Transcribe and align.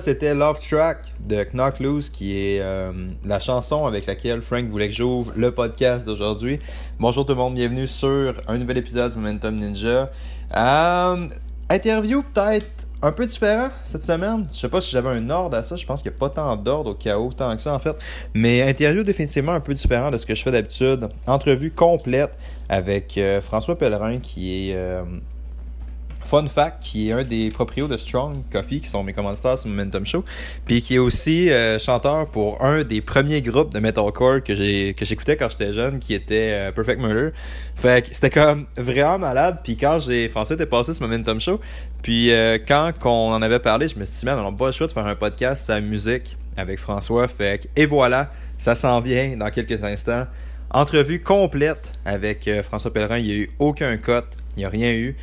c'était 0.00 0.34
Love 0.34 0.58
Track 0.58 0.98
de 1.20 1.44
Knock 1.52 1.80
Loose, 1.80 2.08
qui 2.08 2.36
est 2.36 2.60
euh, 2.60 2.92
la 3.24 3.38
chanson 3.38 3.86
avec 3.86 4.06
laquelle 4.06 4.40
Frank 4.40 4.66
voulait 4.68 4.88
que 4.88 4.94
j'ouvre 4.94 5.32
le 5.36 5.50
podcast 5.50 6.06
d'aujourd'hui. 6.06 6.60
Bonjour 6.98 7.26
tout 7.26 7.32
le 7.32 7.38
monde, 7.38 7.54
bienvenue 7.54 7.86
sur 7.86 8.34
un 8.48 8.58
nouvel 8.58 8.78
épisode 8.78 9.12
du 9.12 9.18
Momentum 9.18 9.54
Ninja. 9.54 10.10
Euh, 10.56 11.28
interview 11.68 12.22
peut-être 12.22 12.86
un 13.02 13.12
peu 13.12 13.26
différent 13.26 13.68
cette 13.84 14.04
semaine. 14.04 14.46
Je 14.52 14.58
sais 14.58 14.68
pas 14.68 14.80
si 14.80 14.90
j'avais 14.92 15.10
un 15.10 15.30
ordre 15.30 15.56
à 15.56 15.62
ça. 15.62 15.76
Je 15.76 15.84
pense 15.84 16.02
qu'il 16.02 16.10
n'y 16.10 16.16
a 16.16 16.20
pas 16.20 16.30
tant 16.30 16.56
d'ordre 16.56 16.92
au 16.92 16.94
chaos, 16.94 17.32
tant 17.32 17.54
que 17.54 17.60
ça 17.60 17.74
en 17.74 17.78
fait. 17.78 17.96
Mais 18.34 18.62
interview 18.62 19.02
définitivement 19.02 19.52
un 19.52 19.60
peu 19.60 19.74
différent 19.74 20.10
de 20.10 20.18
ce 20.18 20.24
que 20.24 20.34
je 20.34 20.42
fais 20.42 20.52
d'habitude. 20.52 21.08
Entrevue 21.26 21.70
complète 21.70 22.38
avec 22.68 23.18
euh, 23.18 23.40
François 23.40 23.76
Pellerin 23.76 24.18
qui 24.18 24.70
est 24.70 24.76
Fun 26.32 26.46
Fact, 26.46 26.82
qui 26.82 27.10
est 27.10 27.12
un 27.12 27.24
des 27.24 27.50
proprios 27.50 27.88
de 27.88 27.96
Strong 27.98 28.44
Coffee, 28.50 28.80
qui 28.80 28.88
sont 28.88 29.02
mes 29.02 29.12
commanditaires 29.12 29.58
sur 29.58 29.68
Momentum 29.68 30.06
Show, 30.06 30.24
puis 30.64 30.80
qui 30.80 30.94
est 30.94 30.98
aussi 30.98 31.50
euh, 31.50 31.78
chanteur 31.78 32.26
pour 32.26 32.64
un 32.64 32.84
des 32.84 33.02
premiers 33.02 33.42
groupes 33.42 33.74
de 33.74 33.80
metalcore 33.80 34.42
que 34.42 34.54
j'ai 34.54 34.94
que 34.94 35.04
j'écoutais 35.04 35.36
quand 35.36 35.50
j'étais 35.50 35.74
jeune, 35.74 35.98
qui 35.98 36.14
était 36.14 36.52
euh, 36.52 36.72
Perfect 36.72 37.02
Murder. 37.02 37.32
Fait 37.74 38.08
que 38.08 38.14
c'était 38.14 38.30
comme 38.30 38.66
vraiment 38.78 39.18
malade. 39.18 39.58
Puis 39.62 39.76
quand 39.76 39.98
j'ai 39.98 40.30
François 40.30 40.54
était 40.54 40.64
passé 40.64 40.94
sur 40.94 41.06
Momentum 41.06 41.38
Show, 41.38 41.60
puis 42.00 42.32
euh, 42.32 42.56
quand 42.66 42.94
on 43.04 43.34
en 43.34 43.42
avait 43.42 43.58
parlé, 43.58 43.86
je 43.86 43.98
me 43.98 44.06
suis 44.06 44.16
dit, 44.16 44.24
man, 44.24 44.38
on 44.38 44.50
n'a 44.50 44.56
pas 44.56 44.66
le 44.68 44.72
choix 44.72 44.86
de 44.86 44.92
faire 44.92 45.06
un 45.06 45.14
podcast 45.14 45.68
la 45.68 45.82
musique 45.82 46.38
avec 46.56 46.78
François. 46.78 47.28
Fait 47.28 47.60
que, 47.62 47.68
et 47.76 47.84
voilà, 47.84 48.32
ça 48.56 48.74
s'en 48.74 49.02
vient 49.02 49.36
dans 49.36 49.50
quelques 49.50 49.84
instants. 49.84 50.24
Entrevue 50.70 51.20
complète 51.20 51.92
avec 52.06 52.48
François 52.62 52.90
Pellerin. 52.90 53.18
Il 53.18 53.24
n'y 53.26 53.32
a 53.32 53.36
eu 53.36 53.50
aucun 53.58 53.98
cut, 53.98 54.24
il 54.56 54.60
n'y 54.60 54.64
a 54.64 54.70
rien 54.70 54.94
eu. 54.94 55.14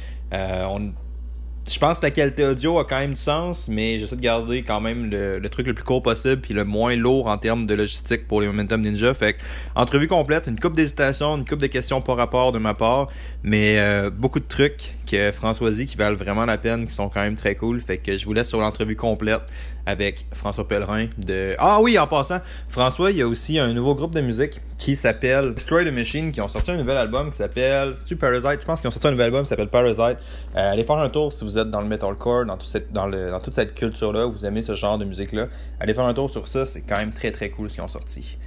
Je 1.70 1.78
pense 1.78 2.00
que 2.00 2.06
la 2.06 2.12
qualité 2.12 2.46
audio 2.46 2.80
a 2.80 2.86
quand 2.86 2.98
même 2.98 3.14
du 3.14 3.20
sens, 3.20 3.68
mais 3.68 4.00
j'essaie 4.00 4.16
de 4.16 4.22
garder 4.22 4.64
quand 4.64 4.82
même 4.82 5.10
le, 5.10 5.48
truc 5.50 5.68
le 5.68 5.74
plus 5.74 5.84
court 5.84 6.02
possible 6.02 6.42
puis 6.42 6.54
le 6.54 6.66
moins 6.66 6.96
lourd 6.96 7.28
en 7.28 7.38
termes 7.38 7.68
de 7.68 7.76
logistique 7.76 8.28
pour 8.28 8.42
les 8.42 8.48
Momentum 8.48 8.82
Ninja. 8.82 9.14
Fait 9.14 9.34
que, 9.34 9.40
entrevue 9.76 10.08
complète, 10.08 10.48
une 10.48 10.60
coupe 10.60 10.76
d'hésitation, 10.76 11.38
une 11.38 11.46
coupe 11.46 11.60
de 11.60 11.68
questions 11.68 12.02
par 12.02 12.18
rapport 12.18 12.52
de 12.52 12.60
ma 12.60 12.74
part, 12.74 13.10
mais 13.44 13.76
euh, 13.78 14.10
beaucoup 14.10 14.40
de 14.40 14.48
trucs 14.48 14.96
que 15.10 15.32
Françoisie 15.32 15.86
qui 15.86 15.96
valent 15.96 16.18
vraiment 16.18 16.46
la 16.46 16.58
peine, 16.58 16.88
qui 16.88 16.94
sont 16.94 17.10
quand 17.10 17.22
même 17.22 17.36
très 17.36 17.56
cool. 17.56 17.82
Fait 17.82 17.98
que 17.98 18.18
je 18.18 18.26
vous 18.26 18.34
laisse 18.34 18.50
sur 18.50 18.60
l'entrevue 18.60 18.96
complète 18.96 19.42
avec 19.90 20.28
François 20.34 20.68
Pellerin 20.68 21.08
de... 21.18 21.56
Ah 21.58 21.80
oui, 21.82 21.98
en 21.98 22.06
passant, 22.06 22.40
François, 22.70 23.10
il 23.10 23.18
y 23.18 23.22
a 23.24 23.28
aussi 23.28 23.58
un 23.58 23.74
nouveau 23.74 23.96
groupe 23.96 24.14
de 24.14 24.22
musique 24.22 24.62
qui 24.78 24.96
s'appelle 24.96 25.56
Destroy 25.56 25.84
the 25.84 25.92
Machine, 25.92 26.32
qui 26.32 26.42
ont 26.42 26.48
sorti 26.48 26.70
un 26.70 26.78
nouvel 26.78 26.98
album 26.98 27.32
qui 27.32 27.38
s'appelle... 27.38 27.96
C'est-tu 27.98 28.16
Parasite? 28.16 28.62
Je 28.62 28.66
pense 28.68 28.82
qu'ils 28.82 28.88
ont 28.88 28.92
sorti 28.92 29.08
un 29.08 29.12
nouvel 29.12 29.26
album 29.26 29.44
qui 29.44 29.50
s'appelle 29.50 29.70
Parasite. 29.70 30.20
Euh, 30.56 30.72
allez 30.72 30.84
faire 30.84 30.98
un 30.98 31.10
tour 31.10 31.34
si 31.34 31.44
vous 31.44 31.58
êtes 31.58 31.72
dans 31.72 31.82
le 31.82 31.88
metalcore, 31.88 32.46
dans, 32.46 32.60
cette, 32.60 32.94
dans, 32.94 33.08
le, 33.08 33.32
toute 33.44 33.56
cette 33.56 33.74
culture-là, 33.74 34.28
vous 34.28 34.46
aimez 34.46 34.62
ce 34.62 34.76
genre 34.76 35.00
de 35.00 35.06
musique-là. 35.06 35.48
Allez 35.80 35.96
faire 35.96 36.06
un 36.06 36.14
tour 36.14 36.30
sur 36.30 36.48
ça, 36.48 36.68
c'est 36.68 36.82
quand 36.82 36.98
même 36.98 37.12
très 37.12 37.32
très 37.32 37.50
cool 37.50 37.68
ce 37.68 37.76
qu'ils 37.76 37.84
ont 37.84 37.88
sorti. 37.88 38.38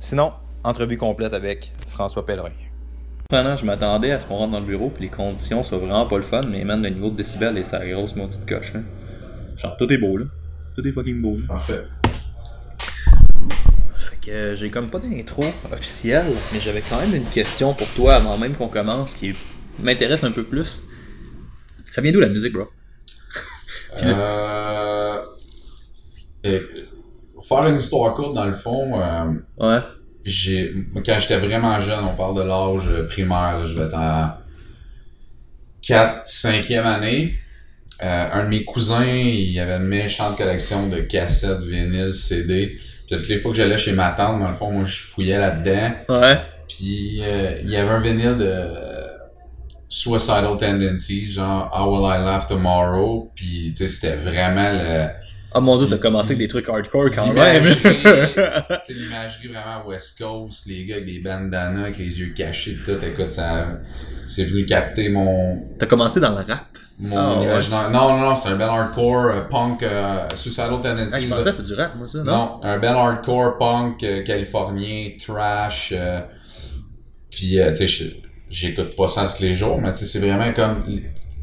Sinon, 0.00 0.32
entrevue 0.64 0.96
complète 0.96 1.34
avec 1.34 1.70
François 1.86 2.24
Pellerin. 2.24 2.50
Pendant, 3.28 3.56
je 3.56 3.66
m'attendais 3.66 4.12
à 4.12 4.20
ce 4.20 4.26
qu'on 4.26 4.36
rentre 4.36 4.52
dans 4.52 4.60
le 4.60 4.66
bureau 4.66 4.88
puis 4.88 5.04
les 5.04 5.10
conditions 5.10 5.62
soient 5.62 5.78
vraiment 5.78 6.06
pas 6.06 6.16
le 6.16 6.22
fun, 6.22 6.42
mais 6.48 6.64
man, 6.64 6.82
le 6.82 6.88
niveau 6.90 7.10
de 7.10 7.16
décibel 7.16 7.58
et 7.58 7.64
sa 7.64 7.84
grosse 7.84 8.16
maudite 8.16 8.46
coche 8.48 8.72
là. 8.72 8.80
Genre 9.56 9.76
tout 9.78 9.92
est 9.92 9.98
beau 9.98 10.16
là. 10.16 10.26
Tout 10.76 10.86
est 10.86 10.92
fucking 10.92 11.22
beau. 11.22 11.36
Là. 11.38 11.46
Parfait. 11.48 11.84
Fait 13.96 14.16
que 14.20 14.30
euh, 14.30 14.54
j'ai 14.56 14.70
comme 14.70 14.90
pas 14.90 14.98
d'intro 14.98 15.42
officielle, 15.72 16.26
mais 16.52 16.60
j'avais 16.60 16.82
quand 16.82 17.00
même 17.00 17.14
une 17.14 17.24
question 17.24 17.72
pour 17.72 17.88
toi 17.94 18.16
avant 18.16 18.36
même 18.36 18.54
qu'on 18.54 18.68
commence 18.68 19.14
qui 19.14 19.32
m'intéresse 19.78 20.22
un 20.22 20.32
peu 20.32 20.42
plus. 20.42 20.82
Ça 21.90 22.02
vient 22.02 22.12
d'où 22.12 22.20
la 22.20 22.28
musique, 22.28 22.52
bro? 22.52 22.64
euh... 24.02 25.16
Et, 26.44 26.60
faire 27.42 27.66
une 27.66 27.76
histoire 27.76 28.14
courte, 28.14 28.34
dans 28.34 28.44
le 28.44 28.52
fond, 28.52 29.00
euh, 29.00 29.32
ouais. 29.58 29.80
j'ai 30.24 30.74
quand 30.94 31.18
j'étais 31.18 31.38
vraiment 31.38 31.80
jeune, 31.80 32.04
on 32.04 32.14
parle 32.14 32.36
de 32.36 32.42
l'âge 32.42 33.06
primaire, 33.08 33.58
là, 33.58 33.64
je 33.64 33.78
vais 33.78 33.84
être 33.84 33.96
en 33.96 34.32
4 35.80 36.26
5e 36.26 36.82
année. 36.82 37.32
Euh, 38.02 38.26
un 38.32 38.44
de 38.44 38.48
mes 38.48 38.64
cousins, 38.64 39.06
il 39.06 39.58
avait 39.58 39.76
une 39.76 39.88
méchante 39.88 40.36
collection 40.36 40.86
de 40.88 40.98
cassettes, 40.98 41.60
vinyles, 41.60 42.12
CD. 42.12 42.76
Puis 43.06 43.16
toutes 43.16 43.28
les 43.28 43.38
fois 43.38 43.52
que 43.52 43.56
j'allais 43.56 43.78
chez 43.78 43.92
ma 43.92 44.10
tante, 44.10 44.40
dans 44.40 44.48
le 44.48 44.54
fond, 44.54 44.70
moi 44.70 44.84
je 44.84 44.96
fouillais 44.98 45.38
là-dedans. 45.38 45.92
Ouais. 46.08 46.36
Puis 46.68 47.20
euh, 47.22 47.52
il 47.62 47.70
y 47.70 47.76
avait 47.76 47.90
un 47.90 48.00
vinyle 48.00 48.36
de 48.36 48.64
Suicidal 49.88 50.56
Tendencies, 50.58 51.24
genre 51.24 51.70
How 51.72 51.94
Will 51.94 52.04
I 52.04 52.24
Laugh 52.24 52.46
Tomorrow? 52.46 53.30
Puis 53.34 53.70
tu 53.70 53.76
sais, 53.76 53.88
c'était 53.88 54.16
vraiment 54.16 54.72
le. 54.72 55.08
Ah 55.52 55.60
mon 55.60 55.78
dieu, 55.78 55.86
t'as 55.88 55.96
commencé 55.98 56.30
avec 56.30 56.38
des 56.38 56.48
trucs 56.48 56.68
hardcore 56.68 57.10
quand 57.14 57.32
même. 57.32 57.62
L'imagerie 58.88 59.48
vraiment 59.48 59.86
West 59.86 60.18
Coast, 60.18 60.66
les 60.66 60.84
gars 60.84 60.96
avec 60.96 61.06
des 61.06 61.20
bandanas, 61.20 61.82
avec 61.82 61.98
les 61.98 62.20
yeux 62.20 62.32
cachés, 62.36 62.76
tout, 62.84 63.02
écoute, 63.04 63.30
ça. 63.30 63.68
C'est 64.26 64.44
venu 64.44 64.66
capter 64.66 65.08
mon. 65.08 65.68
T'as 65.78 65.86
commencé 65.86 66.20
dans 66.20 66.30
le 66.30 66.36
rap? 66.36 66.66
Mon 66.98 67.40
oh, 67.40 67.42
imaginaire. 67.42 67.86
Ouais. 67.86 67.92
Non, 67.92 68.08
non, 68.16 68.20
non, 68.30 68.36
c'est 68.36 68.48
un 68.48 68.56
band 68.56 68.74
hardcore 68.74 69.26
euh, 69.26 69.40
punk 69.42 69.82
euh, 69.82 70.26
Suicidal 70.34 70.80
Tendencies. 70.80 71.14
Ah, 71.16 71.20
je 71.20 71.26
pensais 71.28 71.44
que 71.44 71.50
c'était 71.52 71.62
du 71.62 71.74
rap, 71.74 71.94
moi, 71.96 72.08
ça, 72.08 72.18
non? 72.18 72.24
Non, 72.24 72.60
un 72.62 72.78
band 72.78 72.98
hardcore 72.98 73.58
punk 73.58 74.02
euh, 74.02 74.22
californien, 74.22 75.10
trash. 75.24 75.92
euh, 75.94 76.20
Puis, 77.30 77.58
tu 77.76 77.86
sais, 77.86 78.16
j'écoute 78.50 78.96
pas 78.96 79.08
ça 79.08 79.26
tous 79.26 79.42
les 79.42 79.54
jours, 79.54 79.78
mais 79.80 79.92
tu 79.92 79.98
sais, 79.98 80.06
c'est 80.06 80.18
vraiment 80.18 80.52
comme 80.52 80.82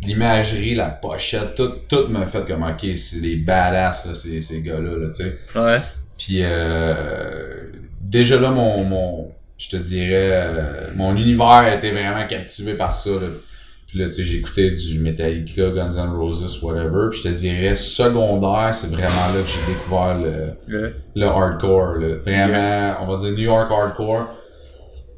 l'imagerie, 0.06 0.76
la 0.76 0.90
pochette, 0.90 1.56
tout, 1.56 1.72
tout 1.88 2.08
me 2.10 2.26
fait 2.26 2.46
comme, 2.48 2.64
ok, 2.64 2.96
c'est 2.96 3.22
des 3.22 3.36
badass, 3.38 4.06
là, 4.06 4.14
ces, 4.14 4.42
ces 4.42 4.62
gars-là, 4.62 4.98
là, 4.98 5.08
tu 5.10 5.24
sais. 5.24 5.36
Ouais. 5.60 5.78
Puis, 6.18 6.40
euh, 6.42 7.72
déjà 8.02 8.40
là, 8.40 8.50
mon, 8.52 8.84
mon 8.84 9.32
je 9.58 9.70
te 9.70 9.78
dirais, 9.78 10.30
euh, 10.32 10.88
mon 10.96 11.16
univers 11.16 11.72
été 11.74 11.92
vraiment 11.92 12.26
captivé 12.28 12.74
par 12.74 12.96
ça, 12.96 13.12
là. 13.12 13.28
Puis 13.88 14.00
là, 14.00 14.06
tu 14.06 14.14
sais, 14.14 14.24
j'écoutais 14.24 14.72
du 14.72 15.00
Metallica, 15.00 15.70
Guns 15.70 15.98
N' 15.98 16.10
Roses, 16.16 16.60
whatever. 16.64 17.10
Puis 17.12 17.20
je 17.20 17.30
te 17.30 17.34
dirais, 17.34 17.76
secondaire, 17.76 18.74
c'est 18.74 18.88
vraiment 18.90 19.28
là 19.34 19.42
que 19.44 19.48
j'ai 19.48 19.74
découvert 19.74 20.18
le, 20.18 20.54
le, 20.68 20.96
le 21.16 21.26
hardcore, 21.28 21.98
là. 22.00 22.16
Vraiment, 22.26 22.96
on 23.02 23.06
va 23.06 23.18
dire 23.20 23.32
New 23.32 23.44
York 23.44 23.72
hardcore. 23.72 24.30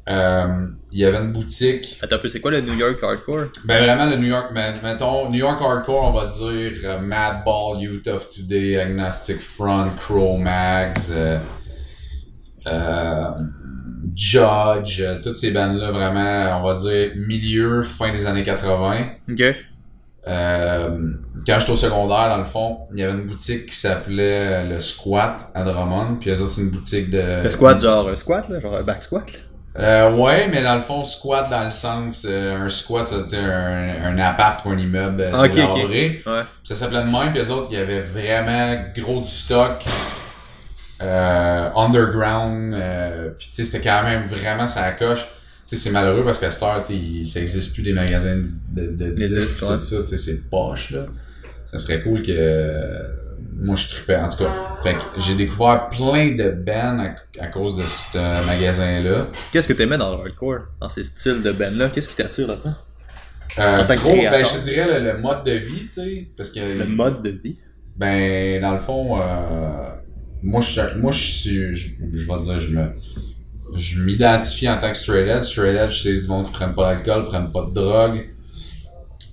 Euh, 0.08 0.66
il 0.92 1.00
y 1.00 1.04
avait 1.04 1.18
une 1.18 1.32
boutique. 1.32 1.98
Attends 2.00 2.16
un 2.16 2.18
peu, 2.18 2.28
c'est 2.28 2.40
quoi 2.40 2.52
le 2.52 2.60
New 2.60 2.74
York 2.74 2.98
Hardcore? 3.02 3.46
Ben 3.64 3.82
vraiment 3.82 4.06
le 4.06 4.16
New 4.16 4.28
York, 4.28 4.52
ben, 4.54 4.76
mettons, 4.82 5.28
New 5.30 5.38
York 5.38 5.60
Hardcore, 5.60 6.04
on 6.04 6.12
va 6.12 6.26
dire 6.26 6.72
euh, 6.84 7.00
Madball, 7.00 7.80
Youth 7.80 8.06
of 8.06 8.28
Today, 8.28 8.78
Agnostic 8.78 9.40
Front, 9.40 9.90
Crow 9.98 10.38
Mags, 10.38 11.10
euh, 11.10 11.38
euh, 12.68 13.24
Judge, 14.14 15.02
toutes 15.22 15.36
ces 15.36 15.50
bandes-là, 15.50 15.90
vraiment, 15.90 16.60
on 16.60 16.68
va 16.68 16.74
dire 16.74 17.10
milieu, 17.16 17.82
fin 17.82 18.12
des 18.12 18.26
années 18.26 18.44
80. 18.44 18.96
Ok. 19.30 19.42
Quand 20.24 21.60
j'étais 21.60 21.72
au 21.72 21.76
secondaire, 21.76 22.28
dans 22.28 22.38
le 22.38 22.44
fond, 22.44 22.78
il 22.92 23.00
y 23.00 23.02
avait 23.02 23.12
une 23.12 23.26
boutique 23.26 23.66
qui 23.66 23.76
s'appelait 23.76 24.64
le 24.64 24.80
Squat 24.80 25.50
à 25.54 25.62
Drummond, 25.62 26.16
puis 26.20 26.34
ça 26.34 26.46
c'est 26.46 26.60
une 26.60 26.70
boutique 26.70 27.10
de... 27.10 27.42
Le 27.42 27.48
squat, 27.48 27.80
genre 27.80 28.16
squat, 28.16 28.48
là, 28.48 28.60
genre 28.60 28.82
back 28.82 29.02
squat, 29.02 29.32
là? 29.32 29.38
Euh, 29.78 30.10
ouais, 30.12 30.48
mais 30.48 30.62
dans 30.62 30.74
le 30.74 30.80
fond, 30.80 31.04
squat 31.04 31.50
dans 31.50 31.64
le 31.64 31.70
sens, 31.70 32.26
euh, 32.26 32.64
un 32.64 32.68
squat, 32.68 33.06
ça 33.06 33.18
veut 33.18 33.24
dire 33.24 33.44
un, 33.44 34.04
un 34.04 34.18
appart 34.18 34.64
ou 34.64 34.70
un 34.70 34.78
immeuble 34.78 35.20
euh. 35.20 35.32
Ouais. 36.26 36.42
Ça 36.64 36.74
s'appelait 36.74 37.02
de 37.02 37.10
même, 37.10 37.30
puis 37.30 37.40
les 37.40 37.50
autres, 37.50 37.68
il 37.70 37.76
y 37.76 37.80
avait 37.80 38.00
vraiment 38.00 38.84
gros 38.96 39.20
du 39.20 39.28
stock 39.28 39.84
euh, 41.02 41.68
underground. 41.76 42.74
Puis 43.38 43.48
tu 43.50 43.54
sais, 43.56 43.64
c'était 43.64 43.86
quand 43.86 44.02
même 44.02 44.24
vraiment 44.24 44.66
ça 44.66 44.90
coche. 44.92 45.26
Tu 45.68 45.74
sais, 45.74 45.76
c'est 45.76 45.90
malheureux 45.90 46.22
parce 46.22 46.38
qu'à 46.38 46.50
cette 46.50 46.62
heure, 46.62 46.80
tu 46.80 47.24
sais, 47.26 47.32
ça 47.32 47.40
existe 47.40 47.74
plus 47.74 47.82
des 47.82 47.92
magasins 47.92 48.36
de, 48.70 48.86
de 48.86 49.10
disques 49.10 49.58
tout 49.58 49.66
ça, 49.66 49.96
tu 49.98 50.06
sais, 50.06 50.16
c'est 50.16 50.48
poche, 50.48 50.92
là. 50.92 51.06
Ça 51.66 51.78
serait 51.78 52.00
cool 52.02 52.22
que... 52.22 53.25
euh, 53.58 53.64
moi, 53.64 53.76
je 53.76 53.88
tripais, 53.88 54.16
en 54.16 54.26
tout 54.28 54.44
cas. 54.44 54.78
Fait 54.82 54.94
que 54.94 55.00
j'ai 55.18 55.34
découvert 55.34 55.88
plein 55.88 56.34
de 56.34 56.50
bands 56.50 56.98
à, 57.38 57.42
à 57.42 57.46
cause 57.48 57.76
de 57.76 57.86
ce 57.86 58.16
euh, 58.18 58.44
magasin-là. 58.44 59.28
Qu'est-ce 59.52 59.68
que 59.68 59.72
t'aimais 59.72 59.98
dans 59.98 60.14
le 60.16 60.22
hardcore? 60.22 60.60
Dans 60.80 60.88
ces 60.88 61.04
styles 61.04 61.42
de 61.42 61.52
band-là? 61.52 61.88
Qu'est-ce 61.88 62.08
qui 62.08 62.16
t'attire 62.16 62.48
là-dedans? 62.48 62.74
Euh, 63.58 63.82
En 63.82 63.86
tant 63.86 63.94
que 63.96 64.00
gros, 64.00 64.16
ben, 64.16 64.44
je 64.44 64.58
te 64.58 64.62
dirais 64.62 65.00
le, 65.00 65.12
le 65.12 65.18
mode 65.18 65.44
de 65.44 65.52
vie, 65.52 65.86
tu 65.86 65.90
sais, 65.90 66.28
parce 66.36 66.50
que 66.50 66.60
Le 66.60 66.86
mode 66.86 67.22
de 67.22 67.30
vie? 67.30 67.56
ben 67.96 68.60
dans 68.60 68.72
le 68.72 68.78
fond, 68.78 69.18
euh, 69.18 69.88
moi 70.42 70.60
je 70.60 70.66
suis- 70.68 70.80
moi 71.00 71.10
je 71.12 71.24
suis, 71.24 71.74
je, 71.74 71.88
je 72.12 72.26
vais 72.30 72.38
dire, 72.40 72.60
je 72.60 72.76
me, 72.76 72.88
je 73.74 74.02
m'identifie 74.02 74.68
en 74.68 74.76
tant 74.78 74.90
que 74.90 74.98
straight 74.98 75.26
edge. 75.28 75.44
Straight 75.44 75.74
edge, 75.76 76.02
c'est 76.02 76.12
du 76.14 76.28
monde 76.28 76.46
qui 76.46 76.52
prennent 76.52 76.74
pas 76.74 76.94
d'alcool, 76.94 77.24
prennent 77.24 77.48
pas 77.50 77.62
de 77.62 77.72
drogue. 77.72 78.28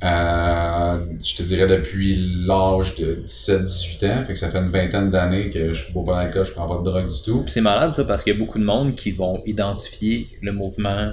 Euh, 0.04 0.98
je 1.24 1.36
te 1.36 1.44
dirais 1.44 1.68
depuis 1.68 2.44
l'âge 2.46 2.96
de 2.96 3.22
17-18 3.24 4.12
ans, 4.12 4.24
fait 4.26 4.34
que 4.34 4.40
ça 4.40 4.50
fait 4.50 4.58
une 4.60 4.70
vingtaine 4.70 5.10
d'années 5.10 5.50
que 5.50 5.72
je 5.74 5.92
bois 5.94 6.04
pas 6.04 6.24
d'alcool, 6.24 6.46
je 6.46 6.52
prends 6.52 6.68
pas 6.68 6.80
de 6.80 6.84
drogue 6.84 7.08
du 7.08 7.22
tout. 7.24 7.44
C'est 7.48 7.62
malade 7.62 7.92
ça 7.94 8.04
parce 8.04 8.24
qu'il 8.24 8.34
y 8.34 8.36
a 8.36 8.40
beaucoup 8.40 8.60
de 8.60 8.66
monde 8.66 8.96
qui 8.96 9.12
vont 9.12 9.42
identifier 9.46 10.28
le 10.42 10.52
mouvement 10.52 11.10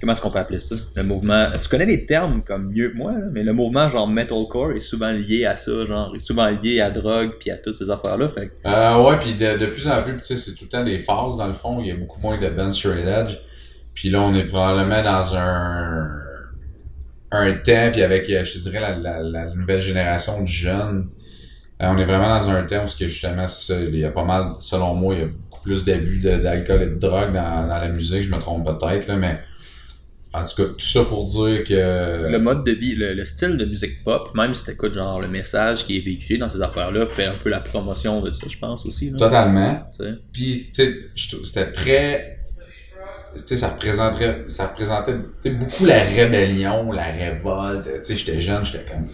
comment 0.00 0.14
est-ce 0.14 0.22
qu'on 0.22 0.30
peut 0.30 0.38
appeler 0.38 0.60
ça? 0.60 0.74
Le 0.96 1.02
mouvement. 1.02 1.44
Tu 1.62 1.68
connais 1.68 1.84
les 1.84 2.06
termes 2.06 2.42
comme 2.42 2.72
mieux 2.72 2.88
que 2.90 2.96
moi, 2.96 3.12
là, 3.12 3.26
mais 3.32 3.42
le 3.42 3.52
mouvement 3.52 3.90
genre 3.90 4.08
metalcore 4.08 4.72
est 4.72 4.80
souvent 4.80 5.10
lié 5.12 5.44
à 5.44 5.58
ça, 5.58 5.84
genre 5.86 6.14
est 6.16 6.24
souvent 6.24 6.48
lié 6.48 6.80
à 6.80 6.90
drogue 6.90 7.32
puis 7.38 7.50
à 7.50 7.58
toutes 7.58 7.76
ces 7.76 7.90
affaires-là. 7.90 8.28
Fait 8.30 8.48
que- 8.48 8.52
Euh, 8.68 9.02
ouais, 9.02 9.18
puis 9.18 9.34
de, 9.34 9.58
de 9.58 9.66
plus 9.66 9.86
en 9.88 10.02
plus, 10.02 10.14
tu 10.16 10.22
sais, 10.22 10.36
c'est 10.36 10.54
tout 10.54 10.64
le 10.64 10.68
temps 10.70 10.84
des 10.84 10.96
phases 10.98 11.36
dans 11.36 11.46
le 11.46 11.52
fond. 11.52 11.80
Il 11.80 11.86
y 11.88 11.90
a 11.90 11.94
beaucoup 11.96 12.18
moins 12.20 12.38
de 12.38 12.48
bands 12.48 12.70
straight 12.70 13.06
edge. 13.06 13.36
Puis 13.92 14.08
là, 14.08 14.22
on 14.22 14.34
est 14.34 14.44
probablement 14.44 15.02
dans 15.02 15.36
un 15.36 16.08
un 17.32 17.52
temps, 17.52 17.90
puis 17.92 18.02
avec, 18.02 18.28
euh, 18.30 18.44
je 18.44 18.54
te 18.54 18.58
dirais, 18.58 18.80
la, 18.80 18.96
la, 18.96 19.22
la 19.22 19.46
nouvelle 19.54 19.80
génération 19.80 20.42
de 20.42 20.48
jeunes, 20.48 21.10
euh, 21.82 21.86
on 21.88 21.98
est 21.98 22.04
vraiment 22.04 22.28
dans 22.28 22.50
un 22.50 22.62
temps 22.64 22.84
où 22.84 22.98
que 22.98 23.08
justement, 23.08 23.46
ça, 23.46 23.80
il 23.80 23.96
y 23.96 24.04
a 24.04 24.10
pas 24.10 24.24
mal, 24.24 24.52
selon 24.58 24.94
moi, 24.94 25.14
il 25.14 25.20
y 25.20 25.24
a 25.24 25.26
beaucoup 25.26 25.62
plus 25.62 25.84
d'abus 25.84 26.20
d'alcool 26.20 26.82
et 26.82 26.86
de 26.86 26.96
drogue 26.96 27.32
dans, 27.32 27.66
dans 27.68 27.78
la 27.78 27.88
musique, 27.88 28.24
je 28.24 28.30
me 28.30 28.38
trompe 28.38 28.66
peut-être, 28.66 29.06
là, 29.06 29.16
mais 29.16 29.40
en 30.32 30.44
tout 30.44 30.62
cas, 30.62 30.68
tout 30.68 30.86
ça 30.86 31.04
pour 31.04 31.24
dire 31.24 31.64
que... 31.64 32.30
Le 32.30 32.38
mode 32.38 32.64
de 32.64 32.70
vie, 32.72 32.94
le, 32.94 33.14
le 33.14 33.24
style 33.24 33.56
de 33.56 33.64
musique 33.64 34.04
pop, 34.04 34.30
même 34.34 34.54
si 34.54 34.64
t'écoutes 34.64 34.94
genre 34.94 35.20
le 35.20 35.26
message 35.26 35.84
qui 35.84 35.96
est 35.96 36.00
véhiculé 36.00 36.38
dans 36.38 36.48
ces 36.48 36.62
affaires-là, 36.62 37.06
fait 37.06 37.24
un 37.24 37.34
peu 37.34 37.48
la 37.48 37.60
promotion 37.60 38.20
de 38.20 38.30
ça, 38.30 38.46
je 38.48 38.56
pense 38.56 38.86
aussi. 38.86 39.10
Là, 39.10 39.16
Totalement. 39.16 39.90
Puis, 40.32 40.68
tu 40.72 40.84
sais, 40.84 40.94
c'était 41.42 41.72
très. 41.72 42.39
Ça 43.36 43.68
représenterait, 43.68 44.44
ça 44.46 44.66
représentait 44.66 45.14
beaucoup 45.50 45.84
la 45.84 46.00
rébellion, 46.00 46.92
la 46.92 47.04
révolte. 47.04 47.84
Tu 47.84 47.90
sais, 48.02 48.16
j'étais 48.16 48.40
jeune, 48.40 48.64
j'étais 48.64 48.84
comme. 48.90 49.06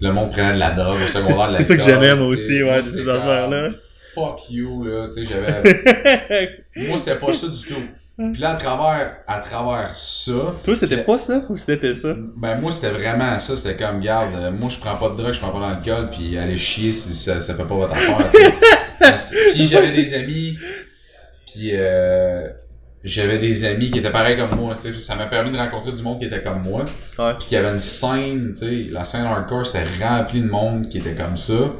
Le 0.00 0.12
monde 0.12 0.30
prenait 0.30 0.52
de 0.52 0.58
la 0.58 0.72
drogue 0.72 0.98
au 1.02 1.08
secondaire, 1.08 1.48
de 1.48 1.52
la 1.52 1.58
C'est 1.58 1.64
ça 1.64 1.76
que 1.76 1.82
j'aimais, 1.82 2.14
moi 2.14 2.26
aussi, 2.26 2.62
ouais, 2.62 2.82
ces 2.82 3.08
affaires-là. 3.08 3.70
Fuck 4.14 4.50
you, 4.50 4.84
là. 4.84 5.08
Tu 5.08 5.24
sais, 5.24 5.32
j'avais. 5.32 6.64
moi, 6.88 6.98
c'était 6.98 7.16
pas 7.16 7.32
ça 7.32 7.48
du 7.48 7.62
tout. 7.62 7.82
Puis 8.16 8.40
là, 8.40 8.52
à 8.52 8.54
travers, 8.54 9.16
à 9.26 9.40
travers 9.40 9.94
ça, 9.94 10.54
Toi, 10.64 10.74
c'était 10.74 11.02
pas 11.02 11.18
ça 11.18 11.42
ou 11.50 11.56
c'était 11.58 11.94
ça? 11.94 12.14
Ben 12.34 12.58
moi 12.58 12.72
c'était 12.72 12.92
vraiment 12.92 13.38
ça, 13.38 13.54
c'était 13.54 13.76
comme 13.76 14.00
garde, 14.00 14.34
euh, 14.36 14.50
moi 14.50 14.70
je 14.70 14.78
prends 14.78 14.96
pas 14.96 15.10
de 15.10 15.16
drogue, 15.16 15.34
je 15.34 15.38
prends 15.38 15.50
pas 15.50 15.60
d'alcool, 15.60 16.08
puis 16.08 16.38
allez 16.38 16.56
chier 16.56 16.94
si 16.94 17.12
ça, 17.12 17.42
ça 17.42 17.54
fait 17.54 17.66
pas 17.66 17.74
votre 17.74 17.92
affaire. 17.92 18.26
tu 18.30 18.38
sais. 18.38 19.52
Puis 19.52 19.66
j'avais 19.66 19.92
des 19.92 20.14
amis, 20.14 20.56
puis 21.44 21.72
euh, 21.74 22.48
j'avais 23.06 23.38
des 23.38 23.64
amis 23.64 23.88
qui 23.90 23.98
étaient 24.00 24.10
pareils 24.10 24.36
comme 24.36 24.58
moi, 24.58 24.74
tu 24.74 24.92
sais, 24.92 24.92
ça 24.92 25.14
m'a 25.14 25.26
permis 25.26 25.50
de 25.52 25.56
rencontrer 25.56 25.92
du 25.92 26.02
monde 26.02 26.18
qui 26.18 26.26
était 26.26 26.42
comme 26.42 26.62
moi, 26.62 26.84
Ouais. 27.18 27.32
puis 27.38 27.48
qu'il 27.48 27.56
y 27.56 27.58
avait 27.58 27.70
une 27.70 27.78
scène, 27.78 28.52
tu 28.52 28.58
sais, 28.58 28.90
la 28.92 29.04
scène 29.04 29.22
hardcore 29.24 29.66
c'était 29.66 29.84
rempli 30.04 30.40
de 30.40 30.48
monde 30.48 30.88
qui 30.88 30.98
était 30.98 31.14
comme 31.14 31.36
ça. 31.36 31.72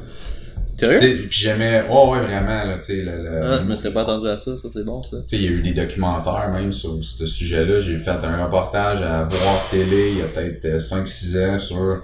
Puis 0.78 1.26
j'aimais, 1.30 1.82
ouais 1.88 2.08
ouais 2.10 2.20
vraiment 2.20 2.64
là, 2.64 2.76
tu 2.76 2.84
sais, 3.02 3.04
ah, 3.08 3.58
Je 3.60 3.64
me 3.64 3.76
serais 3.76 3.92
pas 3.94 4.02
attendu 4.02 4.28
à 4.28 4.36
ça, 4.36 4.58
ça 4.58 4.68
c'est 4.70 4.84
bon 4.84 5.00
ça. 5.02 5.16
tu 5.18 5.22
sais, 5.24 5.36
il 5.36 5.42
y 5.44 5.48
a 5.48 5.50
eu 5.50 5.62
des 5.62 5.72
documentaires 5.72 6.50
même 6.52 6.70
sur 6.72 7.02
ce 7.02 7.24
sujet-là. 7.26 7.80
J'ai 7.80 7.96
fait 7.96 8.10
un 8.22 8.44
reportage 8.44 9.00
à 9.00 9.22
Voir 9.24 9.68
Télé 9.70 10.10
il 10.12 10.18
y 10.18 10.20
a 10.22 10.26
peut-être 10.26 10.78
5-6 10.78 11.38
ans 11.48 11.58
sur 11.58 11.96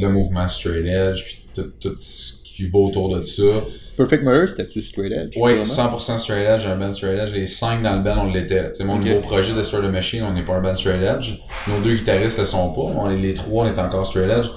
le 0.00 0.08
mouvement 0.08 0.46
Straight 0.46 0.86
Edge, 0.86 1.24
puis 1.24 1.38
tout, 1.54 1.72
tout 1.80 1.96
ce 1.98 2.34
qui 2.44 2.68
va 2.68 2.78
autour 2.78 3.16
de 3.16 3.22
ça. 3.22 3.42
Perfect 3.96 4.22
Murder, 4.24 4.46
c'était-tu 4.48 4.82
straight 4.82 5.12
edge? 5.12 5.36
Oui, 5.36 5.52
vraiment? 5.52 5.64
100% 5.64 6.18
Straight 6.18 6.46
Edge, 6.46 6.66
un 6.66 6.76
band 6.76 6.92
Straight 6.92 7.18
Edge. 7.18 7.32
Les 7.32 7.46
5 7.46 7.82
dans 7.82 7.96
le 7.96 8.02
band, 8.02 8.24
on 8.26 8.32
l'était. 8.32 8.70
Tu 8.70 8.74
sais, 8.78 8.84
mon 8.84 8.98
nouveau 8.98 9.20
projet 9.20 9.54
de 9.54 9.62
Sort 9.62 9.80
the 9.80 9.90
Machine, 9.90 10.22
on 10.22 10.32
n'est 10.32 10.44
pas 10.44 10.54
un 10.54 10.60
band 10.60 10.74
Straight 10.74 11.02
Edge. 11.02 11.34
Nos 11.68 11.80
deux 11.80 11.94
guitaristes 11.94 12.38
le 12.38 12.44
sont 12.44 12.72
pas. 12.72 12.80
On, 12.80 13.08
les 13.08 13.34
trois, 13.34 13.64
on 13.64 13.68
est 13.68 13.78
encore 13.78 14.06
Straight 14.06 14.30
Edge. 14.30 14.50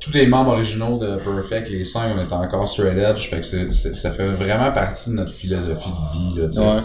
Tous 0.00 0.12
les 0.12 0.26
membres 0.26 0.52
originaux 0.52 0.98
de 0.98 1.16
Perfect, 1.16 1.70
les 1.70 1.84
5, 1.84 2.16
on 2.16 2.20
est 2.20 2.32
encore 2.32 2.66
Straight 2.66 2.98
Edge. 2.98 3.28
Fait 3.28 3.40
que 3.40 3.70
ça 3.70 4.10
fait 4.10 4.26
vraiment 4.26 4.72
partie 4.72 5.10
de 5.10 5.14
notre 5.14 5.32
philosophie 5.32 5.90
de 5.90 6.40
vie, 6.40 6.48
là. 6.56 6.76
Ouais. 6.76 6.82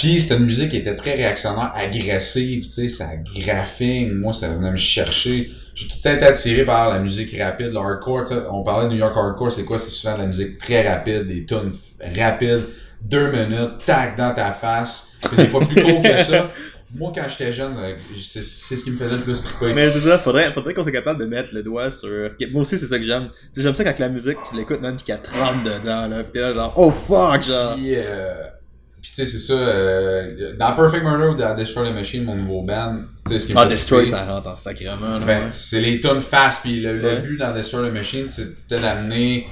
Puis 0.00 0.18
c'était 0.18 0.36
une 0.36 0.44
musique 0.44 0.70
qui 0.70 0.78
était 0.78 0.94
très 0.94 1.12
réactionnaire, 1.12 1.72
agressive, 1.76 2.62
tu 2.62 2.68
sais, 2.70 2.88
ça 2.88 3.10
graphing, 3.36 4.14
moi 4.14 4.32
ça 4.32 4.48
venait 4.48 4.70
me 4.70 4.76
chercher. 4.78 5.50
J'ai 5.74 5.88
tout 5.88 5.96
le 5.98 6.02
temps 6.02 6.14
été 6.14 6.24
attiré 6.24 6.64
par 6.64 6.88
la 6.88 7.00
musique 7.00 7.36
rapide, 7.38 7.72
le 7.72 7.76
hardcore, 7.76 8.22
tu 8.22 8.32
sais, 8.32 8.40
on 8.50 8.62
parlait 8.62 8.86
de 8.88 8.94
New 8.94 8.98
York 8.98 9.12
hardcore, 9.14 9.52
c'est 9.52 9.66
quoi? 9.66 9.78
C'est 9.78 9.90
souvent 9.90 10.14
de 10.14 10.20
la 10.20 10.26
musique 10.28 10.56
très 10.56 10.88
rapide, 10.88 11.26
des 11.26 11.44
tunes 11.44 11.72
rapides, 12.16 12.64
deux 13.02 13.30
minutes, 13.30 13.84
tac, 13.84 14.16
dans 14.16 14.32
ta 14.32 14.52
face, 14.52 15.08
c'est 15.28 15.36
des 15.36 15.48
fois 15.48 15.60
plus 15.60 15.82
court 15.82 16.00
que 16.00 16.16
ça. 16.16 16.50
Moi 16.96 17.12
quand 17.14 17.28
j'étais 17.28 17.52
jeune, 17.52 17.76
euh, 17.78 17.94
c'est 18.18 18.40
ce 18.40 18.82
qui 18.82 18.92
me 18.92 18.96
faisait 18.96 19.16
le 19.16 19.20
plus 19.20 19.42
triper. 19.42 19.74
Mais 19.74 19.90
c'est 19.90 20.00
ça, 20.00 20.18
faudrait, 20.18 20.50
faudrait 20.50 20.72
qu'on 20.72 20.82
soit 20.82 20.92
capable 20.92 21.20
de 21.20 21.26
mettre 21.26 21.50
le 21.52 21.62
doigt 21.62 21.90
sur. 21.90 22.30
Moi 22.52 22.62
aussi, 22.62 22.78
c'est 22.78 22.86
ça 22.86 22.98
que 22.98 23.04
j'aime. 23.04 23.28
Tu 23.28 23.60
sais, 23.60 23.62
j'aime 23.62 23.74
ça 23.74 23.84
quand 23.84 23.98
la 23.98 24.08
musique, 24.08 24.38
tu 24.48 24.56
l'écoutes 24.56 24.80
même, 24.80 24.96
puis 24.96 25.04
qu'elle 25.04 25.20
te 25.20 25.30
rentre 25.30 25.62
dedans, 25.62 26.08
là. 26.08 26.24
Pis 26.24 26.30
t'es 26.32 26.40
là, 26.40 26.54
genre, 26.54 26.72
oh 26.76 26.90
fuck, 26.90 27.42
genre. 27.42 27.74
Puis, 27.74 27.94
euh, 27.96 28.32
puis 29.02 29.10
tu 29.10 29.14
sais, 29.14 29.24
c'est 29.26 29.38
ça, 29.38 29.54
euh, 29.54 30.54
dans 30.58 30.74
Perfect 30.74 31.04
Murder 31.04 31.28
ou 31.28 31.34
dans 31.34 31.54
Destroy 31.54 31.90
the 31.90 31.94
Machine, 31.94 32.24
mon 32.24 32.34
nouveau 32.36 32.62
band, 32.62 33.00
tu 33.26 33.32
sais, 33.32 33.38
ce 33.38 33.46
qui 33.46 33.54
me 33.54 33.58
Ah, 33.58 33.62
fait 33.64 33.70
Destroy, 33.70 34.06
ça 34.06 34.24
rentre 34.24 34.48
en 34.48 34.56
sacrément. 34.56 35.18
Ben, 35.26 35.50
c'est 35.50 35.80
les 35.80 36.00
tunes 36.00 36.20
fast, 36.20 36.62
puis 36.62 36.80
le, 36.80 36.98
le 36.98 37.20
but 37.20 37.38
dans 37.38 37.52
Destroy 37.52 37.88
the 37.88 37.92
Machine, 37.92 38.26
c'était 38.26 38.80
d'amener, 38.80 39.46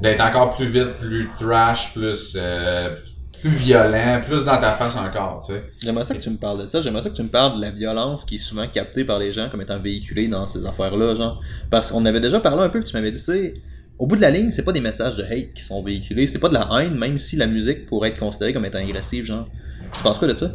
d'être 0.00 0.20
encore 0.22 0.50
plus 0.54 0.66
vite, 0.66 0.98
plus 0.98 1.28
thrash, 1.38 1.94
plus, 1.94 2.36
euh, 2.38 2.94
plus 3.40 3.50
violent, 3.50 4.20
plus 4.26 4.44
dans 4.44 4.58
ta 4.58 4.72
face 4.72 4.96
encore, 4.96 5.38
tu 5.46 5.52
sais. 5.52 5.70
J'aimerais 5.82 6.04
ça 6.04 6.14
que 6.14 6.20
tu 6.20 6.30
me 6.30 6.36
parles 6.36 6.64
de 6.64 6.68
ça. 6.70 6.80
J'aimerais 6.80 7.02
ça 7.02 7.10
que 7.10 7.16
tu 7.16 7.22
me 7.22 7.28
parles 7.28 7.56
de 7.56 7.60
la 7.62 7.70
violence 7.70 8.24
qui 8.24 8.36
est 8.36 8.38
souvent 8.38 8.66
captée 8.66 9.04
par 9.04 9.18
les 9.18 9.32
gens 9.32 9.48
comme 9.50 9.62
étant 9.62 9.78
véhiculée 9.78 10.28
dans 10.28 10.46
ces 10.46 10.66
affaires-là, 10.66 11.14
genre. 11.14 11.40
Parce 11.70 11.90
qu'on 11.90 12.04
avait 12.06 12.20
déjà 12.20 12.40
parlé 12.40 12.62
un 12.62 12.68
peu, 12.68 12.80
puis 12.80 12.88
tu 12.90 12.96
m'avais 12.96 13.12
dit, 13.12 13.20
c'est. 13.20 13.54
Au 13.98 14.06
bout 14.06 14.16
de 14.16 14.20
la 14.20 14.30
ligne, 14.30 14.50
c'est 14.50 14.64
pas 14.64 14.72
des 14.72 14.80
messages 14.80 15.16
de 15.16 15.22
hate 15.24 15.54
qui 15.54 15.62
sont 15.62 15.82
véhiculés, 15.82 16.26
c'est 16.26 16.38
pas 16.38 16.48
de 16.48 16.54
la 16.54 16.68
haine, 16.80 16.94
même 16.96 17.16
si 17.18 17.36
la 17.36 17.46
musique 17.46 17.86
pourrait 17.86 18.10
être 18.10 18.18
considérée 18.18 18.52
comme 18.52 18.64
étant 18.66 18.78
agressive, 18.78 19.24
genre. 19.24 19.48
Tu 19.96 20.02
penses 20.02 20.18
quoi 20.18 20.28
de 20.28 20.36
ça? 20.36 20.50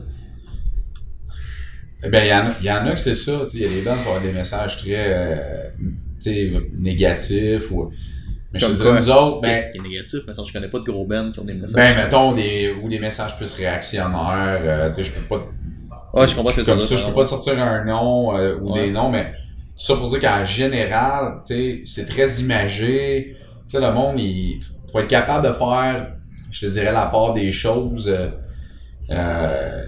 Ben, 2.09 2.23
il 2.23 2.29
y 2.29 2.33
en 2.33 2.47
a, 2.47 2.51
il 2.59 2.65
y 2.65 2.71
en 2.71 2.85
a 2.87 2.93
que 2.93 2.99
c'est 2.99 3.15
ça, 3.15 3.31
tu 3.43 3.49
sais, 3.49 3.57
il 3.57 3.61
y 3.63 3.65
a 3.65 3.69
des 3.69 3.81
bandes 3.83 3.99
qui 3.99 4.05
vont 4.05 4.11
avoir 4.11 4.23
des 4.23 4.31
messages 4.31 4.77
très, 4.77 4.95
euh, 4.97 5.35
tu 6.21 6.49
sais, 6.49 6.51
négatifs, 6.77 7.71
ou... 7.71 7.91
Mais 8.53 8.59
je 8.59 8.65
te 8.65 8.71
dirais, 8.73 8.93
nous 8.93 9.09
autres, 9.09 9.41
ben, 9.41 9.49
est 9.73 9.79
négatif? 9.81 10.19
Mais 10.27 10.33
je 10.45 10.51
connais 10.51 10.67
pas 10.67 10.79
de 10.79 10.83
gros 10.83 11.05
bands 11.05 11.31
qui 11.31 11.39
ont 11.39 11.45
des 11.45 11.53
messages. 11.53 11.73
ben, 11.73 11.95
mettons, 11.95 12.33
des, 12.33 12.73
ou 12.83 12.89
des 12.89 12.99
messages 12.99 13.37
plus 13.37 13.53
réactionnaires, 13.55 14.61
euh, 14.61 14.87
tu 14.89 14.95
sais, 14.95 15.03
je 15.03 15.11
peux 15.13 15.21
pas 15.27 15.47
Ouais, 16.13 16.27
je 16.27 16.35
comprends 16.35 16.49
ce 16.49 16.55
que 16.55 16.61
tu 16.61 16.65
Comme 16.65 16.79
ça, 16.81 16.95
je 16.97 17.05
peux 17.05 17.13
pas 17.13 17.23
sortir 17.23 17.61
un 17.61 17.85
nom 17.85 18.35
euh, 18.35 18.57
ou 18.57 18.73
Ouais. 18.73 18.87
des 18.87 18.91
noms, 18.91 19.09
mais 19.09 19.31
tout 19.81 19.93
ça 19.93 19.95
pour 19.95 20.09
dire 20.09 20.19
qu'en 20.19 20.43
général, 20.43 21.41
c'est 21.43 22.05
très 22.07 22.39
imagé. 22.39 23.35
Tu 23.65 23.71
sais, 23.71 23.79
le 23.79 23.91
monde, 23.91 24.19
il 24.19 24.59
faut 24.91 24.99
être 24.99 25.07
capable 25.07 25.47
de 25.47 25.53
faire, 25.53 26.07
je 26.51 26.59
te 26.67 26.71
dirais, 26.71 26.91
la 26.91 27.07
part 27.07 27.33
des 27.33 27.51
choses. 27.51 28.07
euh, 28.07 28.29
euh, 29.09 29.83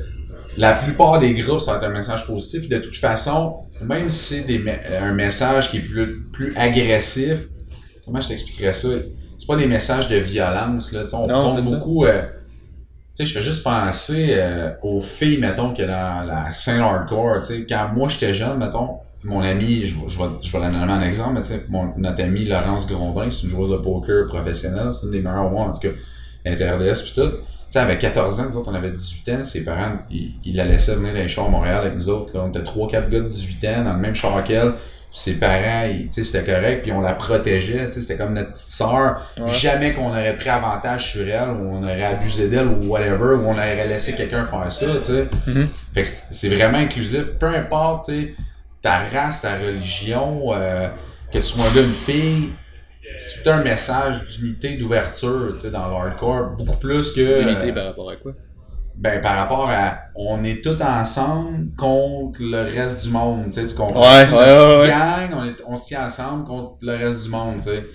la 0.58 0.74
plupart 0.74 1.20
des 1.20 1.34
groupes, 1.34 1.60
ça 1.62 1.72
va 1.72 1.78
être 1.78 1.86
un 1.86 1.90
message 1.94 2.28
positif. 2.28 2.70
De 2.70 2.78
toute 2.78 2.96
façon, 2.98 3.64
même 3.82 4.08
si 4.10 4.36
c'est 4.36 4.42
des 4.42 4.60
me- 4.60 5.02
un 5.02 5.12
message 5.14 5.70
qui 5.70 5.78
est 5.78 5.82
plus, 5.82 6.26
plus 6.32 6.54
agressif, 6.56 7.48
comment 8.06 8.22
je 8.22 8.28
t'expliquerais 8.28 8.74
ça? 8.74 8.90
C'est 9.38 9.48
pas 9.48 9.56
des 9.56 9.66
messages 9.66 10.08
de 10.08 10.18
violence, 10.18 10.92
là. 10.94 11.06
On 11.14 11.28
Non, 11.28 11.56
prend 11.56 11.62
beaucoup. 11.62 12.06
euh, 12.06 12.22
sais, 13.14 13.26
je 13.26 13.34
fais 13.34 13.42
juste 13.42 13.64
penser 13.64 14.28
euh, 14.32 14.72
aux 14.82 15.00
filles, 15.00 15.38
mettons, 15.40 15.74
que 15.74 15.84
dans 15.84 16.26
la 16.26 16.52
scène 16.52 16.80
hardcore, 16.80 17.40
tu 17.40 17.46
sais, 17.46 17.66
quand 17.68 17.90
moi 17.94 18.08
j'étais 18.10 18.34
jeune, 18.34 18.58
mettons, 18.58 18.98
mon 19.24 19.42
ami, 19.42 19.86
je, 19.86 19.96
vais- 19.96 20.10
je 20.10 20.18
vais, 20.20 20.26
je 20.42 20.52
vais 20.52 20.60
la 20.60 20.68
en 20.68 21.02
exemple, 21.02 21.34
mais 21.36 21.42
tu 21.42 21.48
sais, 21.48 21.66
mon, 21.70 21.94
notre 21.98 22.22
amie 22.24 22.46
Laurence 22.46 22.88
Grondin, 22.88 23.30
c'est 23.30 23.44
une 23.44 23.50
joueuse 23.50 23.70
de 23.70 23.78
poker 23.78 24.26
professionnelle, 24.26 24.92
c'est 24.92 25.06
une 25.06 25.12
des 25.12 25.22
meilleures 25.22 25.50
moi, 25.50 25.66
en 25.66 25.72
tout 25.72 25.82
cas, 25.88 25.94
inter-RDS 26.46 27.04
pis 27.04 27.14
tout. 27.14 27.30
Tu 27.30 27.40
sais, 27.70 27.80
avec 27.80 28.00
14 28.00 28.40
ans, 28.40 28.46
nous 28.48 28.58
autres, 28.58 28.70
on 28.72 28.76
avait 28.76 28.92
18 28.92 29.30
ans, 29.30 29.44
ses 29.44 29.64
parents, 29.64 29.98
ils, 30.12 30.34
ils 30.44 30.56
la 30.56 30.66
laissaient 30.66 30.96
venir 30.96 31.14
dans 31.14 31.20
les 31.20 31.28
chars 31.28 31.46
à 31.46 31.50
Montréal 31.50 31.78
avec 31.82 31.96
nous 31.96 32.10
autres, 32.10 32.36
là. 32.36 32.44
on 32.46 32.50
était 32.50 32.60
3-4 32.64 33.10
gars 33.10 33.20
de 33.20 33.28
18 33.28 33.66
ans, 33.68 33.84
dans 33.86 33.94
le 33.94 34.00
même 34.00 34.16
char 34.16 34.44
qu'elle, 34.44 34.74
Parents, 35.40 35.86
ils- 35.90 36.08
tu 36.08 36.14
sais, 36.14 36.24
c'était 36.24 36.52
correct, 36.52 36.82
puis 36.82 36.92
on 36.92 37.00
la 37.02 37.14
protégeait, 37.14 37.86
tu 37.86 37.94
sais, 37.94 38.02
c'était 38.02 38.18
comme 38.18 38.34
notre 38.34 38.52
petite 38.54 38.70
sœur, 38.70 39.22
Ouais. 39.40 39.48
Jamais 39.48 39.94
qu'on 39.94 40.10
aurait 40.10 40.36
pris 40.36 40.50
avantage 40.50 41.12
sur 41.12 41.28
elle, 41.28 41.50
ou 41.50 41.70
on 41.72 41.84
aurait 41.84 42.04
abusé 42.04 42.48
d'elle, 42.48 42.68
ou 42.68 42.88
whatever, 42.88 43.36
ou 43.36 43.46
on 43.48 43.54
aurait 43.54 43.88
laissé 43.88 44.14
quelqu'un 44.14 44.44
faire 44.44 44.72
ça, 44.72 44.86
tu 44.98 45.04
sais. 45.04 45.28
Mhm. 45.48 45.68
Fait 45.94 46.02
que 46.02 46.08
c'est 46.08 46.24
c'est 46.32 46.50
vraiment 46.50 46.80
inclusif. 46.80 47.32
Peu 47.40 47.46
importe, 47.48 48.06
tu 48.10 48.12
sais, 48.12 48.34
ta 48.82 49.00
race, 49.14 49.42
ta 49.42 49.56
religion, 49.56 50.52
euh, 50.54 50.90
que 51.32 51.38
tu 51.38 51.44
sois 51.44 51.66
un 51.66 51.74
gars, 51.76 51.82
une 51.82 51.94
fille, 51.94 52.52
c'est 53.16 53.44
tout 53.44 53.50
un 53.52 53.64
message 53.64 54.24
d'unité, 54.26 54.76
d'ouverture, 54.76 55.50
tu 55.52 55.60
sais, 55.60 55.70
dans 55.72 55.88
le 55.90 55.96
hardcore, 55.96 56.56
beaucoup 56.58 56.78
plus 56.78 57.12
que... 57.12 57.42
Unité 57.44 57.70
euh, 57.70 57.74
par 57.74 57.86
rapport 57.86 58.10
à 58.10 58.16
quoi? 58.16 58.34
Ben, 58.96 59.20
par 59.22 59.36
rapport 59.38 59.70
à 59.70 59.98
on 60.16 60.44
est 60.44 60.64
tous 60.64 60.82
ensemble 60.82 61.74
contre 61.76 62.40
le 62.42 62.62
reste 62.64 63.04
du 63.04 63.12
monde, 63.12 63.46
tu 63.46 63.54
sais, 63.54 63.66
tu 63.66 63.76
comprends? 63.76 64.02
Ouais, 64.02 64.30
ouais, 64.30 64.80
ouais, 64.82 64.88
gang, 64.88 65.30
on, 65.34 65.46
est, 65.46 65.64
on 65.68 65.76
se 65.76 65.88
tient 65.88 66.06
ensemble 66.06 66.44
contre 66.46 66.76
le 66.84 66.96
reste 66.96 67.24
du 67.24 67.30
monde, 67.30 67.56
tu 67.58 67.64
sais. 67.64 67.86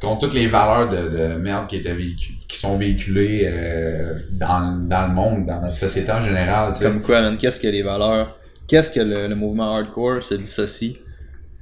Contre 0.00 0.18
toutes 0.26 0.34
les 0.34 0.48
valeurs 0.48 0.88
de, 0.88 1.08
de 1.08 1.34
merde 1.34 1.68
qui 1.68 1.76
étaient 1.76 1.94
véhicu- 1.94 2.36
qui 2.48 2.58
sont 2.58 2.76
véhiculées 2.76 3.42
euh, 3.44 4.18
dans, 4.32 4.72
dans 4.88 5.06
le 5.06 5.14
monde, 5.14 5.46
dans 5.46 5.60
notre 5.60 5.76
société 5.76 6.10
en 6.10 6.20
général, 6.20 6.72
tu 6.72 6.78
sais. 6.80 6.84
Comme 6.84 7.00
quoi, 7.02 7.20
man, 7.20 7.36
qu'est-ce 7.38 7.60
que 7.60 7.68
les 7.68 7.82
valeurs. 7.82 8.36
Qu'est-ce 8.66 8.90
que 8.90 9.00
le, 9.00 9.28
le 9.28 9.34
mouvement 9.36 9.76
hardcore 9.76 10.22
se 10.22 10.34
dissocie 10.34 10.96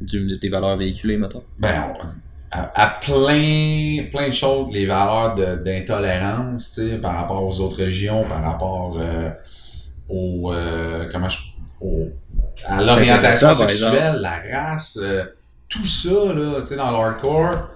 du, 0.01 0.39
des 0.39 0.49
valeurs 0.49 0.77
véhiculées, 0.79 1.19
mettons? 1.19 1.43
Ben, 1.59 1.85
on- 2.03 2.07
à, 2.51 2.71
à 2.83 2.87
plein, 3.01 4.07
plein 4.11 4.29
de 4.29 4.33
choses, 4.33 4.73
les 4.73 4.87
valeurs 4.87 5.35
de- 5.35 5.57
d'intolérance, 5.57 6.73
tu 6.73 6.91
sais, 6.91 6.97
par 6.99 7.15
rapport 7.15 7.45
aux 7.45 7.61
autres 7.61 7.79
religions, 7.81 8.25
par 8.25 8.43
rapport 8.43 8.97
euh, 9.01 9.31
au, 10.09 10.53
euh, 10.53 11.07
comment 11.13 11.29
je 11.29 11.39
au- 11.81 12.09
à 12.67 12.83
l'orientation 12.83 13.49
sexuelle, 13.55 14.19
la 14.21 14.41
race, 14.53 14.99
euh, 15.01 15.25
tout 15.69 15.85
ça, 15.85 16.33
là, 16.35 16.61
tu 16.61 16.67
sais, 16.67 16.77
dans 16.77 16.91
l'hardcore, 16.91 17.71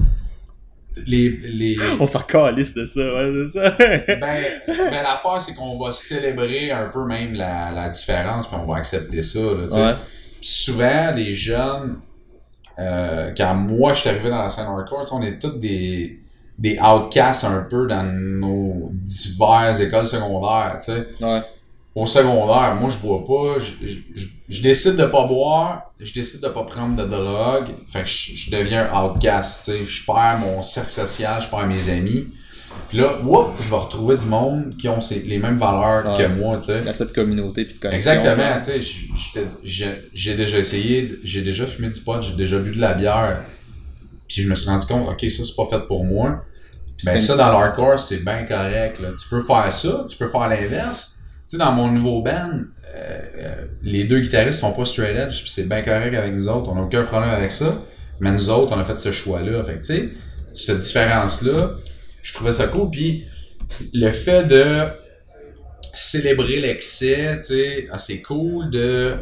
les, 1.07 1.29
les, 1.31 1.77
On 2.01 2.07
s'en 2.07 2.21
calisse 2.21 2.75
de 2.75 2.85
ça, 2.87 3.01
ouais, 3.01 3.33
c'est 3.53 3.59
ça. 3.59 3.71
ben, 3.79 4.43
ben 4.67 5.03
l'affaire, 5.03 5.41
c'est 5.41 5.55
qu'on 5.55 5.79
va 5.79 5.91
célébrer 5.93 6.71
un 6.71 6.87
peu 6.89 7.05
même 7.07 7.33
la, 7.35 7.71
la 7.73 7.89
différence, 7.89 8.47
puis 8.47 8.57
on 8.61 8.67
va 8.71 8.79
accepter 8.79 9.23
ça, 9.23 9.39
là, 9.41 9.65
tu 9.65 9.71
sais. 9.71 9.81
ouais. 9.85 9.93
Puis 10.41 10.49
souvent, 10.51 11.11
les 11.15 11.35
jeunes, 11.35 11.97
euh, 12.79 13.33
quand 13.37 13.55
moi 13.55 13.93
je 13.93 14.01
suis 14.01 14.09
arrivé 14.11 14.31
dans 14.31 14.43
la 14.43 14.51
scène 14.51 14.67
hardcore, 14.67 15.07
on 15.13 15.23
est 15.23 15.39
tous 15.39 15.51
des, 15.59 16.19
des 16.59 16.79
outcasts 16.79 17.45
un 17.45 17.63
peu 17.63 17.87
dans 17.87 18.05
nos 18.05 18.91
diverses 18.93 19.81
écoles 19.81 20.07
secondaires, 20.07 20.77
tu 20.79 20.93
sais. 20.93 21.07
Ouais. 21.25 21.41
Au 21.95 22.07
secondaire, 22.07 22.75
moi 22.81 22.91
je 22.91 22.99
bois 22.99 23.23
pas, 23.25 23.59
je, 23.61 23.87
je, 23.87 23.99
je- 24.15 24.27
je 24.49 24.61
décide 24.63 24.97
de 24.97 25.05
pas 25.07 25.25
boire, 25.27 25.93
je 26.01 26.13
décide 26.13 26.41
de 26.43 26.49
pas 26.49 26.65
prendre 26.65 26.97
de 26.97 27.09
drogue, 27.09 27.69
fait 27.87 28.03
que 28.03 28.09
je, 28.09 28.35
je 28.35 28.51
deviens 28.51 28.91
un 28.93 29.05
outcast, 29.05 29.65
tu 29.65 29.79
sais. 29.79 29.85
Je 29.85 30.05
perds 30.05 30.39
mon 30.41 30.61
cercle 30.61 30.91
social, 30.91 31.41
je 31.41 31.49
perds 31.49 31.67
mes 31.67 31.89
amis. 31.89 32.27
Puis 32.89 32.99
là, 32.99 33.19
whoop, 33.23 33.57
je 33.63 33.69
vais 33.71 33.77
retrouver 33.77 34.17
du 34.17 34.27
monde 34.27 34.77
qui 34.77 34.89
ont 34.89 35.01
ces- 35.01 35.21
les 35.21 35.39
mêmes 35.39 35.59
valeurs 35.59 36.17
que 36.17 36.27
moi, 36.27 36.57
tu 36.59 36.67
sais. 36.67 36.81
L'aspect 36.83 37.07
de 37.07 37.11
communauté 37.13 37.65
puis 37.65 37.75
de 37.75 37.81
connexion. 37.81 38.13
Exactement, 38.13 38.59
tu 38.59 38.83
sais, 38.83 40.01
j'ai 40.13 40.35
déjà 40.35 40.59
essayé, 40.59 41.19
j'ai 41.23 41.43
déjà 41.43 41.67
fumé 41.67 41.89
du 41.89 42.01
pot, 42.01 42.21
j'ai 42.23 42.35
déjà 42.35 42.59
bu 42.59 42.73
de 42.73 42.81
la 42.81 42.95
bière, 42.95 43.43
puis 44.29 44.43
je 44.43 44.49
me 44.49 44.55
suis 44.55 44.69
rendu 44.69 44.87
compte, 44.87 45.09
ok, 45.09 45.31
ça 45.31 45.43
c'est 45.45 45.57
pas 45.57 45.65
fait 45.65 45.87
pour 45.87 46.05
moi. 46.05 46.45
Puis 46.97 47.07
Ben 47.07 47.19
ça, 47.19 47.37
dans 47.37 47.49
l'hardcore, 47.51 47.99
c'est 47.99 48.19
bien 48.25 48.45
correct, 48.45 49.01
là. 49.01 49.09
Tu 49.21 49.29
peux 49.29 49.41
faire 49.41 49.73
ça, 49.73 50.05
tu 50.09 50.17
peux 50.17 50.29
faire 50.29 50.49
l'inverse. 50.49 51.17
Tu 51.17 51.43
sais, 51.49 51.59
dans 51.59 51.73
mon 51.73 51.91
nouveau 51.91 52.23
band, 52.23 52.33
euh, 52.97 53.21
euh, 53.39 53.65
les 53.83 54.05
deux 54.05 54.21
guitaristes 54.21 54.61
sont 54.61 54.73
pas 54.73 54.85
straight 54.85 55.17
edge, 55.17 55.43
puis 55.43 55.51
c'est 55.51 55.69
bien 55.69 55.83
correct 55.83 56.15
avec 56.15 56.33
nous 56.33 56.49
autres, 56.49 56.71
on 56.71 56.77
n'a 56.77 56.83
aucun 56.83 57.03
problème 57.03 57.31
avec 57.31 57.51
ça. 57.51 57.83
Mais 58.21 58.31
nous 58.31 58.49
autres, 58.49 58.73
on 58.77 58.79
a 58.79 58.85
fait 58.85 58.97
ce 58.97 59.11
choix-là. 59.11 59.65
Fait 59.65 59.75
que, 59.75 59.79
tu 59.81 59.85
sais, 59.87 60.09
cette 60.55 60.79
différence-là, 60.79 61.71
je 62.25 62.33
trouvais 62.33 62.53
ça 62.53 62.67
cool, 62.67 62.91
puis 62.91 63.25
le 63.93 64.11
fait 64.11 64.45
de 64.45 64.87
célébrer 65.93 66.61
l'excès, 66.61 67.37
tu 67.37 67.43
sais, 67.43 67.87
ah, 67.93 67.99
c'est 67.99 68.21
cool 68.21 68.71
de 68.71 69.15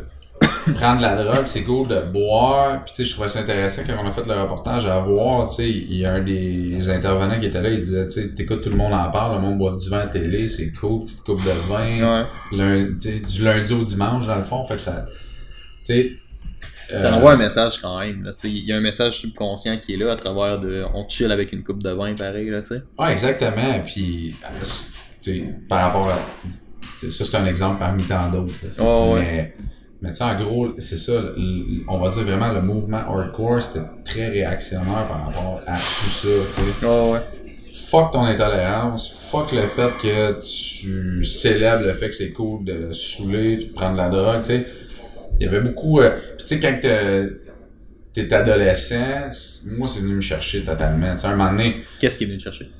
prendre 0.74 0.96
de 0.98 1.02
la 1.02 1.14
drogue, 1.22 1.44
c'est 1.44 1.62
cool 1.62 1.88
de 1.88 2.00
boire. 2.00 2.82
Puis 2.84 2.92
tu 2.94 2.96
sais, 2.96 3.04
je 3.04 3.12
trouvais 3.12 3.28
ça 3.28 3.40
intéressant 3.40 3.82
quand 3.86 3.94
on 4.02 4.06
a 4.06 4.10
fait 4.10 4.26
le 4.26 4.40
reportage 4.40 4.86
à 4.86 4.98
voir, 5.00 5.46
tu 5.48 5.56
sais, 5.56 5.68
il 5.68 5.94
y 5.96 6.06
a 6.06 6.14
un 6.14 6.20
des 6.20 6.88
intervenants 6.88 7.38
qui 7.38 7.46
était 7.46 7.60
là, 7.60 7.68
il 7.68 7.78
disait, 7.78 8.06
tu 8.06 8.22
sais, 8.22 8.28
t'écoutes 8.32 8.62
tout 8.62 8.70
le 8.70 8.76
monde 8.76 8.92
en 8.94 9.10
parle, 9.10 9.34
le 9.36 9.40
monde 9.40 9.58
boit 9.58 9.74
du 9.76 9.88
vin 9.90 10.00
à 10.00 10.06
télé, 10.06 10.48
c'est 10.48 10.72
cool, 10.72 11.00
petite 11.00 11.22
coupe 11.22 11.42
de 11.44 11.50
vin, 11.68 12.22
Ouais. 12.22 12.26
lundi, 12.56 13.20
du 13.20 13.42
lundi 13.44 13.72
au 13.74 13.82
dimanche 13.82 14.26
dans 14.26 14.36
le 14.38 14.44
fond, 14.44 14.64
fait 14.64 14.76
que 14.76 14.80
ça, 14.80 15.06
tu 15.10 15.12
sais. 15.82 16.12
Euh, 16.92 17.06
Ça 17.06 17.16
envoie 17.16 17.32
un 17.32 17.36
message 17.36 17.80
quand 17.80 17.98
même. 18.00 18.32
Il 18.44 18.64
y 18.64 18.72
a 18.72 18.76
un 18.76 18.80
message 18.80 19.18
subconscient 19.20 19.78
qui 19.78 19.94
est 19.94 19.96
là 19.96 20.12
à 20.12 20.16
travers 20.16 20.58
de. 20.58 20.84
On 20.94 21.08
chill 21.08 21.30
avec 21.30 21.52
une 21.52 21.62
coupe 21.62 21.82
de 21.82 21.90
vin 21.90 22.14
pareil, 22.14 22.50
là, 22.50 22.62
tu 22.62 22.68
sais. 22.68 22.82
Ouais, 22.98 23.12
exactement. 23.12 23.80
Puis, 23.84 24.34
par 25.68 25.82
rapport 25.82 26.10
à. 26.10 26.18
Ça, 26.96 27.24
c'est 27.24 27.36
un 27.36 27.46
exemple 27.46 27.78
parmi 27.78 28.04
tant 28.04 28.28
d'autres. 28.30 28.54
Oh, 28.78 29.14
ouais. 29.14 29.20
Mais, 29.20 29.54
mais 30.02 30.10
tu 30.10 30.16
sais, 30.16 30.24
en 30.24 30.36
gros, 30.36 30.68
c'est 30.78 30.96
ça. 30.96 31.12
On 31.88 31.98
va 31.98 32.08
dire 32.10 32.24
vraiment 32.24 32.52
le 32.52 32.60
mouvement 32.60 32.98
hardcore, 32.98 33.62
c'était 33.62 33.86
très 34.04 34.28
réactionnaire 34.28 35.06
par 35.06 35.26
rapport 35.26 35.62
à 35.66 35.76
tout 35.76 36.08
ça, 36.08 36.28
tu 36.46 36.52
sais. 36.52 36.62
Oh, 36.84 37.12
ouais. 37.12 37.20
Fuck 37.72 38.12
ton 38.12 38.24
intolérance, 38.24 39.12
fuck 39.30 39.52
le 39.52 39.66
fait 39.66 39.92
que 39.98 40.32
tu 40.40 41.24
célèbres 41.24 41.84
le 41.84 41.92
fait 41.92 42.08
que 42.08 42.14
c'est 42.14 42.32
cool 42.32 42.64
de 42.64 42.92
se 42.92 43.16
saouler, 43.16 43.56
de 43.56 43.72
prendre 43.72 43.92
de 43.92 43.98
la 43.98 44.08
drogue, 44.08 44.40
tu 44.40 44.48
sais. 44.48 44.66
Il 45.40 45.44
y 45.44 45.48
avait 45.48 45.60
beaucoup. 45.60 46.00
euh, 46.00 46.10
puis 46.36 46.36
tu 46.38 46.46
sais, 46.46 46.60
quand 46.60 46.78
t'es- 46.80 48.34
adolescent, 48.34 49.30
moi, 49.76 49.88
c'est 49.88 50.00
venu 50.00 50.14
me 50.16 50.20
chercher 50.20 50.62
totalement. 50.64 51.12
Tu 51.14 51.18
sais, 51.20 51.26
un 51.28 51.36
moment 51.36 51.50
donné, 51.50 51.82
Qu'est-ce 52.00 52.18
qu'il 52.18 52.26
est 52.28 52.30
venu 52.30 52.38
te 52.38 52.44
chercher? 52.44 52.70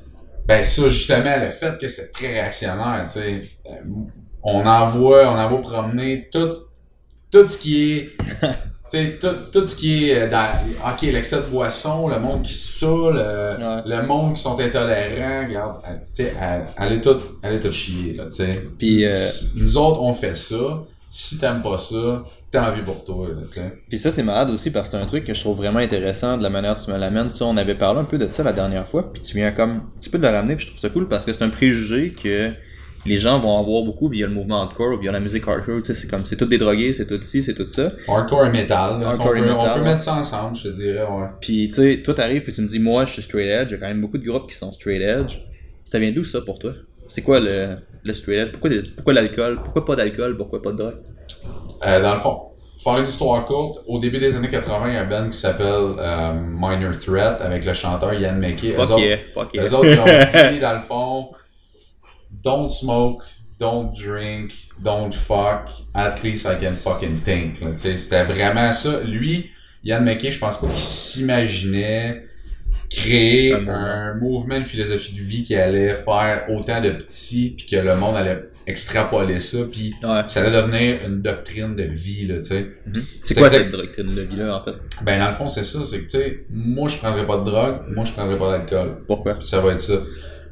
ben 0.47 0.63
ça, 0.63 0.89
justement, 0.89 1.37
le 1.41 1.51
fait 1.51 1.79
que 1.79 1.87
c'est 1.89 2.11
très 2.11 2.33
réactionnaire, 2.33 3.05
tu 3.07 3.21
sais. 3.21 3.43
euh, 3.67 3.71
On 4.43 4.67
envoie, 4.67 5.33
on 5.33 5.39
envoie 5.39 5.61
promener 5.61 6.29
tout, 6.33 6.57
tout 7.31 7.47
ce 7.47 7.57
qui 7.59 7.93
est. 7.93 8.11
Tu 8.93 8.99
sais, 8.99 9.19
tout, 9.19 9.35
tout 9.51 9.67
ce 9.67 9.75
qui 9.75 10.11
est 10.11 10.25
euh, 10.25 10.29
dans. 10.29 10.51
Ok, 10.93 11.01
l'excès 11.01 11.37
de 11.37 11.47
boisson, 11.47 12.09
le 12.09 12.19
monde 12.19 12.43
qui 12.43 12.53
se 12.53 12.81
saoule, 12.81 13.15
Ouais. 13.17 13.83
le 13.87 14.07
monde 14.07 14.35
qui 14.35 14.43
sont 14.43 14.61
intolérants, 14.61 15.47
regarde, 15.49 15.77
euh, 15.89 15.95
tu 16.15 16.25
sais, 16.25 16.35
euh, 16.39 16.61
allez 16.77 17.01
tout, 17.01 17.17
allez 17.43 17.59
tout 17.59 17.73
chier, 17.73 18.13
là, 18.13 18.25
tu 18.27 18.33
sais. 18.33 18.63
Puis, 18.79 19.07
euh, 19.07 19.15
Nous 19.57 19.79
autres, 19.79 20.03
on 20.03 20.13
fait 20.13 20.37
ça. 20.37 20.81
Si 21.15 21.37
t'aimes 21.37 21.61
pas 21.61 21.77
ça, 21.77 22.25
tant 22.51 22.73
pis 22.73 22.81
pour 22.81 23.05
toi, 23.05 23.29
là, 23.29 23.43
tu 23.43 23.57
sais. 23.57 23.71
Puis 23.87 23.99
ça, 23.99 24.11
c'est 24.11 24.23
malade 24.23 24.49
aussi 24.49 24.71
parce 24.71 24.89
que 24.89 24.97
c'est 24.97 25.03
un 25.03 25.07
truc 25.07 25.25
que 25.25 25.35
je 25.35 25.41
trouve 25.41 25.59
vraiment 25.59 25.81
intéressant 25.81 26.39
de 26.39 26.43
la 26.43 26.49
manière 26.49 26.75
dont 26.75 26.83
tu 26.83 26.91
me 26.91 26.97
l'amènes. 26.97 27.29
Tu 27.29 27.37
sais, 27.37 27.45
on 27.45 27.59
avait 27.59 27.75
parlé 27.75 28.01
un 28.01 28.05
peu 28.05 28.17
de 28.17 28.33
ça 28.33 28.43
la 28.43 28.55
dernière 28.55 28.89
fois, 28.89 29.13
puis 29.13 29.21
tu 29.21 29.37
viens 29.37 29.53
comme 29.53 29.71
un 29.71 29.83
petit 29.99 30.09
peu 30.09 30.17
de 30.17 30.23
le 30.23 30.31
ramener, 30.31 30.57
puis 30.57 30.65
je 30.65 30.71
trouve 30.71 30.81
ça 30.81 30.89
cool 30.89 31.09
parce 31.09 31.27
que 31.27 31.35
c'est 31.35 31.45
un 31.45 31.51
préjugé 31.51 32.15
que 32.15 32.53
les 33.05 33.19
gens 33.19 33.39
vont 33.41 33.59
avoir 33.59 33.83
beaucoup 33.83 34.09
via 34.09 34.27
le 34.27 34.33
mouvement 34.33 34.63
hardcore, 34.63 34.99
via 35.01 35.13
la 35.13 35.21
musique 35.21 35.47
hardcore. 35.47 35.81
C'est 35.85 36.09
comme, 36.09 36.25
c'est 36.25 36.37
tout 36.37 36.47
des 36.47 36.57
drogués, 36.57 36.95
c'est 36.95 37.07
tout 37.07 37.23
ci, 37.23 37.43
c'est 37.43 37.53
tout 37.53 37.69
ça. 37.69 37.93
Hardcore 38.09 38.47
et 38.47 38.51
metal, 38.51 38.99
là, 38.99 39.09
Hardcore 39.09 39.33
on 39.33 39.35
et 39.35 39.41
peut, 39.41 39.51
on 39.51 39.57
metal, 39.59 39.75
peut 39.75 39.81
ouais. 39.81 39.91
mettre 39.91 40.01
ça 40.01 40.15
ensemble, 40.15 40.57
je 40.57 40.63
te 40.63 40.69
dirais, 40.69 41.03
ouais. 41.03 41.27
Puis 41.43 41.69
tu 41.69 41.75
sais, 41.75 42.03
toi 42.03 42.15
t'arrives 42.15 42.43
puis 42.43 42.55
tu 42.55 42.63
me 42.63 42.69
dis, 42.69 42.79
moi 42.79 43.05
je 43.05 43.13
suis 43.13 43.23
straight 43.23 43.51
edge, 43.51 43.69
il 43.69 43.73
y 43.73 43.75
a 43.75 43.79
quand 43.79 43.89
même 43.89 44.01
beaucoup 44.01 44.17
de 44.17 44.25
groupes 44.25 44.49
qui 44.49 44.57
sont 44.57 44.73
straight 44.73 45.03
edge. 45.03 45.37
Ça 45.85 45.99
vient 45.99 46.11
d'où 46.13 46.25
ça 46.25 46.41
pour 46.41 46.59
toi? 46.59 46.73
C'est 47.09 47.23
quoi 47.23 47.41
le, 47.41 47.77
le 48.03 48.13
straight 48.15 48.41
edge? 48.41 48.51
Pourquoi, 48.53 48.71
pourquoi 48.97 49.13
l'alcool? 49.13 49.61
Pourquoi 49.63 49.85
pas 49.85 49.97
d'alcool? 49.97 50.37
Pourquoi 50.37 50.63
pas 50.63 50.73
de 50.73 50.77
drogue? 50.77 50.99
Euh, 51.85 52.01
dans 52.01 52.15
le 52.15 52.21
fond, 52.21 52.41
faire 52.83 52.99
une 52.99 53.05
histoire 53.05 53.45
courte, 53.45 53.81
au 53.87 53.99
début 53.99 54.19
des 54.19 54.37
années 54.37 54.49
80, 54.49 54.89
il 54.89 54.95
y 54.95 54.97
a 54.97 55.03
un 55.03 55.07
band 55.07 55.31
qui 55.31 55.39
s'appelle 55.39 55.97
euh, 55.99 56.33
Minor 56.35 56.99
Threat 56.99 57.41
avec 57.41 57.65
le 57.65 57.73
chanteur 57.75 58.15
Ian 58.15 58.35
McKay. 58.35 58.73
Eux 58.73 58.75
Fuck 58.75 58.91
autres, 58.91 59.01
yeah, 59.01 59.19
fuck 59.35 59.55
yeah. 59.55 59.65
eux 59.65 59.75
autres, 59.75 59.89
ils 59.89 59.99
ont 59.99 60.51
dit, 60.53 60.61
dans 60.61 60.75
le 60.75 60.81
fond, 60.81 61.27
don't 62.43 62.69
smoke, 62.69 63.25
don't 63.59 63.93
drink, 63.93 64.53
don't 64.81 65.13
fuck, 65.13 65.71
at 65.95 66.23
least 66.23 66.47
I 66.47 66.57
can 66.61 66.75
fucking 66.75 67.21
think. 67.23 67.57
C'était 67.77 68.25
vraiment 68.25 68.73
ça. 68.73 69.01
Lui, 69.03 69.51
Ian 69.85 70.03
McKay, 70.03 70.31
je 70.31 70.39
pense 70.39 70.59
pas 70.59 70.67
qu'il 70.69 70.77
s'imaginait 70.79 72.25
créer 72.97 73.53
Un 73.53 73.59
mouvement. 73.59 73.73
un 73.75 74.15
mouvement, 74.15 74.57
une 74.57 74.65
philosophie 74.65 75.13
de 75.13 75.21
vie 75.21 75.43
qui 75.43 75.55
allait 75.55 75.95
faire 75.95 76.47
autant 76.51 76.81
de 76.81 76.91
petits, 76.91 77.55
puis 77.57 77.67
que 77.67 77.77
le 77.77 77.97
monde 77.97 78.17
allait 78.17 78.45
extrapoler 78.67 79.41
ça, 79.41 79.59
puis 79.71 79.93
Ouais. 80.05 80.21
ça 80.27 80.41
allait 80.41 80.57
devenir 80.57 81.05
une 81.05 81.21
doctrine 81.21 81.75
de 81.75 81.83
vie, 81.83 82.27
là, 82.27 82.37
tu 82.37 82.43
sais. 82.45 82.67
C'est 82.85 83.01
C'est 83.25 83.35
quoi 83.35 83.45
exact- 83.49 83.63
cette 83.63 83.73
doctrine 83.73 84.15
de 84.15 84.23
vie-là 84.23 84.57
en 84.57 84.65
fait? 84.65 84.77
Ben, 85.03 85.19
dans 85.19 85.27
le 85.27 85.33
fond, 85.33 85.49
c'est 85.49 85.65
ça, 85.65 85.85
c'est 85.85 85.99
que, 85.99 86.05
tu 86.05 86.19
sais, 86.19 86.45
moi, 86.51 86.89
je 86.89 86.97
prendrais 86.97 87.27
pas 87.27 87.39
de 87.39 87.45
drogue, 87.45 87.81
moi, 87.89 88.05
je 88.05 88.13
prendrais 88.13 88.39
pas 88.39 88.51
d'alcool. 88.53 88.99
Pourquoi? 89.07 89.41
Ça 89.41 89.61
va 89.61 89.73
être 89.73 89.81
ça. 89.81 89.95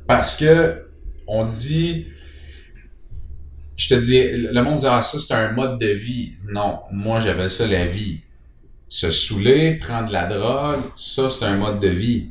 Parce 0.08 0.34
que, 0.34 0.82
on 1.28 1.44
dit, 1.44 2.06
je 3.76 3.88
te 3.88 3.94
dis, 3.94 4.22
le 4.52 4.60
monde 4.62 4.78
dit, 4.78 4.86
ah, 4.88 5.02
ça, 5.02 5.18
c'est 5.18 5.32
un 5.34 5.52
mode 5.52 5.78
de 5.78 5.86
vie. 5.88 6.34
Non, 6.52 6.80
moi, 6.92 7.18
j'appelle 7.20 7.48
ça 7.48 7.66
la 7.66 7.84
vie. 7.84 8.20
Se 8.90 9.08
saouler, 9.10 9.76
prendre 9.76 10.08
de 10.08 10.12
la 10.12 10.24
drogue, 10.26 10.80
ça, 10.96 11.30
c'est 11.30 11.44
un 11.46 11.56
mode 11.56 11.78
de 11.80 11.88
vie. 11.88 12.26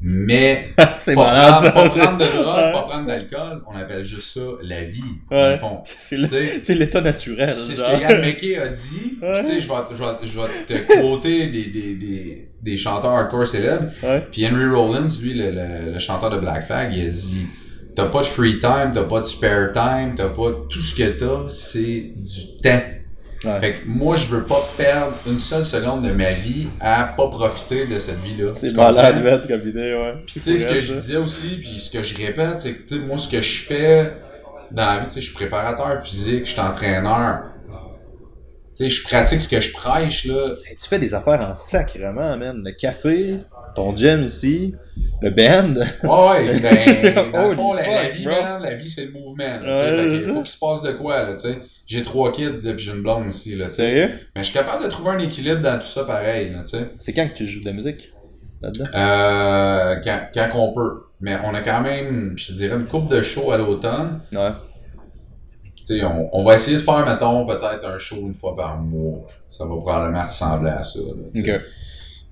Mais, 0.00 0.68
pas, 0.76 0.86
prendre, 1.14 1.60
ça! 1.62 1.70
pas 1.72 1.88
prendre 1.88 2.18
de 2.18 2.24
drogue, 2.42 2.56
Ouais. 2.56 2.72
pas 2.72 2.82
prendre 2.82 3.06
d'alcool, 3.06 3.62
on 3.66 3.76
appelle 3.76 4.04
juste 4.04 4.34
ça 4.34 4.40
la 4.62 4.84
vie, 4.84 5.02
dans 5.30 5.36
Ouais. 5.36 5.52
le 5.52 5.58
fond. 5.58 5.82
C'est 5.96 6.74
l'état 6.74 7.00
naturel. 7.00 7.52
c'est 7.52 7.74
ce 7.76 7.82
que 7.82 8.00
Yann 8.00 8.20
McKay 8.20 8.56
a 8.56 8.68
dit. 8.68 9.18
Ouais. 9.22 9.42
Je 9.42 9.48
vais, 9.48 9.60
je, 9.60 9.68
vais, 9.98 10.10
je 10.22 10.40
vais 10.40 10.46
te 10.86 11.00
quoter 11.00 11.46
des, 11.48 11.64
des, 11.64 11.94
des, 11.94 12.48
des 12.62 12.76
chanteurs 12.76 13.10
hardcore 13.12 13.46
célèbres. 13.46 13.88
Puis 14.30 14.46
Henry 14.46 14.66
Rollins, 14.68 15.06
lui, 15.22 15.34
le, 15.34 15.50
le, 15.50 15.92
le 15.94 15.98
chanteur 15.98 16.30
de 16.30 16.38
Black 16.38 16.66
Flag, 16.66 16.94
il 16.94 17.06
a 17.06 17.08
dit 17.10 17.46
T'as 17.96 18.04
pas 18.06 18.20
de 18.20 18.26
free 18.26 18.58
time, 18.58 18.92
t'as 18.94 19.04
pas 19.04 19.20
de 19.20 19.24
spare 19.24 19.72
time, 19.72 20.12
t'as 20.14 20.28
pas. 20.28 20.52
Tout 20.68 20.78
ce 20.78 20.94
que 20.94 21.08
t'as, 21.18 21.48
c'est 21.48 22.12
du 22.14 22.60
temps. 22.62 22.82
Ouais. 23.46 23.60
Fait 23.60 23.74
que 23.74 23.80
moi, 23.86 24.16
je 24.16 24.26
veux 24.26 24.44
pas 24.44 24.68
perdre 24.76 25.14
une 25.26 25.38
seule 25.38 25.64
seconde 25.64 26.02
de 26.02 26.10
ma 26.10 26.32
vie 26.32 26.68
à 26.80 27.04
pas 27.04 27.28
profiter 27.28 27.86
de 27.86 27.98
cette 28.00 28.18
vie-là. 28.18 28.52
C'est 28.54 28.74
malade, 28.74 29.22
bête, 29.22 29.46
comme 29.46 29.68
idée, 29.68 29.94
ouais. 29.94 30.14
Tu 30.26 30.40
sais, 30.40 30.58
ce 30.58 30.66
que 30.66 30.80
je 30.80 30.94
disais 30.94 31.16
aussi, 31.16 31.56
puis 31.58 31.78
ce 31.78 31.90
que 31.90 32.02
je 32.02 32.16
répète, 32.16 32.60
c'est 32.60 32.72
que, 32.72 32.78
tu 32.78 32.96
sais, 32.96 33.00
moi, 33.00 33.18
ce 33.18 33.28
que 33.28 33.40
je 33.40 33.64
fais 33.64 34.14
dans 34.72 34.86
la 34.86 34.98
vie, 34.98 35.06
tu 35.06 35.12
sais, 35.12 35.20
je 35.20 35.26
suis 35.26 35.34
préparateur 35.34 36.00
physique, 36.02 36.46
je 36.46 36.52
suis 36.52 36.60
entraîneur. 36.60 37.44
Tu 38.76 38.84
sais, 38.84 38.88
je 38.88 39.02
pratique 39.04 39.40
ce 39.40 39.48
que 39.48 39.60
je 39.60 39.72
prêche, 39.72 40.24
là. 40.24 40.56
Hey, 40.68 40.76
tu 40.76 40.88
fais 40.88 40.98
des 40.98 41.14
affaires 41.14 41.40
en 41.40 41.54
sacrement, 41.54 42.36
man. 42.36 42.62
Le 42.64 42.72
café, 42.72 43.38
ton 43.76 43.96
gym 43.96 44.24
ici, 44.24 44.74
le 45.22 45.30
band. 45.30 45.74
Ouais, 46.02 46.60
ben, 46.60 47.32
dans 47.32 47.48
le 47.48 47.54
fond, 47.54 47.74
la, 47.74 48.08
vie, 48.08 48.26
man, 48.26 48.62
la 48.62 48.74
vie, 48.74 48.90
c'est 48.90 49.04
le 49.04 49.12
mouvement, 49.12 49.44
là. 49.44 49.60
Ouais, 49.60 49.96
Fait 50.04 50.20
c'est 50.20 50.26
faut 50.32 50.38
qu'il 50.40 50.46
se 50.48 50.58
passe 50.58 50.82
de 50.82 50.92
quoi, 50.92 51.22
là, 51.22 51.34
tu 51.34 51.40
sais. 51.40 51.58
J'ai 51.86 52.02
trois 52.02 52.32
kids, 52.32 52.58
puis 52.62 52.78
j'ai 52.78 52.92
une 52.92 53.02
blonde 53.02 53.28
aussi, 53.28 53.54
là, 53.54 53.66
tu 53.66 53.72
sais. 53.72 53.82
Sérieux? 53.82 54.10
Mais 54.34 54.42
je 54.42 54.46
suis 54.46 54.54
capable 54.54 54.82
de 54.82 54.88
trouver 54.88 55.10
un 55.10 55.18
équilibre 55.18 55.60
dans 55.60 55.76
tout 55.78 55.86
ça 55.86 56.04
pareil, 56.04 56.50
là, 56.50 56.62
tu 56.62 56.70
sais. 56.70 56.88
C'est 56.98 57.12
quand 57.12 57.28
que 57.28 57.34
tu 57.34 57.46
joues 57.46 57.60
de 57.60 57.66
la 57.66 57.72
musique? 57.72 58.12
Là-dedans? 58.62 58.86
Euh, 58.94 59.96
quand, 60.02 60.20
quand 60.34 60.48
on 60.54 60.72
peut. 60.72 61.02
Mais 61.20 61.36
on 61.44 61.54
a 61.54 61.60
quand 61.60 61.82
même, 61.82 62.32
je 62.36 62.48
te 62.48 62.52
dirais, 62.52 62.76
une 62.76 62.86
coupe 62.86 63.08
de 63.08 63.22
show 63.22 63.50
à 63.52 63.58
l'automne. 63.58 64.20
Ouais. 64.32 66.00
on, 66.02 66.28
on 66.32 66.44
va 66.44 66.54
essayer 66.54 66.76
de 66.78 66.82
faire, 66.82 67.06
mettons, 67.06 67.44
peut-être 67.46 67.86
un 67.86 67.98
show 67.98 68.16
une 68.16 68.34
fois 68.34 68.54
par 68.54 68.78
mois. 68.78 69.26
Ça 69.46 69.64
va 69.64 69.76
probablement 69.76 70.22
ressembler 70.22 70.70
à 70.70 70.82
ça. 70.82 70.98
là, 71.00 71.30
tu 71.34 71.42
sais. 71.42 71.54
Ok. 71.54 71.60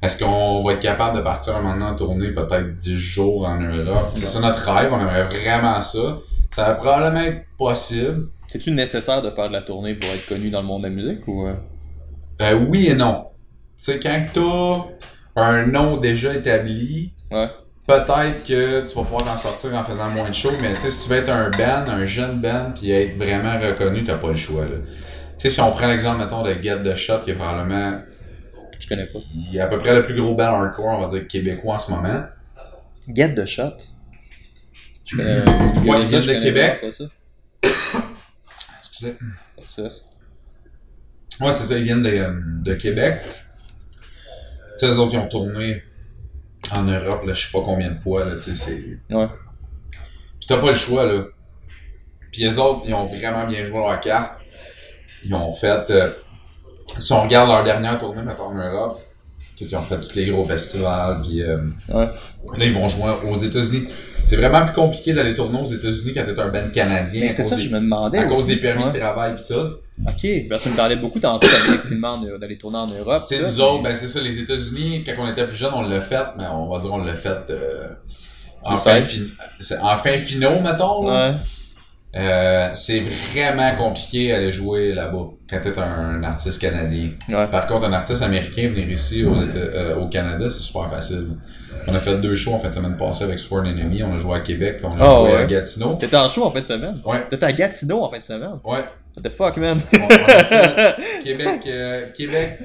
Est-ce 0.05 0.19
qu'on 0.23 0.63
va 0.63 0.73
être 0.75 0.81
capable 0.81 1.17
de 1.17 1.23
partir 1.23 1.61
maintenant 1.63 1.89
en 1.91 1.95
tournée 1.97 2.31
peut-être 2.33 2.75
10 2.75 2.97
jours 2.97 3.47
en 3.47 3.59
Europe? 3.61 4.09
C'est 4.11 4.27
ça 4.27 4.41
notre 4.41 4.71
rêve, 4.71 4.93
on 4.93 5.01
aimerait 5.01 5.25
vraiment 5.25 5.81
ça. 5.81 6.19
Ça 6.51 6.65
va 6.65 6.75
probablement 6.75 7.25
être 7.25 7.45
possible. 7.59 8.23
C'est-tu 8.49 8.71
nécessaire 8.71 9.23
de 9.23 9.31
faire 9.31 9.49
de 9.49 9.53
la 9.55 9.63
tournée 9.63 9.95
pour 9.95 10.09
être 10.11 10.27
connu 10.27 10.51
dans 10.51 10.61
le 10.61 10.67
monde 10.67 10.83
de 10.83 10.89
la 10.89 10.95
musique 10.95 11.27
ou. 11.27 11.47
euh? 11.47 11.55
Euh, 12.43 12.55
oui 12.69 12.89
et 12.89 12.95
non. 12.95 13.27
Tu 13.77 13.85
sais, 13.85 13.99
quand 14.01 14.25
t'as 14.33 15.43
un 15.43 15.67
nom 15.67 15.97
déjà 15.97 16.35
établi, 16.35 17.13
Ouais. 17.33 17.49
peut-être 17.89 18.45
que 18.47 18.87
tu 18.87 18.95
vas 18.95 19.03
pouvoir 19.03 19.25
t'en 19.25 19.37
sortir 19.37 19.75
en 19.75 19.83
faisant 19.83 20.09
moins 20.11 20.29
de 20.29 20.35
shows, 20.35 20.51
mais 20.61 20.73
tu 20.75 20.81
sais, 20.81 20.91
si 20.91 21.05
tu 21.09 21.15
veux 21.15 21.19
être 21.21 21.31
un 21.31 21.51
band, 21.51 21.91
un 21.91 22.05
jeune 22.05 22.41
band, 22.41 22.73
puis 22.75 22.91
être 22.93 23.17
vraiment 23.17 23.59
reconnu, 23.59 24.05
t'as 24.05 24.15
pas 24.17 24.29
le 24.29 24.37
choix. 24.37 24.65
Tu 24.67 24.83
sais, 25.37 25.51
si 25.51 25.61
on 25.61 25.71
prend 25.73 25.89
l'exemple, 25.89 26.19
mettons, 26.19 26.43
de 26.43 26.53
Get 26.63 26.83
the 26.85 26.95
Shot, 26.95 27.21
qui 27.25 27.31
est 27.31 27.35
probablement, 27.35 28.01
Je 28.85 28.89
connais 28.91 29.07
pas. 29.07 29.19
il 29.35 29.57
est 29.57 29.61
à 29.61 29.67
peu 29.67 29.79
près 29.79 29.95
le 29.95 30.03
plus 30.03 30.15
gros 30.15 30.35
band 30.35 30.45
hardcore, 30.45 30.99
on 30.99 31.01
va 31.01 31.07
dire, 31.07 31.27
québécois 31.27 31.77
en 31.77 31.79
ce 31.79 31.91
moment. 31.91 32.23
Get 33.09 33.35
the 33.35 33.47
shot. 33.47 33.79
Je 35.07 35.17
connais. 35.17 35.41
Ouais, 35.89 36.03
ils 36.03 36.07
viennent 36.07 36.21
je 36.21 36.33
de 36.35 36.39
Québec. 36.39 36.81
pas 36.83 36.93
ça. 36.93 37.05
Excusez. 38.81 39.13
Pas 39.57 39.63
ça, 39.67 39.89
ça. 39.89 40.03
Ouais, 41.41 41.51
c'est 41.53 41.65
ça, 41.65 41.79
ils 41.79 41.85
viennent 41.85 42.03
de, 42.03 42.63
de 42.63 42.75
Québec. 42.75 43.23
Tu 43.25 43.31
sais, 44.75 44.87
eux 44.89 44.99
autres, 44.99 45.15
ils 45.15 45.19
ont 45.19 45.29
tourné 45.29 45.83
en 46.71 46.83
Europe, 46.83 47.25
là, 47.25 47.33
je 47.33 47.47
sais 47.47 47.53
pas 47.53 47.65
combien 47.65 47.89
de 47.89 47.97
fois, 47.97 48.27
là, 48.27 48.35
tu 48.35 48.55
sais, 48.55 48.55
c'est... 48.55 49.15
Ouais. 49.15 49.29
Pis 50.41 50.47
t'as 50.47 50.59
pas 50.59 50.73
le 50.73 50.77
choix, 50.77 51.07
là. 51.07 51.25
Puis 52.31 52.43
les 52.43 52.59
autres, 52.59 52.83
ils 52.85 52.93
ont 52.93 53.07
vraiment 53.07 53.47
bien 53.47 53.65
joué 53.65 53.79
leur 53.79 53.99
carte. 54.01 54.39
Ils 55.25 55.35
ont 55.35 55.51
fait... 55.53 55.91
euh, 55.91 56.13
si 56.99 57.13
on 57.13 57.23
regarde 57.23 57.49
leur 57.49 57.65
dernière 57.65 57.99
tournée, 57.99 58.23
mettons, 58.23 58.45
en 58.47 58.55
Europe, 58.55 59.01
ils 59.61 59.77
ont 59.77 59.83
fait 59.83 60.01
tous 60.01 60.15
les 60.17 60.27
gros 60.27 60.47
festivals, 60.47 61.21
puis 61.23 61.43
euh, 61.43 61.59
Ouais. 61.89 62.07
là, 62.59 62.65
ils 62.65 62.75
vont 62.75 62.89
jouer 62.89 63.13
aux 63.31 63.37
États-Unis. 63.37 63.87
C'est 64.25 64.37
vraiment 64.37 64.65
plus 64.65 64.75
compliqué 64.75 65.13
d'aller 65.13 65.35
tourner 65.35 65.61
aux 65.61 65.65
États-Unis 65.67 66.13
quand 66.15 66.25
t'es 66.25 66.41
un 66.41 66.49
band 66.49 66.71
canadien. 66.73 67.21
Mais 67.21 67.29
c'était 67.31 67.45
ça 67.45 67.57
que 67.57 67.61
des- 67.61 67.69
je 67.69 67.73
me 67.75 67.79
demandais. 67.81 68.19
À 68.19 68.25
cause 68.25 68.47
des 68.47 68.57
permis 68.57 68.85
Ouais. 68.85 68.91
de 68.91 68.99
travail 68.99 69.37
pis 69.37 69.43
tout. 69.47 69.55
Ok, 70.09 70.49
parce 70.49 70.65
que 70.65 70.71
me 70.71 70.77
parlais 70.77 70.97
beaucoup 70.97 71.21
tantôt 71.21 71.47
d'aller 71.47 71.79
filmer 71.87 72.09
en 72.09 72.23
Eu- 72.25 72.39
d'aller 72.39 72.59
tourner 72.59 72.79
en 72.79 72.87
Europe. 72.87 73.25
Tu 73.29 73.37
sais, 73.37 73.43
ça, 73.45 73.51
nous 73.51 73.57
mais- 73.57 73.63
autres, 73.63 73.83
ben 73.83 73.95
c'est 73.95 74.09
ça, 74.09 74.21
les 74.21 74.39
États-Unis, 74.39 75.05
quand 75.05 75.13
on 75.19 75.29
était 75.31 75.47
plus 75.47 75.55
jeunes, 75.57 75.73
on 75.75 75.83
l'a 75.83 76.01
fait, 76.01 76.25
mais 76.39 76.47
on 76.53 76.69
va 76.69 76.79
dire 76.81 76.93
on 76.93 77.05
l'a 77.05 77.15
fait 77.15 77.51
euh, 77.51 77.89
en, 78.65 78.77
fin 78.77 80.19
finaux, 80.19 80.61
mettons. 80.61 81.07
là. 81.07 81.37
Euh, 82.17 82.71
c'est 82.75 83.01
vraiment 83.01 83.75
compliqué 83.77 84.29
d'aller 84.29 84.53
jouer 84.53 84.93
là-bas 84.95 85.31
quand 85.51 85.61
t'es 85.61 85.77
un, 85.79 86.23
artiste 86.23 86.61
canadien. 86.61 87.11
Ouais. 87.29 87.49
Par 87.49 87.67
contre, 87.67 87.87
un 87.87 87.93
artiste 87.93 88.23
américain 88.23 88.69
venir 88.69 88.89
ici 88.89 89.25
aux 89.25 89.35
euh, 89.35 89.97
au 89.97 90.07
Canada, 90.09 90.49
c'est 90.49 90.61
super 90.61 90.89
facile. 90.89 91.31
On 91.89 91.95
a 91.95 91.99
fait 91.99 92.17
deux 92.21 92.35
shows 92.35 92.53
en 92.55 92.59
fin 92.59 92.69
de 92.69 92.73
semaine 92.73 92.97
passée 92.97 93.25
avec 93.25 93.39
Sworn 93.39 93.67
Enemy. 93.67 94.05
On 94.05 94.15
a 94.15 94.17
joué 94.17 94.37
à 94.37 94.41
Québec, 94.41 94.77
puis 94.79 94.87
on 94.87 94.93
a 94.99 95.05
Ah, 95.05 95.21
joué 95.29 95.35
à. 95.37 95.45
Gatineau. 95.45 95.97
T'étais 95.97 96.17
en 96.17 96.29
show 96.29 96.45
en 96.45 96.51
fin 96.51 96.61
de 96.61 96.67
semaine? 96.67 97.01
Ouais, 97.05 97.27
T'étais 97.29 97.47
à 97.47 97.53
Gatineau 97.53 98.03
en 98.05 98.11
fin 98.11 98.19
de 98.19 98.23
semaine? 98.23 98.59
ouais. 98.65 98.85
What 99.17 99.23
the 99.23 99.33
fuck, 99.33 99.57
man? 99.59 99.81
On, 99.93 99.97
on 99.97 100.09
a 100.09 100.45
fait 100.45 100.95
Québec, 101.25 101.61
euh, 101.69 102.07
Québec 102.17 102.59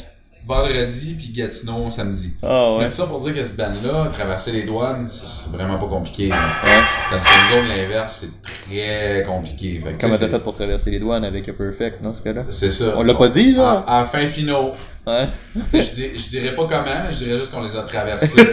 vendredi, 0.49 1.13
puis 1.17 1.29
Gatineau 1.29 1.89
samedi. 1.91 2.33
Ah 2.41 2.73
Mais 2.77 2.83
ouais. 2.83 2.89
tout 2.89 2.95
ça 2.95 3.05
pour 3.05 3.21
dire 3.21 3.33
que 3.35 3.43
ce 3.43 3.53
band-là, 3.53 4.07
traverser 4.11 4.51
les 4.51 4.63
douanes, 4.63 5.07
c'est 5.07 5.51
vraiment 5.51 5.77
pas 5.77 5.85
compliqué. 5.85 6.27
là. 6.29 6.35
Ouais. 6.63 6.71
Tandis 7.11 7.23
que 7.25 7.29
les 7.53 7.59
autres, 7.59 7.69
l'inverse, 7.77 8.25
c'est 8.25 8.31
très 8.71 9.23
compliqué. 9.23 9.79
Fait 9.85 9.95
Comment 10.01 10.17
t'as 10.17 10.27
fait 10.27 10.39
pour 10.39 10.55
traverser 10.55 10.89
les 10.91 10.99
douanes 10.99 11.23
avec 11.23 11.45
Perfect 11.55 12.01
dans 12.01 12.15
ce 12.15 12.23
cas-là? 12.23 12.43
C'est 12.49 12.71
ça. 12.71 12.95
On 12.97 13.03
l'a 13.03 13.13
pas 13.13 13.27
dit, 13.29 13.53
là? 13.53 13.83
En, 13.87 14.01
en 14.01 14.05
fin 14.05 14.25
finaux. 14.25 14.71
Ouais. 15.05 15.27
Je, 15.55 15.77
dis- 15.77 16.17
je 16.17 16.27
dirais 16.29 16.55
pas 16.55 16.65
comment, 16.67 16.83
mais 17.03 17.11
je 17.11 17.25
dirais 17.25 17.37
juste 17.37 17.51
qu'on 17.51 17.61
les 17.61 17.75
a 17.75 17.83
traversés. 17.83 18.35
que, 18.35 18.41
euh, 18.41 18.47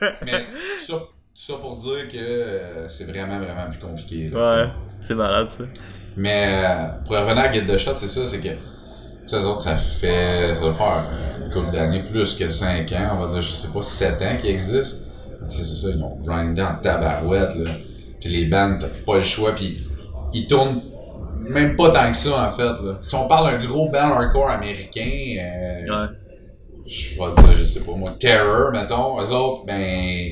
tout-. 0.00 0.06
Mais 0.24 0.40
tout 0.40 0.86
ça, 0.86 0.94
ça 1.34 1.54
pour 1.60 1.76
dire 1.76 2.08
que 2.08 2.16
euh, 2.18 2.88
c'est 2.88 3.04
vraiment, 3.04 3.38
vraiment 3.38 3.68
plus 3.68 3.78
compliqué. 3.78 4.30
là. 4.32 4.40
Ouais. 4.64 4.68
C'est 5.00 5.14
malade, 5.14 5.48
ça. 5.50 5.64
Mais 6.16 6.62
euh, 6.64 6.86
pour 7.06 7.16
revenir 7.16 7.38
à 7.38 7.50
Get 7.52 7.62
the 7.66 7.76
Shot, 7.78 7.94
c'est 7.94 8.06
ça, 8.06 8.26
c'est 8.26 8.38
que 8.40 8.48
sais, 9.26 9.36
eux 9.36 9.46
autres, 9.46 9.60
ça 9.60 9.74
fait. 9.76 10.54
Ça 10.54 10.60
doit 10.60 10.72
faire 10.72 11.06
une 11.44 11.50
couple 11.52 11.70
d'années, 11.70 12.02
plus 12.02 12.34
que 12.34 12.48
5 12.48 12.90
ans, 12.92 13.10
on 13.18 13.26
va 13.26 13.32
dire, 13.32 13.40
je 13.40 13.50
sais 13.52 13.68
pas, 13.68 13.82
7 13.82 14.22
ans 14.22 14.36
qu'ils 14.38 14.50
existent. 14.50 14.98
Tu 15.48 15.56
sais, 15.56 15.64
c'est 15.64 15.74
ça, 15.74 15.88
ils 15.94 16.02
ont 16.02 16.16
grindé 16.24 16.62
en 16.62 16.74
tabarouette, 16.76 17.54
là. 17.56 17.70
Puis 18.20 18.28
les 18.30 18.44
bands, 18.46 18.76
t'as 18.80 18.86
pas 19.04 19.16
le 19.16 19.22
choix, 19.22 19.52
puis 19.54 19.84
ils 20.32 20.46
tournent 20.46 20.82
même 21.48 21.74
pas 21.74 21.90
tant 21.90 22.10
que 22.10 22.16
ça, 22.16 22.46
en 22.46 22.50
fait, 22.50 22.62
là. 22.84 22.96
Si 23.00 23.14
on 23.14 23.26
parle 23.26 23.58
d'un 23.58 23.64
gros 23.66 23.88
band 23.90 23.98
hardcore 24.12 24.48
américain, 24.50 25.00
euh, 25.38 25.80
Ouais. 25.82 26.08
je 26.86 27.18
vais 27.18 27.32
dire, 27.34 27.56
je 27.56 27.64
sais 27.64 27.80
pas 27.80 27.92
moi, 27.92 28.14
Terror, 28.18 28.70
mettons, 28.72 29.20
eux 29.20 29.32
autres, 29.32 29.64
ben, 29.66 29.80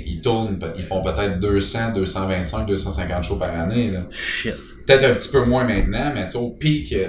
ils 0.06 0.20
tournent, 0.22 0.58
ils 0.76 0.82
font 0.84 1.00
peut-être 1.00 1.40
200, 1.40 1.92
225, 1.94 2.66
250 2.66 3.24
shows 3.24 3.36
par 3.36 3.50
année, 3.58 3.90
là 3.90 4.00
Shit. 4.10 4.54
peut-être 4.86 5.04
un 5.04 5.14
petit 5.14 5.30
peu 5.30 5.44
moins 5.44 5.64
maintenant, 5.64 6.12
mais 6.14 6.24
tu 6.26 6.32
sais, 6.32 6.38
au 6.38 6.50
pic 6.50 6.92
euh, 6.92 7.08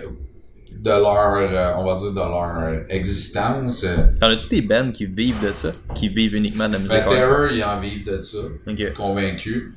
de 0.84 0.90
leur, 0.90 1.34
euh, 1.36 1.74
on 1.78 1.84
va 1.86 1.94
dire, 1.94 2.12
de 2.12 2.16
leur 2.16 2.82
existence, 2.90 3.84
euh, 3.84 3.98
T'en 4.20 4.30
as-tu 4.30 4.48
des 4.48 4.62
bands 4.62 4.92
qui 4.92 5.06
vivent 5.06 5.40
de 5.40 5.54
ça? 5.54 5.74
Qui 5.96 6.10
vivent 6.10 6.34
uniquement 6.36 6.68
de 6.68 6.74
la 6.74 6.80
musique 6.80 6.92
ben, 6.94 7.02
hardcore? 7.04 7.18
Terror, 7.18 7.52
ils 7.52 7.64
en 7.64 7.80
vivent 7.80 8.06
de 8.06 8.20
ça, 8.20 8.38
Ok. 8.68 8.94
convaincu. 8.94 9.76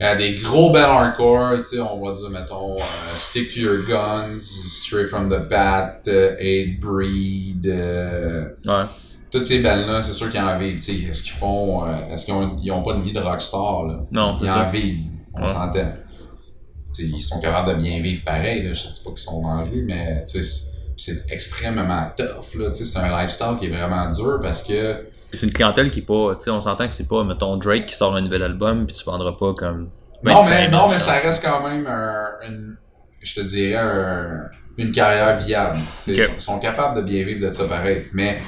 Il 0.00 0.04
y 0.04 0.06
a 0.06 0.16
des 0.16 0.32
gros 0.32 0.70
bands 0.72 0.78
hardcore, 0.78 1.58
tu 1.58 1.64
sais, 1.64 1.80
on 1.80 2.02
va 2.02 2.12
dire, 2.12 2.30
mettons, 2.30 2.76
euh, 2.78 3.16
Stick 3.16 3.50
to 3.52 3.60
Your 3.60 3.84
Guns, 3.86 4.38
Straight 4.38 5.08
from 5.08 5.26
the 5.28 5.46
Bat, 5.46 6.00
euh, 6.08 6.36
Hate 6.40 6.80
Breed, 6.80 7.66
euh, 7.66 8.46
Ouais. 8.66 8.84
toutes 9.30 9.44
ces 9.44 9.58
bands-là, 9.58 10.00
c'est 10.00 10.14
sûr 10.14 10.30
qu'ils 10.30 10.40
en 10.40 10.58
vivent, 10.58 10.76
tu 10.76 10.82
sais, 10.82 10.94
est-ce 11.10 11.22
qu'ils 11.22 11.34
font, 11.34 11.84
euh, 11.86 12.12
est-ce 12.12 12.24
qu'ils 12.24 12.32
ont, 12.32 12.56
ils 12.62 12.72
ont 12.72 12.82
pas 12.82 12.94
une 12.94 13.02
vie 13.02 13.12
de 13.12 13.20
rockstar, 13.20 13.84
là? 13.84 14.00
Non, 14.10 14.36
Ils 14.40 14.48
en 14.48 14.54
ça. 14.64 14.70
vivent, 14.72 15.02
on 15.34 15.42
Ouais. 15.42 15.46
s'entend. 15.48 15.70
T'sais, 15.70 15.92
ils 16.98 17.22
sont 17.22 17.40
capables 17.40 17.68
de 17.68 17.74
bien 17.82 18.00
vivre 18.00 18.22
pareil, 18.24 18.62
là. 18.62 18.72
je 18.72 18.88
dis 18.88 19.00
pas 19.04 19.10
qu'ils 19.10 19.18
sont 19.18 19.40
dans 19.42 19.54
la 19.54 19.62
rue, 19.64 19.84
mais 19.86 20.24
c'est 20.26 21.30
extrêmement 21.30 22.10
tough. 22.16 22.54
là. 22.58 22.70
C'est 22.72 22.96
un 22.98 23.20
lifestyle 23.22 23.56
qui 23.58 23.66
est 23.66 23.70
vraiment 23.70 24.10
dur 24.10 24.38
parce 24.42 24.62
que 24.62 24.96
C'est 25.32 25.46
une 25.46 25.52
clientèle 25.52 25.90
qui 25.90 26.00
est 26.00 26.02
pas. 26.02 26.36
On 26.48 26.60
s'entend 26.60 26.86
que 26.88 26.94
c'est 26.94 27.08
pas, 27.08 27.24
mettons, 27.24 27.56
Drake 27.56 27.86
qui 27.86 27.94
sort 27.94 28.14
un 28.16 28.20
nouvel 28.20 28.42
album 28.42 28.86
puis 28.86 28.94
tu 28.96 29.04
vendras 29.04 29.32
pas 29.32 29.54
comme. 29.54 29.88
non, 30.22 30.40
25 30.42 30.50
mais, 30.50 30.70
000 30.70 30.72
non, 30.72 30.88
mais 30.90 30.98
ça 30.98 31.12
reste 31.14 31.42
quand 31.42 31.66
même 31.68 31.86
un, 31.86 32.24
une, 32.48 32.76
je 33.22 33.34
te 33.34 33.40
dirais, 33.40 33.76
un- 33.76 34.50
une 34.76 34.92
carrière 34.92 35.34
viable. 35.36 35.78
Ils 36.06 36.20
sont, 36.20 36.38
sont 36.38 36.58
capables 36.58 36.96
de 36.96 37.02
bien 37.02 37.22
vivre 37.24 37.44
de 37.44 37.50
ça 37.50 37.64
pareil. 37.64 38.04
Mais 38.12 38.40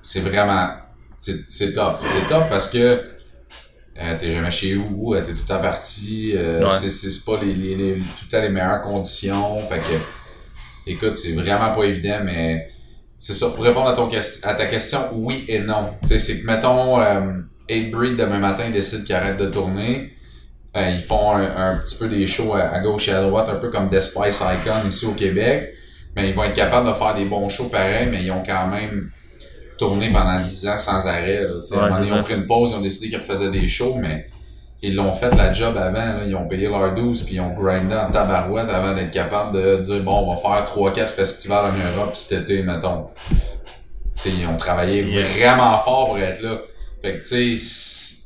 c'est 0.00 0.20
vraiment, 0.20 0.70
c'est 1.18 1.72
tough. 1.72 1.94
C'est 2.06 2.26
tough 2.26 2.48
parce 2.48 2.68
que 2.68 3.02
euh, 4.02 4.16
t'es 4.18 4.30
jamais 4.30 4.50
chez 4.50 4.74
vous, 4.74 5.14
euh, 5.14 5.20
t'es 5.20 5.32
tout 5.32 5.40
le 5.42 5.46
temps 5.46 5.60
parti, 5.60 6.32
euh, 6.34 6.60
Ouais. 6.64 6.88
c'est- 6.88 7.24
pas 7.24 7.38
les, 7.42 7.54
les, 7.54 7.74
les- 7.76 7.94
tout 7.98 8.24
le 8.26 8.30
temps 8.30 8.40
les 8.42 8.48
meilleures 8.48 8.80
conditions. 8.82 9.56
Fait 9.58 9.78
que, 9.80 10.90
écoute, 10.90 11.14
c'est 11.14 11.32
vraiment 11.32 11.72
pas 11.72 11.84
évident, 11.84 12.20
mais 12.24 12.68
c'est 13.18 13.34
ça. 13.34 13.50
Pour 13.50 13.64
répondre 13.64 13.88
à, 13.88 13.92
ton, 13.92 14.08
à 14.42 14.54
ta 14.54 14.66
question, 14.66 15.00
oui 15.12 15.44
et 15.48 15.58
non. 15.58 15.90
Tu 16.02 16.08
sais, 16.08 16.18
c'est 16.18 16.40
que, 16.40 16.46
mettons, 16.46 17.00
euh, 17.00 17.32
8 17.68 17.90
Breed 17.90 18.16
demain 18.16 18.38
matin 18.38 18.64
ils 18.66 18.72
décident 18.72 19.04
qu'ils 19.04 19.14
arrêtent 19.14 19.36
de 19.38 19.46
tourner. 19.46 20.12
Euh, 20.76 20.88
ils 20.90 21.00
font 21.00 21.32
un, 21.32 21.72
un 21.74 21.76
petit 21.78 21.96
peu 21.96 22.08
des 22.08 22.26
shows 22.26 22.54
à, 22.54 22.60
à 22.60 22.78
gauche 22.80 23.08
et 23.08 23.12
à 23.12 23.20
droite, 23.22 23.48
un 23.48 23.56
peu 23.56 23.70
comme 23.70 23.88
The 23.90 24.00
Spice 24.00 24.40
Icon 24.40 24.86
ici 24.88 25.04
au 25.06 25.12
Québec. 25.12 25.74
Mais 26.16 26.28
ils 26.28 26.34
vont 26.34 26.44
être 26.44 26.54
capables 26.56 26.88
de 26.88 26.92
faire 26.94 27.14
des 27.14 27.24
bons 27.24 27.48
shows 27.48 27.68
pareils, 27.68 28.08
mais 28.10 28.24
ils 28.24 28.30
ont 28.32 28.42
quand 28.44 28.66
même 28.68 29.10
tourné 29.80 30.10
pendant 30.10 30.38
10 30.38 30.68
ans 30.68 30.78
sans 30.78 31.06
arrêt. 31.06 31.42
Là, 31.42 31.54
à 31.72 31.74
un 31.74 31.80
moment 31.88 31.96
donné, 31.96 32.08
ils 32.08 32.14
ont 32.14 32.22
pris 32.22 32.34
une 32.34 32.46
pause, 32.46 32.70
ils 32.70 32.76
ont 32.76 32.80
décidé 32.80 33.08
qu'ils 33.08 33.18
refaisaient 33.18 33.50
des 33.50 33.66
shows, 33.66 33.96
mais 33.96 34.26
ils 34.82 34.94
l'ont 34.94 35.12
fait 35.12 35.34
la 35.36 35.52
job 35.52 35.76
avant. 35.76 36.18
Là. 36.18 36.22
Ils 36.26 36.34
ont 36.36 36.46
payé 36.46 36.68
leur 36.68 36.94
12 36.94 37.22
puis 37.22 37.34
ils 37.36 37.40
ont 37.40 37.52
grindé 37.54 37.94
en 37.94 38.10
tabarouette 38.10 38.68
avant 38.70 38.94
d'être 38.94 39.10
capables 39.10 39.52
de 39.54 39.76
dire 39.76 40.02
bon, 40.02 40.18
on 40.26 40.34
va 40.34 40.36
faire 40.40 40.64
3-4 40.64 41.08
festivals 41.08 41.72
en 41.72 41.96
Europe 41.98 42.14
cet 42.14 42.42
été, 42.42 42.62
mettons. 42.62 43.06
Ils 44.26 44.46
ont 44.46 44.56
travaillé 44.56 45.02
Yeah. 45.02 45.24
vraiment 45.24 45.78
fort 45.78 46.08
pour 46.08 46.18
être 46.18 46.42
là. 46.42 46.60
Fait 47.00 47.18
que, 47.18 47.20
tu 47.26 47.56
sais, 47.56 48.16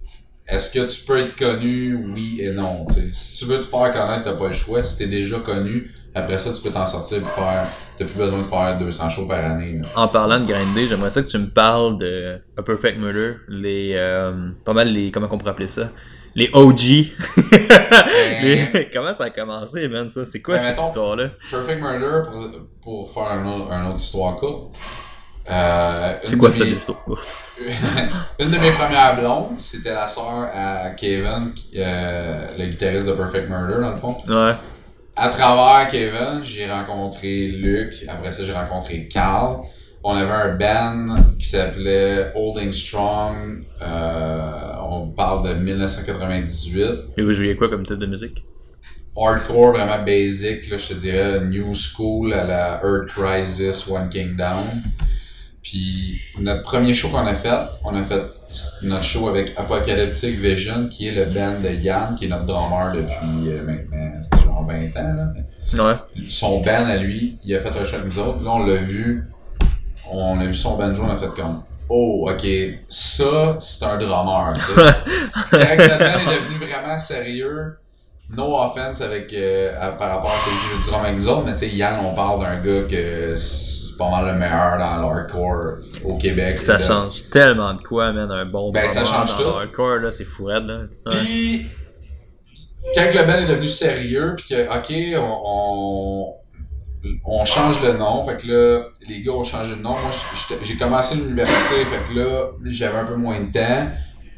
est-ce 0.49 0.71
que 0.71 0.85
tu 0.93 1.05
peux 1.05 1.21
être 1.21 1.37
connu? 1.37 1.97
Oui 2.13 2.41
et 2.43 2.51
non. 2.51 2.85
Si 3.13 3.39
tu 3.39 3.45
veux 3.45 3.61
te 3.61 3.67
faire 3.67 3.93
connaître, 3.93 4.25
t'as 4.25 4.35
pas 4.35 4.49
le 4.49 4.53
choix. 4.53 4.83
Si 4.83 4.97
t'es 4.97 5.07
déjà 5.07 5.39
connu, 5.39 5.89
après 6.15 6.39
ça, 6.39 6.53
tu 6.53 6.63
peux 6.63 6.71
t'en 6.71 6.87
sortir 6.87 7.21
pour 7.23 7.31
faire. 7.33 7.67
T'as 7.99 8.05
plus 8.05 8.17
besoin 8.17 8.39
de 8.39 8.43
faire 8.45 8.79
200 8.79 9.09
shows 9.09 9.27
par 9.27 9.45
année. 9.45 9.79
là. 9.81 9.89
En 9.97 10.09
parlant 10.09 10.39
de 10.41 10.47
grinder, 10.47 10.87
j'aimerais 10.87 11.11
ça 11.11 11.23
que 11.23 11.29
tu 11.29 11.39
me 11.39 11.49
parles 11.49 11.99
de 11.99 12.41
A 12.57 12.63
Perfect 12.63 12.99
Murder, 12.99 13.35
les 13.49 13.93
euh, 13.95 14.33
pas 14.65 14.73
mal 14.73 14.89
les 14.93 15.11
comment 15.11 15.29
on 15.31 15.39
pourrait 15.39 15.51
appeler 15.53 15.69
ça, 15.69 15.91
les 16.35 16.51
OG. 16.53 16.81
Les- 18.43 18.91
comment 18.93 19.15
ça 19.15 19.25
a 19.25 19.31
commencé, 19.31 19.89
man 19.89 20.09
ça? 20.09 20.27
C'est 20.27 20.41
quoi 20.43 20.57
Ben, 20.59 20.63
cette 20.75 20.81
histoire-là? 20.85 21.31
Perfect 21.51 21.81
Murder, 21.81 22.23
pour, 22.31 22.51
pour 22.83 23.11
faire 23.11 23.31
un 23.33 23.47
autre, 23.47 23.73
un 23.73 23.87
autre 23.89 23.99
histoire 23.99 24.37
courte. 24.37 24.75
Euh, 25.51 26.15
C'est 26.25 26.37
quoi 26.39 26.49
mes- 26.51 26.65
l'histoire 26.65 27.03
courte? 27.05 27.29
Une 28.41 28.51
de 28.51 28.59
mes 28.59 28.71
premières 28.73 29.17
blondes, 29.21 29.59
c'était 29.59 29.93
la 29.95 30.07
sœur 30.07 30.49
à 30.55 30.91
Kevin, 30.91 31.53
euh, 31.77 32.47
le 32.59 32.67
guitariste 32.67 33.09
de 33.09 33.13
Perfect 33.13 33.49
Murder, 33.49 33.81
dans 33.81 33.91
le 33.91 33.97
fond. 33.97 34.17
Ouais. 34.29 34.55
À 35.17 35.29
travers 35.29 35.89
Kevin, 35.89 36.43
j'ai 36.43 36.71
rencontré 36.71 37.47
Luc. 37.47 38.05
Après 38.09 38.31
ça, 38.31 38.43
j'ai 38.43 38.53
rencontré 38.53 39.09
Carl. 39.09 39.61
On 40.03 40.15
avait 40.15 40.33
un 40.33 40.55
band 40.55 41.17
qui 41.39 41.47
s'appelait 41.49 42.33
Holding 42.35 42.73
Strong. 42.73 43.65
Euh, 43.81 44.73
on 44.83 45.09
parle 45.09 45.49
de 45.49 45.55
1998. 45.55 46.83
Et 47.17 47.23
vous 47.23 47.33
jouiez 47.33 47.57
quoi 47.57 47.69
comme 47.69 47.87
type 47.87 47.99
de 47.99 48.07
musique? 48.07 48.45
Hardcore, 49.17 49.73
vraiment 49.73 50.03
basic, 50.05 50.69
là, 50.69 50.77
je 50.77 50.89
te 50.89 50.95
dirais 50.95 51.41
New 51.45 51.73
School 51.73 52.35
à 52.35 52.45
la 52.45 52.81
Earth 52.83 53.09
Crisis, 53.11 53.87
One 53.89 54.09
King 54.09 54.37
Down. 54.37 54.83
Puis 55.63 56.21
notre 56.39 56.63
premier 56.63 56.93
show 56.93 57.09
qu'on 57.09 57.27
a 57.27 57.33
fait, 57.33 57.57
on 57.85 57.95
a 57.95 58.03
fait 58.03 58.23
notre 58.83 59.05
show 59.05 59.29
avec 59.29 59.53
Apocalyptic 59.57 60.37
Vision, 60.37 60.89
qui 60.89 61.09
est 61.09 61.13
le 61.13 61.33
band 61.33 61.61
de 61.61 61.71
Yann, 61.71 62.17
qui 62.17 62.27
est 62.27 62.29
notre 62.29 62.45
drummer 62.45 62.93
depuis 62.93 63.51
euh, 63.51 63.63
maintenant, 63.63 64.21
20 64.93 65.01
ans. 65.01 65.15
Là. 65.77 65.85
Ouais. 65.85 65.99
Son 66.29 66.61
band 66.61 66.87
à 66.87 66.97
lui, 66.97 67.39
il 67.45 67.55
a 67.55 67.59
fait 67.61 67.77
un 67.77 67.85
show 67.85 67.97
avec 67.97 68.07
nous 68.07 68.19
autres. 68.19 68.43
Là, 68.45 68.51
on 68.53 68.65
l'a 68.67 68.77
vu, 68.77 69.25
on 70.11 70.41
a 70.41 70.45
vu 70.47 70.55
son 70.55 70.77
banjo, 70.77 71.03
on 71.05 71.11
a 71.11 71.17
fait 71.17 71.29
comme 71.35 71.63
Oh, 71.89 72.31
ok, 72.31 72.47
ça, 72.89 73.57
c'est 73.59 73.85
un 73.85 73.99
drummer. 73.99 74.55
Quand 75.51 75.59
est 75.59 75.77
devenu 75.77 76.67
vraiment 76.67 76.97
sérieux, 76.97 77.77
no 78.31 78.57
offense 78.59 79.03
avec, 79.03 79.33
euh, 79.35 79.75
à- 79.79 79.91
par 79.93 80.09
rapport 80.09 80.31
à 80.31 80.39
celui 80.41 80.57
qui 80.57 80.67
joue 80.75 80.85
du 80.85 80.91
drum 80.91 81.05
avec 81.05 81.15
nous 81.17 81.29
autres, 81.29 81.45
mais 81.45 81.53
tu 81.53 81.59
sais, 81.59 81.69
Yann, 81.69 81.99
on 82.03 82.15
parle 82.15 82.41
d'un 82.41 82.57
gars 82.63 82.89
que 82.89 83.37
c'est 83.37 83.99
pas 83.99 84.09
mal 84.11 84.25
le 84.33 84.39
meilleur 84.39 84.79
dans 84.79 84.97
l'hardcore 85.09 85.75
au 86.05 86.17
Québec. 86.17 86.59
Ça 86.59 86.79
change 86.79 87.29
tellement 87.31 87.75
de 87.75 87.83
quoi, 87.83 88.13
man, 88.15 88.31
un 88.33 88.47
bon 88.47 88.73
Ben, 88.73 88.89
ça 88.89 89.05
change 89.05 89.33
dans 89.33 89.37
tout. 89.37 89.43
le 89.43 89.49
hardcore, 89.61 89.97
là, 89.99 90.11
c'est 90.11 90.25
fou 90.25 90.47
raide, 90.47 90.65
là. 90.65 90.79
Ouais. 90.79 91.17
Puis, 91.23 91.67
quand 92.93 93.15
le 93.15 93.27
band 93.27 93.39
est 93.39 93.47
devenu 93.47 93.69
sérieux, 93.69 94.35
puis 94.37 94.47
que, 94.49 94.69
ok, 94.69 95.21
on, 95.23 96.35
on, 97.25 97.45
change 97.45 97.83
le 97.83 97.95
nom, 97.95 98.25
fait 98.25 98.37
que 98.37 98.47
là, 98.49 98.85
les 99.09 99.21
gars 99.21 99.33
ont 99.33 99.43
changé 99.43 99.75
de 99.75 99.81
nom. 99.81 99.91
Moi, 99.91 100.11
j'ai 100.63 100.77
commencé 100.77 101.15
l'université, 101.17 101.85
fait 101.85 102.13
que 102.13 102.19
là, 102.19 102.51
j'avais 102.65 102.99
un 102.99 103.05
peu 103.05 103.17
moins 103.17 103.41
de 103.41 103.51
temps. 103.51 103.89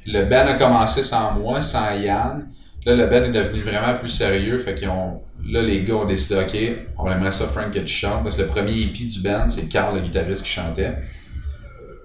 Le 0.06 0.22
band 0.24 0.46
a 0.46 0.54
commencé 0.54 1.02
sans 1.02 1.32
moi, 1.32 1.60
sans 1.60 1.94
Yann. 1.94 2.48
Là, 2.84 2.94
le 2.94 3.06
band 3.06 3.24
est 3.24 3.32
devenu 3.32 3.62
vraiment 3.62 3.98
plus 3.98 4.08
sérieux, 4.08 4.58
fait 4.58 4.74
qu'ils 4.74 4.88
ont, 4.88 5.20
là, 5.44 5.60
les 5.60 5.82
gars 5.82 5.96
ont 5.96 6.04
décidé, 6.04 6.40
ok, 6.40 6.86
on 6.98 7.10
aimerait 7.10 7.32
ça, 7.32 7.46
Frank, 7.46 7.72
que 7.72 7.80
tu 7.80 7.92
chantes, 7.92 8.22
parce 8.22 8.36
que 8.36 8.42
le 8.42 8.48
premier 8.48 8.80
EP 8.80 9.04
du 9.04 9.20
band, 9.20 9.48
c'est 9.48 9.68
Carl, 9.68 9.96
le 9.96 10.02
guitariste, 10.02 10.44
qui 10.44 10.50
chantait. 10.50 10.94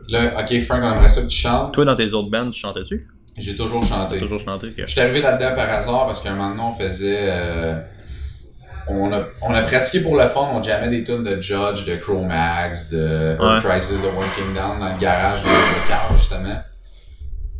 Là, 0.09 0.41
ok, 0.41 0.59
Frank, 0.61 0.81
on 0.83 0.93
aimerait 0.93 1.07
ça 1.07 1.21
que 1.21 1.27
tu 1.27 1.37
chantes. 1.37 1.73
Toi, 1.73 1.85
dans 1.85 1.95
tes 1.95 2.11
autres 2.13 2.31
bands, 2.31 2.49
tu 2.49 2.59
chantais-tu? 2.59 3.07
J'ai 3.37 3.55
toujours 3.55 3.83
chanté. 3.83 4.19
Toujours 4.19 4.39
chanté, 4.39 4.67
ok. 4.67 4.73
Je 4.77 4.85
suis 4.85 4.99
arrivé 4.99 5.21
là-dedans 5.21 5.55
par 5.55 5.69
hasard 5.71 6.05
parce 6.05 6.21
qu'à 6.21 6.31
un 6.31 6.35
moment 6.35 6.49
donné, 6.49 6.61
on 6.61 6.71
faisait. 6.71 7.17
euh, 7.19 7.79
on, 8.87 9.11
a, 9.13 9.23
on 9.43 9.53
a 9.53 9.61
pratiqué 9.61 10.01
pour 10.01 10.17
le 10.17 10.25
fun, 10.27 10.49
on 10.53 10.61
jammait 10.61 10.89
des 10.89 11.03
tunes 11.03 11.23
de 11.23 11.39
Judge, 11.39 11.85
de 11.85 11.95
Chromax, 11.95 12.89
de 12.89 13.37
Earth 13.39 13.63
Ouais. 13.63 13.69
Crisis, 13.71 14.01
de 14.01 14.07
Working 14.07 14.53
Down 14.53 14.79
dans 14.79 14.91
le 14.93 14.99
garage 14.99 15.41
de, 15.43 15.47
de 15.47 15.87
Carl, 15.87 16.13
justement. 16.15 16.61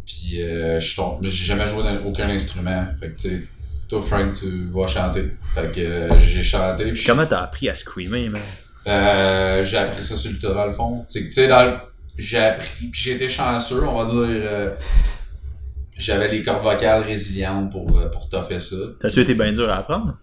Puis, 0.06 0.42
euh, 0.42 0.80
j'ai 0.80 1.46
jamais 1.46 1.66
joué 1.66 1.84
dans 1.84 1.98
aucun 2.06 2.30
instrument. 2.30 2.86
Fait 3.00 3.10
que, 3.12 3.22
tu 3.22 3.30
sais, 3.30 3.42
toi, 3.88 4.02
Frank, 4.02 4.34
tu 4.34 4.68
vas 4.74 4.88
chanter. 4.88 5.32
Fait 5.54 5.72
que 5.74 5.80
euh, 5.80 6.20
j'ai 6.20 6.44
chanté. 6.44 6.92
Comment 7.06 7.26
t'as 7.26 7.44
appris 7.44 7.70
à 7.70 7.76
screamer, 7.76 8.30
man? 8.30 8.42
euh, 8.88 9.64
j'ai 9.64 9.78
appris 9.78 10.04
ça 10.04 10.18
sur 10.18 10.32
le 10.32 10.40
tas, 10.40 10.54
dans 10.54 10.66
le 10.66 10.72
fond. 10.72 11.04
C'est 11.06 11.22
que, 11.22 11.26
tu 11.28 11.34
sais, 11.34 11.48
dans 11.48 11.64
le- 11.64 11.78
j'ai 12.18 12.40
appris, 12.40 12.88
puis 12.88 13.02
j'ai 13.02 13.12
été 13.14 13.30
chanceux, 13.30 13.84
on 13.84 14.04
va 14.04 14.12
dire. 14.12 14.72
J'avais 16.02 16.28
les 16.28 16.42
cordes 16.44 16.64
vocales 16.64 17.04
résilientes 17.04 17.72
pour, 17.72 18.00
euh, 18.00 18.10
pour 18.10 18.30
toffer 18.30 18.60
ça. 18.60 18.76
T'as-tu 19.00 19.22
été 19.22 19.34
bien 19.34 19.52
dur 19.52 19.70
à 19.70 19.78
apprendre? 19.78 20.18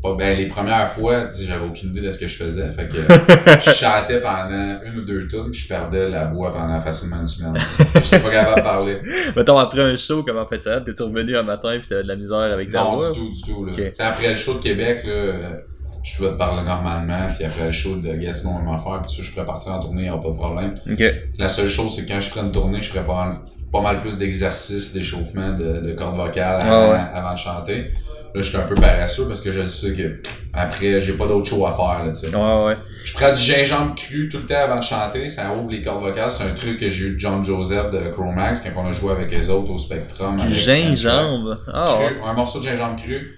Pas, 0.00 0.14
ben, 0.14 0.36
les 0.38 0.46
premières 0.46 0.86
fois, 0.88 1.28
j'avais 1.32 1.64
aucune 1.66 1.90
idée 1.90 2.02
de 2.02 2.12
ce 2.12 2.20
que 2.20 2.28
je 2.28 2.36
faisais. 2.36 2.70
Fait 2.70 2.86
que 2.86 2.96
je 3.60 3.70
chantais 3.70 4.20
pendant 4.20 4.78
une 4.84 4.98
ou 4.98 5.02
deux 5.02 5.26
puis 5.26 5.52
je 5.52 5.66
perdais 5.66 6.08
la 6.08 6.24
voix 6.24 6.52
pendant 6.52 6.80
facilement 6.80 7.18
une 7.18 7.26
semaine. 7.26 7.60
J'étais 7.96 8.20
pas 8.20 8.30
capable 8.30 8.58
de 8.58 8.62
parler. 8.62 8.98
Mettons, 9.36 9.58
après 9.58 9.82
un 9.82 9.96
show, 9.96 10.22
comment 10.22 10.46
fait 10.46 10.60
ça? 10.62 10.80
T'es-tu 10.80 11.02
revenu 11.02 11.36
un 11.36 11.42
matin 11.42 11.76
pis 11.80 11.88
t'avais 11.88 12.04
de 12.04 12.08
la 12.08 12.14
misère 12.14 12.36
avec 12.38 12.70
ta 12.70 12.78
Non, 12.84 12.96
voix? 12.96 13.10
du 13.10 13.18
tout, 13.18 13.28
du 13.28 13.42
tout. 13.42 13.64
Là. 13.64 13.72
Après 13.98 14.28
le 14.28 14.36
show 14.36 14.54
de 14.54 14.60
Québec, 14.60 15.02
là, 15.04 15.10
euh, 15.10 15.56
je 16.02 16.16
pouvais 16.16 16.30
te 16.30 16.34
parler 16.36 16.62
normalement, 16.62 17.26
puis 17.34 17.44
après 17.44 17.64
le 17.66 17.70
show 17.70 17.96
de 17.96 18.12
Gatineau, 18.14 18.52
on 18.66 18.70
va 18.70 18.78
faire, 18.78 19.02
puis 19.02 19.16
sais, 19.16 19.22
je 19.22 19.32
pourrais 19.32 19.44
partir 19.44 19.72
en 19.72 19.80
tournée, 19.80 20.04
y 20.06 20.10
aura 20.10 20.20
pas 20.20 20.28
de 20.28 20.34
problème. 20.34 20.74
Ok. 20.90 21.02
La 21.38 21.48
seule 21.48 21.68
chose, 21.68 21.94
c'est 21.94 22.04
que 22.06 22.12
quand 22.12 22.20
je 22.20 22.28
ferais 22.28 22.40
une 22.42 22.52
tournée, 22.52 22.80
je 22.80 22.90
ferais 22.90 23.04
pas 23.04 23.14
mal, 23.26 23.38
pas 23.72 23.80
mal 23.80 23.98
plus 23.98 24.16
d'exercices, 24.18 24.92
d'échauffement, 24.92 25.52
de, 25.52 25.80
de 25.80 25.92
cordes 25.92 26.16
vocales 26.16 26.60
avant, 26.62 26.70
Ah 26.72 26.90
ouais. 26.92 27.00
avant 27.18 27.32
de 27.32 27.38
chanter. 27.38 27.90
Là, 28.34 28.42
j'étais 28.42 28.58
un 28.58 28.66
peu 28.66 28.74
paresseux 28.74 29.26
parce 29.26 29.40
que 29.40 29.50
je 29.50 29.66
sais 29.66 29.94
que 29.94 30.20
après, 30.52 31.00
j'ai 31.00 31.14
pas 31.14 31.26
d'autre 31.26 31.48
show 31.48 31.64
à 31.66 31.70
faire, 31.70 32.04
là, 32.04 32.10
tu 32.10 32.26
sais. 32.28 32.36
Ouais, 32.36 32.66
ouais. 32.66 32.76
Je 33.02 33.12
prends 33.14 33.30
du 33.30 33.38
gingembre 33.38 33.94
cru 33.94 34.28
tout 34.28 34.36
le 34.36 34.44
temps 34.44 34.60
avant 34.62 34.76
de 34.76 34.82
chanter, 34.84 35.30
ça 35.30 35.50
ouvre 35.54 35.70
les 35.70 35.80
cordes 35.80 36.02
vocales. 36.02 36.30
C'est 36.30 36.44
un 36.44 36.50
truc 36.52 36.78
que 36.78 36.90
j'ai 36.90 37.06
eu 37.06 37.14
de 37.14 37.18
John 37.18 37.42
Joseph 37.42 37.90
de 37.90 38.10
Chromax 38.10 38.60
quand 38.60 38.70
on 38.82 38.86
a 38.86 38.92
joué 38.92 39.12
avec 39.12 39.30
les 39.30 39.48
autres 39.48 39.72
au 39.72 39.78
Spectrum. 39.78 40.36
Du 40.36 40.52
gingembre? 40.52 41.56
Cru, 41.64 42.04
ouais. 42.04 42.16
un 42.24 42.34
morceau 42.34 42.58
de 42.60 42.64
gingembre 42.64 42.96
cru. 43.02 43.37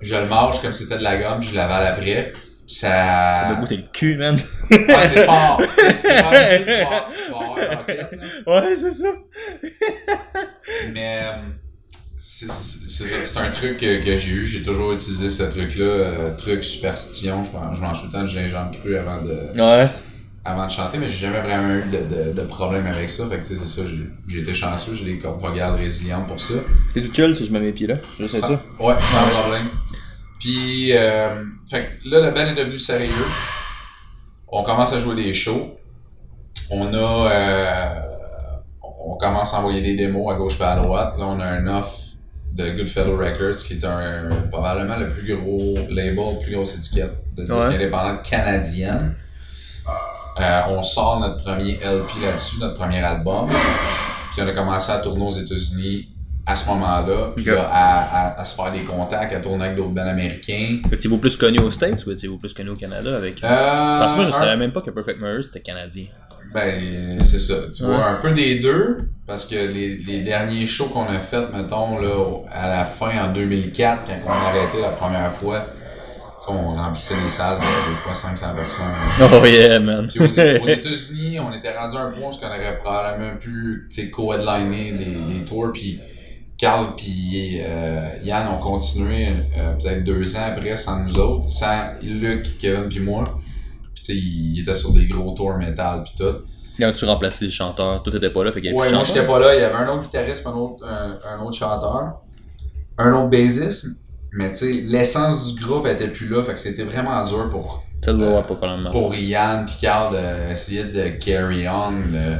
Je 0.00 0.14
le 0.14 0.26
mange 0.26 0.60
comme 0.62 0.72
si 0.72 0.84
c'était 0.84 0.98
de 0.98 1.02
la 1.02 1.16
gomme, 1.16 1.42
je 1.42 1.54
l'avale 1.54 1.86
après. 1.86 2.32
Ça 2.66 2.88
Ça. 2.88 3.48
m'a 3.48 3.54
goûté 3.60 3.76
le 3.78 3.84
cul, 3.92 4.16
man. 4.16 4.38
Ah, 4.70 5.00
c'est 5.00 5.24
fort! 5.24 5.60
C'est 5.94 6.22
fort, 6.22 7.10
tu 7.14 7.32
vas 7.32 7.64
là. 7.64 7.84
Ouais, 8.46 8.76
c'est 8.78 8.92
ça. 8.92 9.08
Mais 10.92 11.20
euh, 11.22 11.32
c'est 12.16 12.50
ça, 12.50 13.04
c'est 13.24 13.38
un 13.38 13.50
truc 13.50 13.78
que, 13.78 14.04
que 14.04 14.16
j'ai 14.16 14.30
eu. 14.32 14.44
J'ai 14.44 14.60
toujours 14.62 14.92
utilisé 14.92 15.30
ce 15.30 15.44
truc-là. 15.44 15.84
euh, 15.84 16.30
truc 16.36 16.62
superstition. 16.62 17.42
Je 17.44 17.50
je 17.76 17.80
mange 17.80 18.00
tout 18.00 18.06
le 18.06 18.12
temps 18.12 18.22
du 18.22 18.28
gingembre 18.28 18.72
cru 18.78 18.96
avant 18.98 19.22
de, 19.22 19.58
Ouais. 19.58 19.88
Avant 20.48 20.66
de 20.66 20.70
chanter, 20.70 20.98
mais 20.98 21.06
j'ai 21.06 21.26
jamais 21.26 21.40
vraiment 21.40 21.74
eu 21.74 21.82
de, 21.90 22.14
de, 22.14 22.32
de 22.32 22.42
problème 22.42 22.86
avec 22.86 23.08
ça. 23.08 23.28
Fait 23.28 23.38
que 23.38 23.42
tu 23.46 23.56
sais, 23.56 23.64
c'est 23.64 23.80
ça. 23.80 23.82
j'ai- 24.26 24.40
été 24.40 24.52
chanceux. 24.54 24.94
J'ai 24.94 25.04
des 25.04 25.18
cordes 25.18 25.40
vocales 25.40 25.74
résilientes 25.74 26.26
pour 26.26 26.40
ça. 26.40 26.54
T'es 26.94 27.02
tout 27.02 27.12
chill 27.12 27.34
si 27.36 27.46
je 27.46 27.52
mets 27.52 27.60
mes 27.60 27.72
pieds 27.72 27.86
là? 27.86 27.96
Je 28.18 28.26
sais 28.26 28.40
ça. 28.40 28.48
Ouais, 28.80 28.94
sans 29.00 29.28
problème. 29.40 29.68
Puis, 30.40 30.90
euh, 30.92 31.42
fait 31.68 31.90
que 31.90 32.08
là, 32.08 32.20
le 32.20 32.30
band 32.30 32.46
est 32.46 32.54
devenu 32.54 32.78
sérieux. 32.78 33.10
On 34.48 34.62
commence 34.62 34.92
à 34.92 34.98
jouer 34.98 35.14
des 35.16 35.34
shows. 35.34 35.76
On 36.70 36.92
a, 36.94 37.32
euh, 37.32 38.00
on 38.82 39.16
commence 39.16 39.52
à 39.54 39.58
envoyer 39.58 39.80
des 39.80 39.94
démos 39.94 40.32
à 40.32 40.36
gauche 40.36 40.58
et 40.60 40.62
à 40.64 40.76
droite. 40.76 41.14
Là, 41.18 41.24
on 41.26 41.40
a 41.40 41.44
un 41.44 41.66
offre 41.66 41.96
de 42.52 42.70
Goodfellow 42.70 43.16
Records, 43.16 43.56
qui 43.64 43.74
est 43.74 43.84
un, 43.84 44.28
probablement 44.50 44.96
le 44.96 45.06
plus 45.06 45.36
gros 45.36 45.74
label, 45.90 46.16
la 46.16 46.40
plus 46.42 46.52
grosse 46.52 46.74
étiquette 46.76 47.14
de 47.36 47.42
disques 47.44 47.56
Ouais. 47.56 47.74
indépendants 47.74 48.16
canadienne. 48.22 49.14
Euh, 50.40 50.60
on 50.68 50.82
sort 50.82 51.18
notre 51.20 51.42
premier 51.42 51.74
LP 51.82 52.22
là-dessus, 52.22 52.56
notre 52.60 52.74
premier 52.74 53.00
album. 53.02 53.48
Puis 54.32 54.42
on 54.42 54.46
a 54.48 54.52
commencé 54.52 54.92
à 54.92 54.98
tourner 54.98 55.24
aux 55.26 55.30
États-Unis 55.32 56.08
à 56.46 56.56
ce 56.56 56.66
moment-là, 56.68 57.32
puis 57.36 57.44
là, 57.44 57.68
à, 57.70 58.28
à, 58.28 58.40
à 58.40 58.44
se 58.44 58.54
faire 58.54 58.70
des 58.72 58.80
contacts, 58.80 59.34
à 59.34 59.40
tourner 59.40 59.66
avec 59.66 59.76
d'autres 59.76 59.90
bands 59.90 60.06
américains. 60.06 60.78
Étiez-vous 60.90 61.18
plus 61.18 61.36
connu 61.36 61.58
aux 61.58 61.70
States 61.70 62.06
ou 62.06 62.10
étiez-vous 62.12 62.38
plus 62.38 62.54
connu 62.54 62.70
au 62.70 62.74
Canada 62.76 63.16
avec? 63.16 63.42
Euh, 63.44 63.96
Franchement, 63.96 64.24
je 64.24 64.28
un- 64.34 64.38
savais 64.38 64.56
même 64.56 64.72
pas 64.72 64.80
que 64.80 64.90
Perfect 64.90 65.20
Mirror 65.20 65.42
c'était 65.44 65.60
canadien. 65.60 66.04
Ben, 66.54 67.20
c'est 67.22 67.38
ça. 67.38 67.54
Tu 67.76 67.82
Ouais. 67.84 67.94
vois, 67.94 68.06
un 68.06 68.14
peu 68.14 68.32
des 68.32 68.60
deux, 68.60 69.10
parce 69.26 69.44
que 69.44 69.56
les, 69.56 69.98
les 69.98 70.20
derniers 70.20 70.64
shows 70.64 70.88
qu'on 70.88 71.04
a 71.04 71.18
fait, 71.18 71.44
mettons, 71.52 71.98
là, 71.98 72.14
à 72.50 72.68
la 72.68 72.84
fin, 72.84 73.10
en 73.26 73.30
2004, 73.34 74.06
quand 74.06 74.14
on 74.26 74.30
a 74.30 74.48
arrêté 74.48 74.80
la 74.80 74.88
première 74.88 75.30
fois, 75.30 75.66
on 76.48 76.70
remplissait 76.74 77.16
les 77.22 77.28
salles, 77.28 77.58
de- 77.58 77.90
des 77.90 77.96
fois 77.96 78.14
500 78.14 78.54
personnes. 78.54 78.84
Oh 79.40 79.44
yeah, 79.46 79.78
man. 79.80 80.06
Puis 80.06 80.20
aux, 80.20 80.24
aux 80.62 80.66
États-Unis, 80.66 81.38
on 81.40 81.52
était 81.52 81.76
rendu 81.76 81.96
à 81.96 82.00
un 82.02 82.10
point 82.10 82.30
où 82.30 82.32
on 82.42 82.46
aurait 82.46 82.76
probablement 82.76 83.36
pu 83.38 83.88
co-headliner 84.12 84.92
les, 84.92 85.34
les 85.34 85.44
tours. 85.44 85.70
Puis 85.72 86.00
Carl 86.56 86.94
puis 86.96 87.60
euh, 87.60 88.08
Yann 88.22 88.48
ont 88.48 88.58
continué 88.58 89.28
euh, 89.56 89.74
peut-être 89.74 90.04
deux 90.04 90.36
ans 90.36 90.42
après 90.48 90.76
sans 90.76 91.00
nous 91.00 91.18
autres, 91.18 91.48
sans 91.48 91.92
Luc, 92.02 92.58
Kevin 92.58 92.88
puis 92.88 93.00
moi. 93.00 93.24
Puis 93.94 94.02
tu 94.02 94.04
sais, 94.04 94.14
ils 94.16 94.60
étaient 94.60 94.74
sur 94.74 94.92
des 94.92 95.06
gros 95.06 95.32
tours 95.32 95.56
métal 95.56 96.02
puis 96.02 96.12
tout. 96.18 96.36
Quand 96.78 96.92
tu 96.92 97.04
remplaçais 97.04 97.44
les 97.46 97.50
chanteurs, 97.50 98.02
toi 98.02 98.12
t'étais 98.12 98.30
pas 98.30 98.44
là, 98.44 98.52
fait 98.52 98.60
qu'il 98.60 98.70
y 98.70 98.72
avait 98.72 98.78
Ouais, 98.78 98.92
moi 98.92 99.02
j'étais 99.04 99.26
pas 99.26 99.38
là, 99.40 99.54
il 99.56 99.60
y 99.60 99.64
avait 99.64 99.74
un 99.74 99.88
autre 99.88 100.04
guitariste, 100.04 100.46
un 100.46 100.52
autre, 100.52 100.84
un, 100.86 101.18
un 101.28 101.40
autre 101.42 101.56
chanteur, 101.56 102.20
un 102.98 103.12
autre 103.14 103.28
bassiste. 103.30 103.86
Mais 104.32 104.50
tu 104.50 104.56
sais, 104.58 104.72
l'essence 104.84 105.54
du 105.54 105.64
groupe 105.64 105.86
était 105.86 106.08
plus 106.08 106.28
là, 106.28 106.42
fait 106.42 106.52
que 106.52 106.58
c'était 106.58 106.84
vraiment 106.84 107.22
dur 107.22 107.48
pour 107.48 107.82
probablement. 108.42 108.90
pour 108.90 109.14
Yann 109.14 109.64
puis 109.66 109.76
Carl 109.80 110.14
d'essayer 110.48 110.84
de 110.84 111.08
carry 111.08 111.66
on 111.68 111.90
le, 111.90 112.38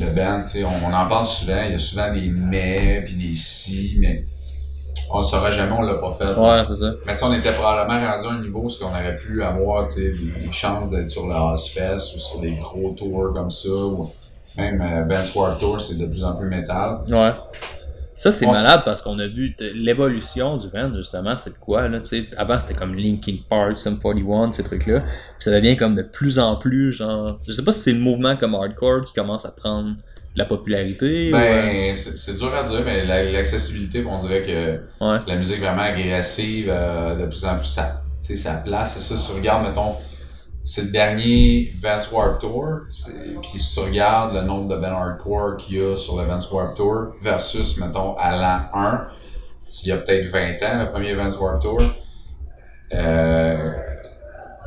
le 0.00 0.14
band. 0.16 0.42
tu 0.42 0.50
sais. 0.50 0.64
On, 0.64 0.86
on 0.88 0.92
en 0.92 1.06
parle 1.06 1.24
souvent, 1.24 1.62
il 1.66 1.72
y 1.72 1.74
a 1.74 1.78
souvent 1.78 2.12
des 2.12 2.28
mais 2.30 3.02
puis 3.04 3.14
des 3.14 3.34
si, 3.34 3.96
mais 3.98 4.24
on 5.10 5.18
le 5.18 5.22
saura 5.24 5.50
jamais, 5.50 5.72
on 5.72 5.82
l'a 5.82 5.94
pas 5.94 6.10
fait. 6.10 6.38
Ouais, 6.38 6.62
c'est 6.66 6.76
ça. 6.76 6.92
Mais 7.06 7.12
tu 7.12 7.18
sais, 7.18 7.24
on 7.24 7.32
était 7.32 7.52
probablement 7.52 7.98
rendu 7.98 8.26
à 8.26 8.30
un 8.30 8.40
niveau 8.42 8.60
où 8.60 8.68
on 8.82 8.88
aurait 8.88 9.16
pu 9.16 9.42
avoir 9.42 9.86
tu 9.86 9.94
sais, 9.94 10.14
les 10.44 10.52
chances 10.52 10.90
d'être 10.90 11.08
sur 11.08 11.26
le 11.26 11.34
Ozfest 11.34 12.14
ou 12.16 12.18
sur 12.18 12.40
des 12.40 12.52
gros 12.52 12.90
tours 12.90 13.32
comme 13.32 13.50
ça. 13.50 13.68
Ou 13.68 14.10
même 14.56 14.80
euh, 14.82 15.02
Ben 15.04 15.22
Tour, 15.58 15.80
c'est 15.80 15.96
de 15.96 16.06
plus 16.06 16.24
en 16.24 16.34
plus 16.34 16.48
métal. 16.48 16.98
Ouais. 17.08 17.30
Ça, 18.18 18.32
c'est 18.32 18.46
malade 18.46 18.82
parce 18.84 19.00
qu'on 19.00 19.18
a 19.18 19.26
vu 19.26 19.54
l'évolution 19.74 20.56
du 20.56 20.68
band, 20.68 20.92
justement, 20.94 21.36
c'est 21.36 21.50
de 21.50 21.58
quoi, 21.58 21.88
là, 21.88 22.00
tu 22.00 22.08
sais. 22.08 22.26
Avant, 22.36 22.58
c'était 22.60 22.74
comme 22.74 22.94
Linkin 22.94 23.36
Park, 23.48 23.78
Sum 23.78 23.98
41, 23.98 24.52
ces 24.52 24.62
trucs-là. 24.64 25.00
Puis 25.00 25.08
ça 25.40 25.50
devient 25.52 25.76
comme 25.76 25.94
de 25.94 26.02
plus 26.02 26.38
en 26.38 26.56
plus, 26.56 26.92
genre. 26.92 27.38
Je 27.46 27.52
sais 27.52 27.62
pas 27.62 27.72
si 27.72 27.80
c'est 27.80 27.92
le 27.92 28.00
mouvement 28.00 28.36
comme 28.36 28.54
hardcore 28.54 29.04
qui 29.04 29.14
commence 29.14 29.44
à 29.46 29.50
prendre 29.52 29.90
de 29.90 30.38
la 30.38 30.44
popularité. 30.44 31.30
ou, 31.32 31.36
euh, 31.36 31.38
Ben, 31.38 31.94
c'est 31.94 32.16
c'est 32.16 32.34
dur 32.34 32.52
à 32.54 32.62
dire, 32.62 32.82
mais 32.84 33.04
la- 33.06 33.24
l'accessibilité, 33.30 34.04
on 34.08 34.16
dirait 34.18 34.42
que 34.42 35.04
ouais. 35.04 35.18
la 35.26 35.36
musique 35.36 35.60
vraiment 35.60 35.82
agressive, 35.82 36.68
euh, 36.70 37.16
de 37.16 37.26
plus 37.26 37.44
en 37.44 37.56
plus, 37.56 37.66
ça, 37.66 38.02
tu 38.22 38.36
sais, 38.36 38.36
ça 38.36 38.54
place. 38.64 38.94
C'est 38.98 39.14
ça, 39.14 39.16
si 39.16 39.30
tu 39.32 39.38
regardes, 39.38 39.66
mettons, 39.66 39.94
c'est 40.64 40.82
le 40.82 40.88
dernier 40.90 41.72
Vance 41.80 42.10
Warped 42.12 42.40
Tour. 42.40 42.80
Puis 43.42 43.58
si 43.58 43.74
tu 43.74 43.80
regardes 43.80 44.34
le 44.34 44.42
nombre 44.42 44.68
de 44.68 44.76
bands 44.80 44.98
hardcore 44.98 45.56
qu'il 45.56 45.76
y 45.76 45.80
a 45.82 45.96
sur 45.96 46.16
le 46.20 46.26
Vance 46.26 46.50
Warped 46.52 46.76
Tour 46.76 47.14
versus, 47.20 47.78
mettons, 47.78 48.14
à 48.16 48.32
l'an 48.36 48.60
1, 48.74 49.06
il 49.84 49.88
y 49.88 49.92
a 49.92 49.96
peut-être 49.98 50.26
20 50.26 50.62
ans, 50.62 50.78
le 50.84 50.90
premier 50.90 51.14
Vance 51.14 51.38
Warped 51.38 51.60
Tour, 51.62 51.80
euh, 52.94 53.72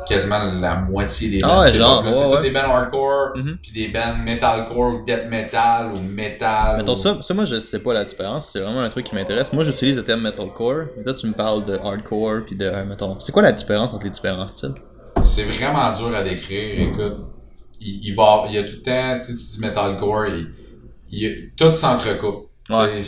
quasiment 0.08 0.44
la 0.60 0.78
moitié 0.78 1.30
des 1.30 1.42
Ah 1.44 1.48
bands. 1.48 1.60
ouais, 1.62 2.12
c'est 2.12 2.26
ouais, 2.26 2.42
des 2.42 2.50
bands 2.52 2.62
hardcore, 2.74 3.34
Mhm. 3.36 3.58
puis 3.62 3.72
des 3.72 3.88
bands 3.90 4.16
metalcore 4.24 4.96
ou 4.96 5.04
death 5.04 5.30
metal 5.30 5.92
ou 5.96 6.00
metal. 6.02 6.78
Mettons, 6.78 6.94
ou- 6.94 6.98
ça, 6.98 7.18
ça, 7.22 7.34
moi, 7.36 7.46
je 7.46 7.60
sais 7.60 7.80
pas 7.80 7.94
la 7.94 8.04
différence. 8.04 8.52
C'est 8.52 8.60
vraiment 8.60 8.82
un 8.82 8.90
truc 8.90 9.06
qui 9.06 9.16
m'intéresse. 9.16 9.54
Moi, 9.54 9.64
j'utilise 9.64 9.96
le 9.98 10.04
terme 10.04 10.22
metalcore. 10.22 10.86
Mais 10.98 11.04
toi, 11.04 11.14
tu 11.14 11.28
me 11.28 11.34
parles 11.34 11.66
de 11.66 11.78
hardcore. 11.78 12.42
Puis 12.48 12.56
de. 12.56 12.66
euh, 12.66 12.84
mettons. 12.86 13.20
C'est 13.20 13.32
quoi 13.32 13.44
la 13.44 13.52
différence 13.52 13.94
entre 13.94 14.04
les 14.06 14.10
différents 14.10 14.48
styles? 14.48 14.74
C'est 15.22 15.44
vraiment 15.44 15.92
dur 15.92 16.16
à 16.16 16.24
décrire. 16.24 16.90
Écoute, 16.90 17.18
il, 17.80 18.08
il 18.08 18.16
va, 18.16 18.46
il 18.48 18.56
y 18.56 18.58
a 18.58 18.64
tout 18.64 18.76
le 18.78 18.82
temps, 18.82 19.16
tu 19.20 19.22
sais, 19.22 19.34
tu 19.34 19.46
dis 19.46 19.60
metalcore, 19.62 20.28
il, 20.28 20.48
il, 21.12 21.52
tout 21.56 21.72
s'entrecoupe. 21.72 22.50
Ouais. 22.70 23.02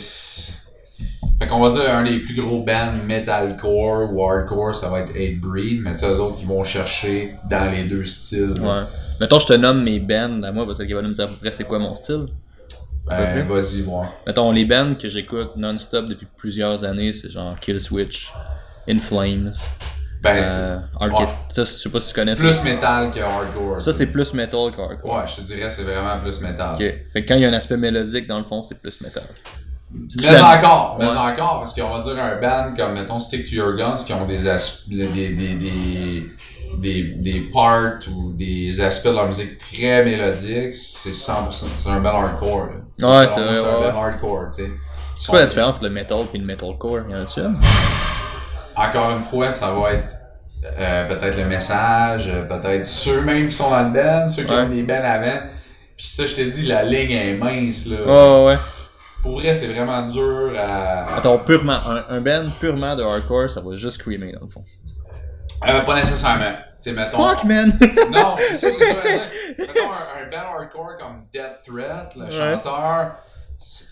Fait 1.38 1.48
qu'on 1.48 1.60
va 1.60 1.70
dire 1.70 1.90
un 1.90 2.04
des 2.04 2.20
plus 2.20 2.34
gros 2.34 2.62
bands 2.62 2.92
metalcore 3.06 4.12
ou 4.12 4.24
hardcore, 4.24 4.74
ça 4.74 4.88
va 4.88 5.00
être 5.00 5.14
8 5.14 5.40
Breed, 5.40 5.82
mais 5.82 5.94
tu 5.94 6.04
eux 6.04 6.20
autres, 6.20 6.38
ils 6.40 6.46
vont 6.46 6.62
chercher 6.62 7.34
dans 7.50 7.70
les 7.70 7.84
deux 7.84 8.04
styles. 8.04 8.60
Ouais. 8.60 8.82
Mettons, 9.20 9.38
je 9.38 9.46
te 9.46 9.52
nomme 9.52 9.82
mes 9.82 10.00
bands 10.00 10.42
à 10.42 10.52
moi 10.52 10.66
parce 10.66 10.78
qu'il 10.78 10.94
va 10.94 11.02
nous 11.02 11.12
dire 11.12 11.24
à 11.24 11.28
peu 11.28 11.34
près 11.34 11.52
c'est 11.52 11.64
quoi 11.64 11.78
mon 11.78 11.96
style. 11.96 12.26
Ben, 13.06 13.46
vas-y, 13.46 13.82
moi. 13.82 14.06
Mettons, 14.26 14.50
les 14.50 14.64
bands 14.64 14.94
que 14.94 15.08
j'écoute 15.08 15.56
non-stop 15.56 16.06
depuis 16.06 16.26
plusieurs 16.36 16.84
années, 16.84 17.12
c'est 17.12 17.28
genre 17.28 17.58
Kill 17.60 17.78
Switch, 17.78 18.32
In 18.88 18.96
Flames, 18.96 19.52
Ben, 20.24 20.42
euh, 20.42 20.78
ouais. 21.00 21.26
Ça, 21.50 21.62
je 21.62 21.70
sais 21.70 21.88
pas 21.90 22.00
si 22.00 22.08
tu 22.08 22.14
connais 22.14 22.34
ça. 22.34 22.42
plus 22.42 22.62
métal 22.64 23.10
que 23.10 23.20
hardcore. 23.20 23.80
Ça, 23.82 23.92
c'est 23.92 24.06
plus 24.06 24.32
metal 24.34 24.72
qu'hardcore. 24.74 25.14
Ouais, 25.18 25.22
je 25.26 25.36
te 25.36 25.40
dirais, 25.42 25.68
c'est 25.70 25.82
vraiment 25.82 26.18
plus 26.20 26.40
métal. 26.40 26.74
Ok. 26.74 26.78
Fait 27.12 27.22
que 27.22 27.28
quand 27.28 27.34
il 27.34 27.42
y 27.42 27.44
a 27.44 27.48
un 27.50 27.52
aspect 27.52 27.76
mélodique, 27.76 28.26
dans 28.26 28.38
le 28.38 28.44
fond, 28.44 28.62
c'est 28.64 28.78
plus 28.80 29.00
metal. 29.02 29.22
Mais 30.16 30.32
la- 30.32 30.56
encore, 30.58 30.96
mais 30.98 31.04
Ouais. 31.06 31.12
encore, 31.12 31.58
parce 31.58 31.72
qu'on 31.72 31.88
va 31.90 32.00
dire 32.00 32.18
un 32.20 32.36
band 32.40 32.74
comme, 32.76 32.94
mettons, 32.94 33.18
Stick 33.20 33.44
to 33.48 33.54
Your 33.54 33.76
Guns, 33.76 33.96
qui 34.04 34.12
ont 34.12 34.24
des, 34.24 34.48
as- 34.48 34.82
des, 34.88 35.06
des, 35.06 35.28
des, 35.54 36.26
des, 36.78 37.02
des 37.18 37.40
parts 37.52 37.98
ou 38.12 38.32
des 38.32 38.80
aspects 38.80 39.06
de 39.08 39.14
leur 39.14 39.26
musique 39.26 39.58
très 39.58 40.04
mélodiques, 40.04 40.74
c'est 40.74 41.12
100%, 41.12 41.66
c'est 41.70 41.88
un 41.90 42.00
band 42.00 42.08
hardcore. 42.22 42.66
là. 42.98 43.20
Ouais, 43.20 43.28
c'est 43.28 43.40
vrai, 43.40 43.54
C'est 43.54 43.60
un 43.60 43.78
ouais. 43.78 43.92
band 43.92 44.02
hardcore, 44.02 44.46
tu 44.56 44.64
sais. 44.64 44.70
C'est 45.16 45.28
quoi 45.30 45.38
la 45.40 45.46
différence 45.46 45.76
entre 45.76 45.84
le 45.84 45.90
metal 45.90 46.18
et 46.34 46.38
le 46.38 46.44
metalcore? 46.44 47.00
Y 47.08 47.14
en 47.14 47.18
a-tu 47.22 47.40
Encore 48.76 49.10
une 49.10 49.22
fois, 49.22 49.52
ça 49.52 49.70
va 49.72 49.92
être 49.92 50.16
euh, 50.78 51.08
peut-être 51.08 51.36
le 51.36 51.44
message, 51.44 52.28
euh, 52.28 52.42
peut-être 52.44 52.84
ceux 52.84 53.20
même 53.20 53.48
qui 53.48 53.54
sont 53.56 53.70
dans 53.70 53.82
le 53.82 53.90
band, 53.90 54.26
ceux 54.26 54.44
qui 54.44 54.50
Ouais. 54.50 54.60
ont 54.60 54.68
des 54.68 54.82
bands 54.82 55.02
avant. 55.04 55.40
Puis 55.96 56.06
ça, 56.06 56.26
je 56.26 56.34
t'ai 56.34 56.46
dit, 56.46 56.62
la 56.66 56.82
ligne 56.82 57.10
est 57.12 57.34
mince, 57.34 57.86
là. 57.86 58.44
Ouais, 58.46 58.46
ouais. 58.52 58.58
Pour 59.22 59.40
vrai, 59.40 59.52
c'est 59.52 59.66
vraiment 59.68 60.02
dur 60.02 60.52
à... 60.58 61.16
Attends, 61.16 61.38
purement, 61.38 61.78
un, 61.86 62.04
un 62.16 62.20
band 62.20 62.46
purement 62.60 62.94
de 62.96 63.02
hardcore, 63.02 63.48
ça 63.48 63.60
va 63.60 63.76
juste 63.76 63.98
screamer 63.98 64.32
dans 64.32 64.40
le 64.44 64.50
fond. 64.50 64.64
Euh, 65.66 65.80
pas 65.82 65.94
nécessairement. 65.94 66.52
Tu 66.82 66.90
sais, 66.90 66.92
mettons... 66.92 67.16
Fuck, 67.22 67.44
man! 67.44 67.72
Non, 68.10 68.34
c'est 68.38 68.54
ça, 68.56 68.70
c'est 68.70 68.84
ça. 68.84 68.94
Mettons 69.58 69.90
un, 69.90 70.22
un 70.26 70.30
band 70.30 70.54
hardcore 70.58 70.96
comme 70.98 71.24
Death 71.32 71.60
Threat, 71.66 72.12
le 72.16 72.24
Ouais. 72.24 72.30
chanteur, 72.30 73.12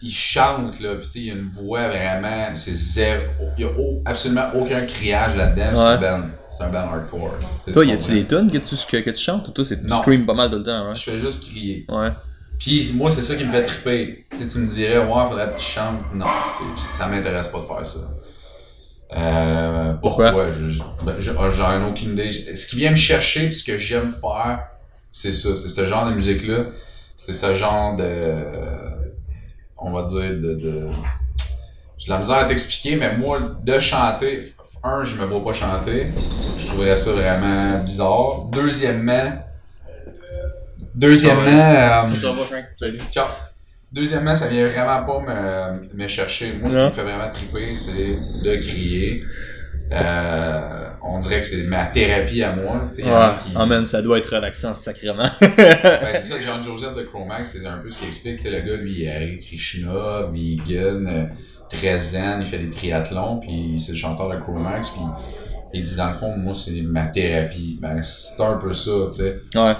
il 0.03 0.13
chante, 0.13 0.81
là, 0.81 0.91
sais, 1.01 1.19
il 1.19 1.25
y 1.27 1.31
a 1.31 1.35
une 1.35 1.49
voix 1.49 1.89
vraiment, 1.89 2.55
c'est 2.55 2.75
zéro. 2.75 3.23
Il 3.57 3.65
y 3.65 3.67
a 3.67 3.71
absolument 4.05 4.51
aucun 4.55 4.85
criage 4.85 5.37
là-dedans, 5.37 5.75
c'est 5.75 5.83
un 5.83 5.97
band. 5.99 6.27
C'est 6.49 6.63
un 6.65 6.69
band 6.69 6.93
hardcore. 6.93 7.35
Toi, 7.73 7.85
y 7.85 7.93
a-tu 7.93 8.11
des 8.13 8.27
tunes 8.27 8.51
que 8.51 8.59
tu, 8.59 8.77
que, 8.77 8.99
que 8.99 9.11
tu 9.11 9.23
chantes 9.23 9.49
ou 9.49 9.53
toi, 9.53 9.65
c'est 9.65 9.81
tu 9.81 9.89
scream 9.89 10.27
pas 10.27 10.35
mal 10.35 10.51
tout 10.51 10.59
le 10.59 10.65
temps, 10.65 10.89
ouais? 10.89 10.95
Je 10.95 11.03
fais 11.03 11.17
juste 11.17 11.49
crier. 11.49 11.87
Ouais. 11.89 12.11
Puis 12.59 12.93
moi, 12.95 13.11
c'est 13.11 13.23
ça 13.23 13.35
qui 13.35 13.45
me 13.45 13.51
fait 13.51 13.65
triper. 13.65 14.27
Tu 14.37 14.43
me 14.59 14.67
dirais, 14.67 14.99
ouais, 14.99 15.27
faudrait 15.27 15.51
que 15.51 15.57
tu 15.57 15.65
chantes. 15.65 16.15
Non, 16.15 16.27
ça 16.77 17.07
m'intéresse 17.07 17.49
pas 17.49 17.59
de 17.61 17.65
faire 17.65 17.87
ça. 17.87 18.01
Euh, 19.17 19.95
Pourquoi? 19.95 20.27
pourquoi? 20.33 20.51
Ben, 21.05 21.17
ah, 21.39 21.51
j'en 21.51 21.81
ai 21.81 21.91
aucune 21.91 22.13
idée. 22.13 22.31
Ce 22.31 22.67
qui 22.67 22.77
vient 22.77 22.91
me 22.91 22.97
chercher, 22.97 23.45
puis 23.49 23.55
ce 23.55 23.65
que 23.65 23.77
j'aime 23.79 24.13
faire, 24.13 24.69
c'est 25.11 25.33
ça. 25.33 25.55
C'est 25.57 25.69
ce 25.69 25.85
genre 25.85 26.07
de 26.09 26.15
musique-là. 26.15 26.67
C'est 27.15 27.33
ce 27.33 27.53
genre 27.55 27.97
de. 27.97 28.05
On 29.85 29.93
va 29.93 30.03
dire 30.03 30.31
de. 30.31 30.55
de 30.55 30.89
j'ai 31.99 32.09
de 32.09 32.13
la 32.13 32.19
misère 32.19 32.37
à 32.37 32.45
t'expliquer, 32.47 32.97
mais 32.97 33.17
moi, 33.17 33.39
de 33.63 33.79
chanter, 33.79 34.41
un, 34.83 35.05
je 35.05 35.15
me 35.15 35.25
vois 35.25 35.41
pas 35.41 35.53
chanter. 35.53 36.09
Je 36.59 36.67
trouverais 36.67 36.97
ça 36.97 37.13
vraiment 37.13 37.79
bizarre. 37.79 38.47
Deuxièmement, 38.51 39.33
deuxièmement, 40.95 41.43
euh. 41.47 42.03
Ciao. 43.09 43.27
Deuxièmement, 43.93 44.35
ça 44.35 44.49
vient 44.49 44.67
vraiment 44.67 45.05
pas 45.05 45.21
me, 45.21 45.95
me 45.97 46.07
chercher. 46.09 46.55
Moi, 46.61 46.71
ce 46.71 46.79
qui 46.79 46.85
me 46.85 46.91
fait 46.91 47.03
vraiment 47.03 47.31
triper, 47.31 47.75
c'est 47.75 48.19
de 48.43 48.57
crier. 48.57 49.23
Euh, 49.93 50.89
on 51.05 51.19
dirait 51.19 51.41
que 51.41 51.47
c'est 51.47 51.63
ma 51.65 51.87
thérapie 51.87 52.43
à 52.43 52.55
moi. 52.55 52.89
Ouais, 52.97 53.03
qui- 53.43 53.53
ah 53.55 53.67
man, 53.67 53.81
ça 53.83 54.03
doit 54.03 54.19
être 54.19 54.35
relaxant 54.35 54.75
sacrément. 54.75 55.29
Ben, 55.41 56.13
c'est 56.15 56.23
ça, 56.23 56.35
John 56.41 56.63
Joseph 56.63 56.95
de 56.95 57.03
Chromax, 57.03 57.53
c'est 57.53 57.67
un 57.67 57.79
peu 57.79 57.91
ce 57.91 58.01
qu'il 58.01 58.09
explique. 58.09 58.37
Tu 58.39 58.43
sais, 58.43 58.51
le 58.51 58.61
gars, 58.61 58.77
lui, 58.77 58.93
il 59.03 59.07
est 59.09 59.39
Krishna, 59.39 60.29
vegan, 60.33 61.07
euh, 61.07 61.25
très 61.69 61.99
zen, 61.99 62.41
il 62.41 62.47
fait 62.47 62.59
des 62.59 62.71
triathlons, 62.71 63.39
puis 63.41 63.81
c'est 63.81 63.93
le 63.93 63.99
chanteur 63.99 64.29
de 64.29 64.37
Chromax, 64.37 64.91
puis 64.91 65.01
il 65.75 65.83
dit, 65.83 65.97
dans 65.97 66.07
le 66.09 66.13
fond, 66.13 66.37
moi, 66.37 66.55
c'est 66.55 66.83
ma 66.83 67.07
thérapie. 67.07 67.79
Ben, 67.81 68.03
c'est 68.03 68.41
un 68.43 68.55
peu 68.55 68.73
ça, 68.73 68.91
tu 69.11 69.17
sais 69.23 69.35
ouais. 69.55 69.75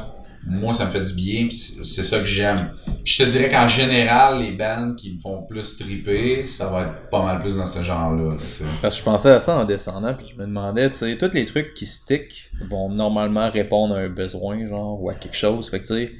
Moi 0.47 0.75
ça 0.75 0.87
me 0.87 0.91
fait 0.91 1.03
du 1.03 1.15
bien 1.15 1.49
c'est 1.51 2.03
ça 2.03 2.19
que 2.19 2.25
j'aime 2.25 2.73
je 3.05 3.23
te 3.23 3.29
dirais 3.29 3.49
qu'en 3.49 3.69
général 3.69 4.41
les 4.41 4.53
bands 4.53 4.95
qui 4.97 5.15
me 5.15 5.19
font 5.19 5.43
plus 5.43 5.77
triper 5.77 6.47
ça 6.47 6.69
va 6.69 6.83
être 6.83 7.09
pas 7.11 7.25
mal 7.25 7.39
plus 7.39 7.57
dans 7.57 7.67
ce 7.67 7.83
genre 7.83 8.13
là, 8.15 8.37
tu 8.49 8.53
sais 8.53 8.65
Parce 8.81 8.97
que 8.97 9.01
je 9.01 9.05
pensais 9.05 9.31
à 9.31 9.41
ça 9.41 9.57
en 9.57 9.65
descendant, 9.65 10.15
puis 10.15 10.27
je 10.33 10.41
me 10.41 10.47
demandais, 10.47 10.91
tu 10.91 10.97
sais, 10.97 11.17
tous 11.19 11.31
les 11.33 11.45
trucs 11.45 11.75
qui 11.75 11.87
stick 11.87 12.51
vont 12.69 12.89
normalement 12.89 13.51
répondre 13.51 13.95
à 13.95 13.99
un 13.99 14.09
besoin, 14.09 14.67
genre, 14.67 15.03
ou 15.03 15.11
à 15.11 15.15
quelque 15.15 15.37
chose. 15.37 15.69
Fait 15.71 15.81
que, 15.81 15.87
tu 15.87 15.95
sais, 15.95 16.11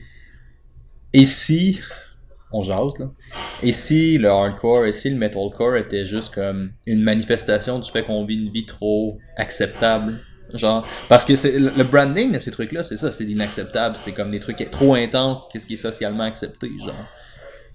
et 1.13 1.25
si, 1.25 1.81
on 2.53 2.63
jase, 2.63 2.99
là, 2.99 3.11
et 3.63 3.73
si 3.73 4.19
le 4.19 4.29
hardcore, 4.29 4.87
et 4.87 4.93
si 4.93 5.11
le 5.11 5.17
metalcore 5.17 5.77
était 5.77 6.07
juste 6.07 6.35
comme 6.35 6.73
une 6.87 7.03
manifestation 7.03 7.79
du 7.79 7.91
fait 7.91 8.05
qu'on 8.05 8.25
vit 8.25 8.37
une 8.37 8.53
vie 8.53 8.67
trop 8.67 9.19
acceptable, 9.37 10.21
genre, 10.59 10.87
parce 11.09 11.25
que 11.25 11.37
c'est 11.37 11.59
le 11.59 11.85
branding 11.85 12.33
de 12.33 12.39
ces 12.39 12.51
trucs-là, 12.51 12.85
c'est 12.85 12.97
ça, 12.97 13.13
c'est 13.13 13.25
inacceptable, 13.25 13.97
c'est 13.97 14.13
comme 14.13 14.29
des 14.29 14.41
trucs 14.41 14.69
trop 14.71 14.95
intenses, 14.95 15.49
qu'est-ce 15.53 15.67
qui 15.67 15.75
est 15.75 15.79
socialement 15.79 16.25
accepté, 16.25 16.71
genre. 16.79 16.95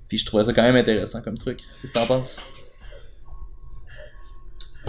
Puis 0.08 0.18
je 0.18 0.26
trouvais 0.26 0.46
ça 0.46 0.54
quand 0.54 0.64
même 0.64 0.76
intéressant 0.76 1.22
comme 1.22 1.38
truc. 1.38 1.60
Qu'est-ce 1.82 1.94
que 1.94 2.00
t'en 2.00 2.06
penses? 2.06 2.40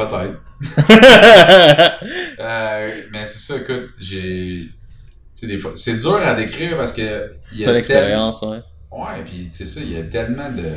peut-être 0.06 0.40
euh, 2.40 2.90
mais 3.10 3.24
c'est 3.24 3.38
ça 3.38 3.56
écoute 3.56 3.90
j'ai 3.98 4.68
tu 4.70 5.40
sais 5.40 5.46
des 5.46 5.56
fois 5.56 5.72
c'est 5.74 5.96
dur 5.96 6.16
à 6.16 6.34
décrire 6.34 6.76
parce 6.76 6.92
que 6.92 7.32
il 7.52 7.60
y 7.60 7.64
C'est 7.64 7.72
l'expérience, 7.72 8.42
ouais. 8.42 8.60
ouais 8.92 9.24
puis 9.24 9.48
c'est 9.50 9.64
ça 9.64 9.80
il 9.80 9.92
y 9.92 9.96
a 9.96 10.04
tellement 10.04 10.50
de 10.50 10.72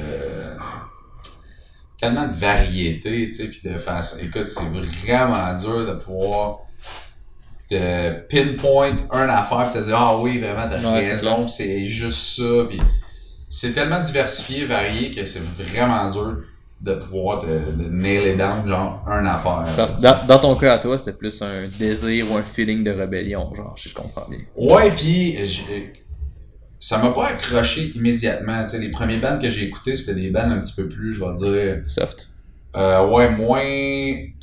tellement 2.00 2.28
de 2.28 2.34
variété 2.34 3.28
tu 3.28 3.32
sais 3.32 3.48
puis 3.48 3.62
de 3.64 3.78
façon 3.78 4.18
écoute 4.20 4.48
c'est 4.48 4.64
vraiment 4.64 5.54
dur 5.54 5.86
de 5.86 5.94
pouvoir 5.94 6.60
te 7.76 8.20
pinpoint 8.28 8.96
un 9.12 9.28
affaire 9.30 9.70
pis 9.72 9.78
te 9.80 9.84
dire 9.84 9.96
ah 9.98 10.18
oui 10.18 10.40
vraiment 10.40 10.68
t'as 10.70 10.80
Ouais, 10.80 11.10
raison 11.12 11.48
c'est 11.48 11.84
juste 11.86 12.38
ça 12.42 12.66
puis 12.70 12.80
c'est 13.50 13.74
tellement 13.74 14.00
diversifié 14.00 14.66
varié 14.66 15.12
que 15.12 15.26
c'est 15.26 15.42
vraiment 15.42 16.06
dur 16.06 16.38
de 16.82 16.94
pouvoir 16.96 17.40
te 17.40 17.46
de 17.46 17.90
nailer 17.90 18.36
down 18.36 18.66
genre 18.68 19.02
un 19.08 19.26
affaire 19.26 19.64
Parce 19.76 20.02
dans, 20.02 20.26
dans 20.28 20.40
ton 20.40 20.56
cas 20.56 20.74
à 20.74 20.80
toi, 20.80 20.98
c'était 20.98 21.14
plus 21.14 21.40
un 21.42 21.64
désir 21.78 22.32
ou 22.32 22.38
un 22.38 22.42
feeling 22.42 22.84
de 22.84 22.90
rébellion, 22.92 23.54
genre, 23.54 23.76
si 23.78 23.90
je 23.90 23.94
comprends 23.96 24.28
bien. 24.30 24.40
ouais 24.56 24.90
puis 24.92 25.38
ça 26.80 26.98
m'a 26.98 27.12
pas 27.12 27.28
accroché 27.28 27.92
immédiatement 27.96 28.66
les 28.74 28.90
premiers 28.90 29.18
bands 29.18 29.38
que 29.40 29.50
j'ai 29.50 29.66
écoutés 29.66 29.96
c'était 29.96 30.20
des 30.20 30.30
bands 30.32 30.50
un 30.50 30.60
petit 30.60 30.74
peu 30.74 30.88
plus 30.88 31.14
je 31.14 31.24
vais 31.24 31.34
dire 31.34 31.84
Soft. 31.88 32.28
Euh, 32.76 33.06
ouais, 33.08 33.30
moins. 33.30 33.62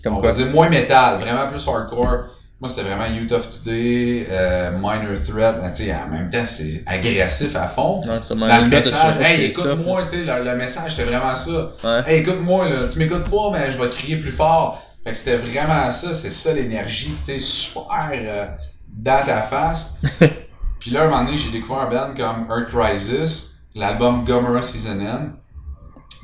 Comme 0.05 0.17
on 0.17 0.21
quoi? 0.21 0.33
va 0.33 0.37
dire 0.37 0.47
moins 0.53 0.69
métal, 0.69 1.19
vraiment 1.19 1.47
plus 1.49 1.67
hardcore. 1.67 2.27
Moi, 2.61 2.69
c'était 2.69 2.89
vraiment 2.89 3.07
Youth 3.07 3.31
of 3.31 3.49
Today, 3.63 4.27
euh, 4.29 4.73
Minor 4.73 5.17
Threat. 5.25 5.75
Sais, 5.77 5.95
en 5.95 6.09
même 6.09 6.29
temps, 6.29 6.45
c'est 6.45 6.83
agressif 6.87 7.55
à 7.55 7.69
fond. 7.69 8.01
Ouais, 8.03 8.19
Dans 8.31 8.65
le 8.65 8.69
message, 8.69 9.17
hey, 9.21 9.45
écoute-moi, 9.45 10.05
le, 10.13 10.45
le 10.45 10.57
message, 10.57 10.91
c'était 10.97 11.09
vraiment 11.09 11.37
ça. 11.37 11.71
Ouais. 11.85 12.03
Hey, 12.07 12.21
écoute-moi, 12.21 12.69
là, 12.69 12.89
tu 12.89 12.99
m'écoutes 12.99 13.31
pas, 13.31 13.51
mais 13.53 13.71
je 13.71 13.79
vais 13.79 13.89
te 13.89 13.95
crier 13.97 14.17
plus 14.17 14.33
fort. 14.33 14.83
Fait 15.05 15.13
que 15.13 15.17
c'était 15.17 15.37
vraiment 15.37 15.89
ça, 15.93 16.13
c'est 16.13 16.33
ça 16.33 16.53
l'énergie, 16.53 17.15
tu 17.19 17.25
sais, 17.25 17.39
super 17.39 18.11
euh, 18.13 18.47
dans 18.89 19.25
ta 19.25 19.41
face. 19.43 19.95
Puis 20.81 20.91
là, 20.91 21.05
un 21.05 21.09
moment 21.09 21.25
donné, 21.25 21.37
j'ai 21.37 21.51
découvert 21.51 21.83
un 21.83 21.91
band 21.91 22.15
comme 22.17 22.49
Earth 22.51 22.71
Crisis, 22.75 23.53
l'album 23.77 24.25
Gomorrah 24.25 24.63
Season 24.63 24.99
N, 24.99 25.33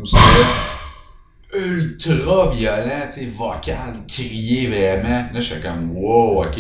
où 0.01 0.05
c'était 0.05 0.19
ultra 1.55 2.51
violent, 2.51 3.07
tu 3.13 3.21
sais, 3.21 3.27
vocal, 3.27 3.95
crier 4.09 4.67
vraiment. 4.69 5.09
Là, 5.33 5.35
je 5.35 5.41
suis 5.41 5.61
comme, 5.61 5.91
wow, 5.97 6.45
ok, 6.45 6.59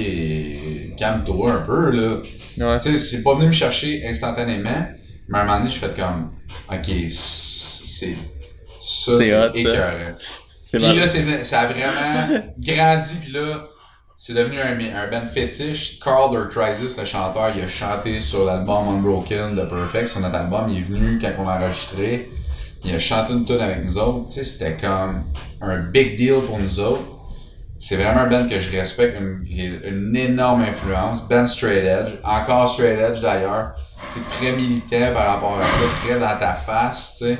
calme-toi 0.97 1.53
un 1.53 1.59
peu, 1.63 1.91
là. 1.91 2.17
Ouais. 2.59 2.79
Tu 2.79 2.91
sais, 2.93 2.97
c'est 2.97 3.23
pas 3.23 3.35
venu 3.35 3.47
me 3.47 3.53
chercher 3.53 4.07
instantanément, 4.07 4.87
mais 5.29 5.39
à 5.39 5.43
un 5.43 5.45
moment 5.45 5.59
donné, 5.59 5.71
je 5.71 5.79
fais 5.79 5.95
comme, 5.95 6.33
ok, 6.71 6.87
c'est. 7.09 8.17
Ça, 8.79 9.13
C'est 9.53 9.61
écœurant. 9.61 10.15
Puis 10.79 10.83
là, 11.01 11.07
c'est- 11.07 11.45
ça 11.45 11.61
a 11.61 11.67
vraiment 11.67 12.43
grandi, 12.59 13.15
puis 13.23 13.33
là, 13.33 13.69
c'est 14.17 14.35
devenu 14.35 14.59
un, 14.61 14.79
un 14.97 15.11
band 15.11 15.27
fétiche. 15.27 15.99
Carl 16.01 16.49
Crisis, 16.49 16.97
le 16.99 17.05
chanteur, 17.05 17.53
il 17.57 17.63
a 17.63 17.67
chanté 17.67 18.21
sur 18.21 18.45
l'album 18.45 18.89
Unbroken 18.89 19.55
de 19.55 19.63
Perfect, 19.63 20.09
sur 20.09 20.21
notre 20.21 20.37
album. 20.37 20.67
Il 20.71 20.79
est 20.79 20.83
venu 20.83 21.19
quand 21.19 21.31
on 21.39 21.45
l'a 21.45 21.57
enregistré. 21.59 22.29
Il 22.85 22.95
a 22.95 22.99
chanté 22.99 23.33
une 23.33 23.45
tune 23.45 23.61
avec 23.61 23.83
nous 23.83 23.99
autres. 23.99 24.27
C'était 24.29 24.77
comme 24.77 25.25
un 25.61 25.79
big 25.79 26.17
deal 26.17 26.41
pour 26.47 26.59
nous 26.59 26.81
autres. 26.81 27.03
C'est 27.79 27.97
vraiment 27.97 28.21
un 28.21 28.29
band 28.29 28.49
que 28.49 28.59
je 28.59 28.71
respecte, 28.71 29.19
une, 29.21 29.45
une 29.85 30.17
énorme 30.17 30.63
influence. 30.63 31.27
Band 31.29 31.45
Straight 31.45 31.85
Edge, 31.85 32.15
encore 32.23 32.69
Straight 32.69 32.99
Edge 32.99 33.21
d'ailleurs. 33.21 33.75
Très 34.29 34.53
militant 34.53 35.13
par 35.13 35.27
rapport 35.27 35.59
à 35.59 35.69
ça, 35.69 35.83
très 36.05 36.19
dans 36.21 36.39
ta 36.39 36.55
face, 36.55 37.17
sais. 37.19 37.39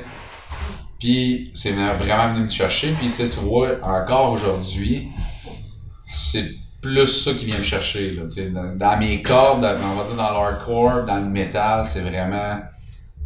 Puis 0.99 1.51
c'est 1.53 1.71
vraiment 1.71 2.33
venu 2.33 2.43
me 2.43 2.47
chercher. 2.47 2.93
Puis 2.99 3.09
tu 3.11 3.39
vois, 3.39 3.77
encore 3.83 4.31
aujourd'hui, 4.31 5.09
c'est 6.03 6.45
plus 6.81 7.07
ça 7.07 7.33
qui 7.33 7.45
vient 7.45 7.57
me 7.57 7.63
chercher. 7.63 8.11
Là, 8.11 8.23
dans, 8.75 8.97
mes 8.97 9.21
cordes, 9.21 9.61
dans- 9.61 9.77
on 9.91 9.95
va 9.95 10.03
dire 10.03 10.15
dans 10.15 10.31
l'hardcore, 10.31 11.03
dans 11.05 11.19
le 11.19 11.29
métal, 11.29 11.85
c'est 11.85 12.01
vraiment 12.01 12.59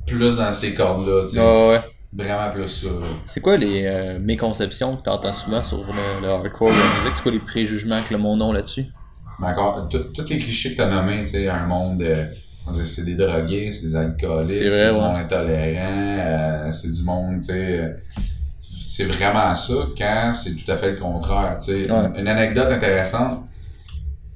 plus 0.06 0.38
dans 0.38 0.52
ces 0.52 0.74
cordes-là. 0.74 1.24
Ouais, 1.42 1.70
ouais. 1.72 1.82
Vraiment 2.12 2.50
plus 2.52 2.68
ça. 2.68 2.88
C'est 3.28 3.40
quoi 3.42 3.56
les 3.58 3.86
euh, 3.86 4.20
méconceptions 4.20 4.98
que 4.98 5.04
t'entends 5.04 5.34
souvent 5.34 5.62
sur 5.64 5.86
le, 5.86 6.22
le 6.22 6.28
hardcore, 6.30 6.70
la 6.70 6.76
musique? 6.76 7.16
C'est 7.16 7.22
quoi 7.24 7.32
les 7.32 7.40
préjugements 7.40 8.00
que 8.08 8.14
le 8.14 8.20
monde 8.20 8.42
a 8.42 8.52
là-dessus? 8.54 8.86
Tout- 9.90 10.04
tous 10.14 10.26
les 10.30 10.38
clichés 10.38 10.72
que 10.72 10.76
tu 10.78 10.82
as 10.82 10.90
nommés, 10.90 11.20
tu 11.20 11.28
sais, 11.28 11.48
un 11.48 11.66
monde 11.66 12.00
de. 12.00 12.26
on 12.68 12.72
dit, 12.72 12.86
C'est 12.86 13.04
des 13.06 13.16
drogués, 13.16 13.72
c'est 13.72 13.88
des 13.88 13.96
alcooliques, 13.96 14.54
C'est 14.54 14.90
du 14.90 14.96
ouais. 14.96 15.02
monde 15.02 15.16
intolérant, 15.18 16.18
euh, 16.20 16.72
c'est 16.72 16.92
du 16.92 17.04
monde, 17.04 17.36
tu 17.40 17.46
sais. 17.46 17.80
euh, 17.80 17.94
C'est 18.60 19.06
vraiment 19.06 19.54
ça 19.54 19.74
quand 19.98 20.32
c'est 20.34 20.56
tout 20.56 20.70
à 20.72 20.76
fait 20.76 20.92
le 20.94 20.98
contraire. 20.98 21.58
tu 21.64 21.84
sais. 21.86 21.92
Ouais. 21.92 22.10
Une, 22.20 22.28
anecdote 22.28 22.72
intéressante. 22.72 23.44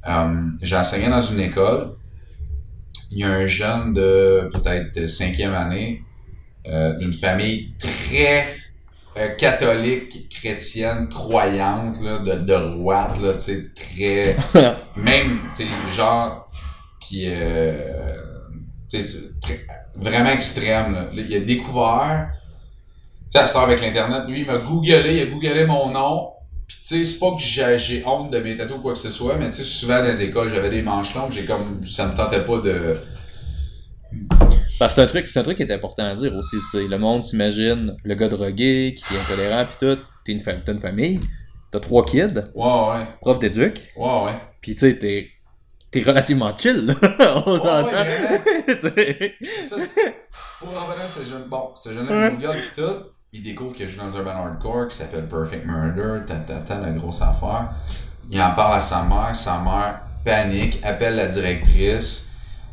euh, 0.07 0.41
J'ai 0.61 0.77
enseigné 0.77 1.09
dans 1.09 1.21
une 1.21 1.39
école. 1.39 1.95
Il 3.11 3.17
y 3.19 3.23
a 3.23 3.29
un 3.29 3.45
jeune 3.45 3.93
de 3.93 4.47
peut-être 4.53 5.07
cinquième 5.07 5.53
année, 5.53 6.01
euh, 6.67 6.93
d'une 6.97 7.13
famille 7.13 7.73
très 7.77 8.55
euh, 9.17 9.29
catholique, 9.35 10.27
chrétienne, 10.29 11.07
croyante, 11.07 12.01
là, 12.01 12.17
de 12.17 12.45
droite, 12.45 13.21
là, 13.21 13.33
tu 13.33 13.39
sais, 13.39 13.69
très 13.75 14.37
même, 14.95 15.41
tu 15.55 15.65
sais, 15.65 15.69
genre, 15.95 16.49
puis, 16.99 17.25
euh, 17.27 18.15
tu 18.89 19.03
sais, 19.03 19.31
vraiment 19.95 20.31
extrême, 20.31 20.93
là. 20.93 21.09
Il 21.13 21.35
a 21.35 21.41
découvert, 21.41 22.31
tu 23.31 23.39
sais, 23.39 23.39
à 23.39 23.61
avec 23.61 23.81
l'Internet, 23.81 24.23
lui, 24.27 24.41
il 24.41 24.47
m'a 24.47 24.57
googlé, 24.57 25.17
il 25.17 25.21
a 25.21 25.25
googlé 25.27 25.65
mon 25.65 25.91
nom, 25.91 26.31
puis 26.67 26.77
tu 26.77 26.87
sais, 26.87 27.05
c'est 27.05 27.19
pas 27.19 27.31
que 27.35 27.41
j'ai 27.41 27.77
j'ai 27.77 28.03
honte 28.07 28.31
de 28.31 28.39
mes 28.39 28.55
tatous 28.55 28.77
ou 28.77 28.81
quoi 28.81 28.93
que 28.93 28.99
ce 28.99 29.11
soit, 29.11 29.35
mais 29.35 29.51
tu 29.51 29.57
sais, 29.57 29.63
souvent 29.63 29.99
dans 29.99 30.05
les 30.05 30.23
écoles, 30.23 30.49
j'avais 30.49 30.69
des 30.69 30.81
manches 30.81 31.13
longues, 31.13 31.31
j'ai 31.31 31.45
comme, 31.45 31.85
ça 31.85 32.07
me 32.07 32.15
tentait 32.15 32.43
pas 32.43 32.57
de... 32.57 32.97
Parce 34.79 34.93
que 34.95 35.01
c'est 35.01 35.03
un 35.03 35.07
truc, 35.07 35.27
c'est 35.29 35.39
un 35.39 35.43
truc 35.43 35.57
qui 35.57 35.63
est 35.63 35.71
important 35.71 36.05
à 36.05 36.15
dire 36.15 36.35
aussi, 36.35 36.57
tu 36.57 36.65
sais. 36.77 36.87
Le 36.87 36.97
monde 36.97 37.23
s'imagine 37.23 37.95
le 38.03 38.15
gars 38.15 38.27
drogué, 38.29 38.95
qui 38.97 39.15
est 39.15 39.19
intolérant 39.19 39.65
pis 39.65 39.75
tout. 39.79 39.97
T'es 40.25 40.31
une, 40.31 40.39
fa- 40.39 40.53
t'as 40.55 40.71
une 40.73 40.79
famille, 40.79 41.19
t'as 41.71 41.79
trois 41.79 42.05
kids, 42.05 42.33
Ouais, 42.55 42.87
ouais, 42.89 43.07
prof 43.21 43.39
d'éduc, 43.39 43.91
ouais, 43.97 44.23
ouais. 44.25 44.31
pis 44.61 44.73
tu 44.73 44.79
sais, 44.79 44.97
t'es, 44.97 45.27
t'es 45.91 46.01
relativement 46.01 46.57
chill, 46.57 46.85
là. 46.87 46.93
On 47.45 47.53
Ouais, 47.53 47.59
s'entend. 47.59 47.87
ouais. 47.87 49.35
C'est 49.43 49.63
ça, 49.63 49.75
c'est- 49.79 50.15
pour 50.59 50.69
revenir 50.69 51.03
à 51.03 51.07
ce 51.07 51.23
jeune, 51.23 51.43
bon, 51.49 51.69
ce 51.75 51.91
jeune-là, 51.93 52.31
pis 52.31 52.81
tout, 52.81 52.95
il 53.33 53.41
découvre 53.43 53.75
que 53.75 53.85
je 53.85 53.91
joue 53.91 53.99
dans 54.01 54.15
un 54.17 54.23
band 54.23 54.31
hardcore 54.31 54.87
qui 54.87 54.95
s'appelle 54.97 55.27
Perfect 55.27 55.65
Murder, 55.65 56.25
ta 56.25 56.35
ta 56.35 56.55
ta, 56.55 56.79
la 56.79 56.91
grosse 56.91 57.21
affaire. 57.21 57.69
Il 58.29 58.41
en 58.41 58.53
parle 58.55 58.75
à 58.75 58.79
sa 58.79 59.03
mère, 59.03 59.35
sa 59.35 59.59
mère 59.59 60.01
panique, 60.23 60.79
appelle 60.83 61.15
la 61.17 61.25
directrice. 61.25 62.29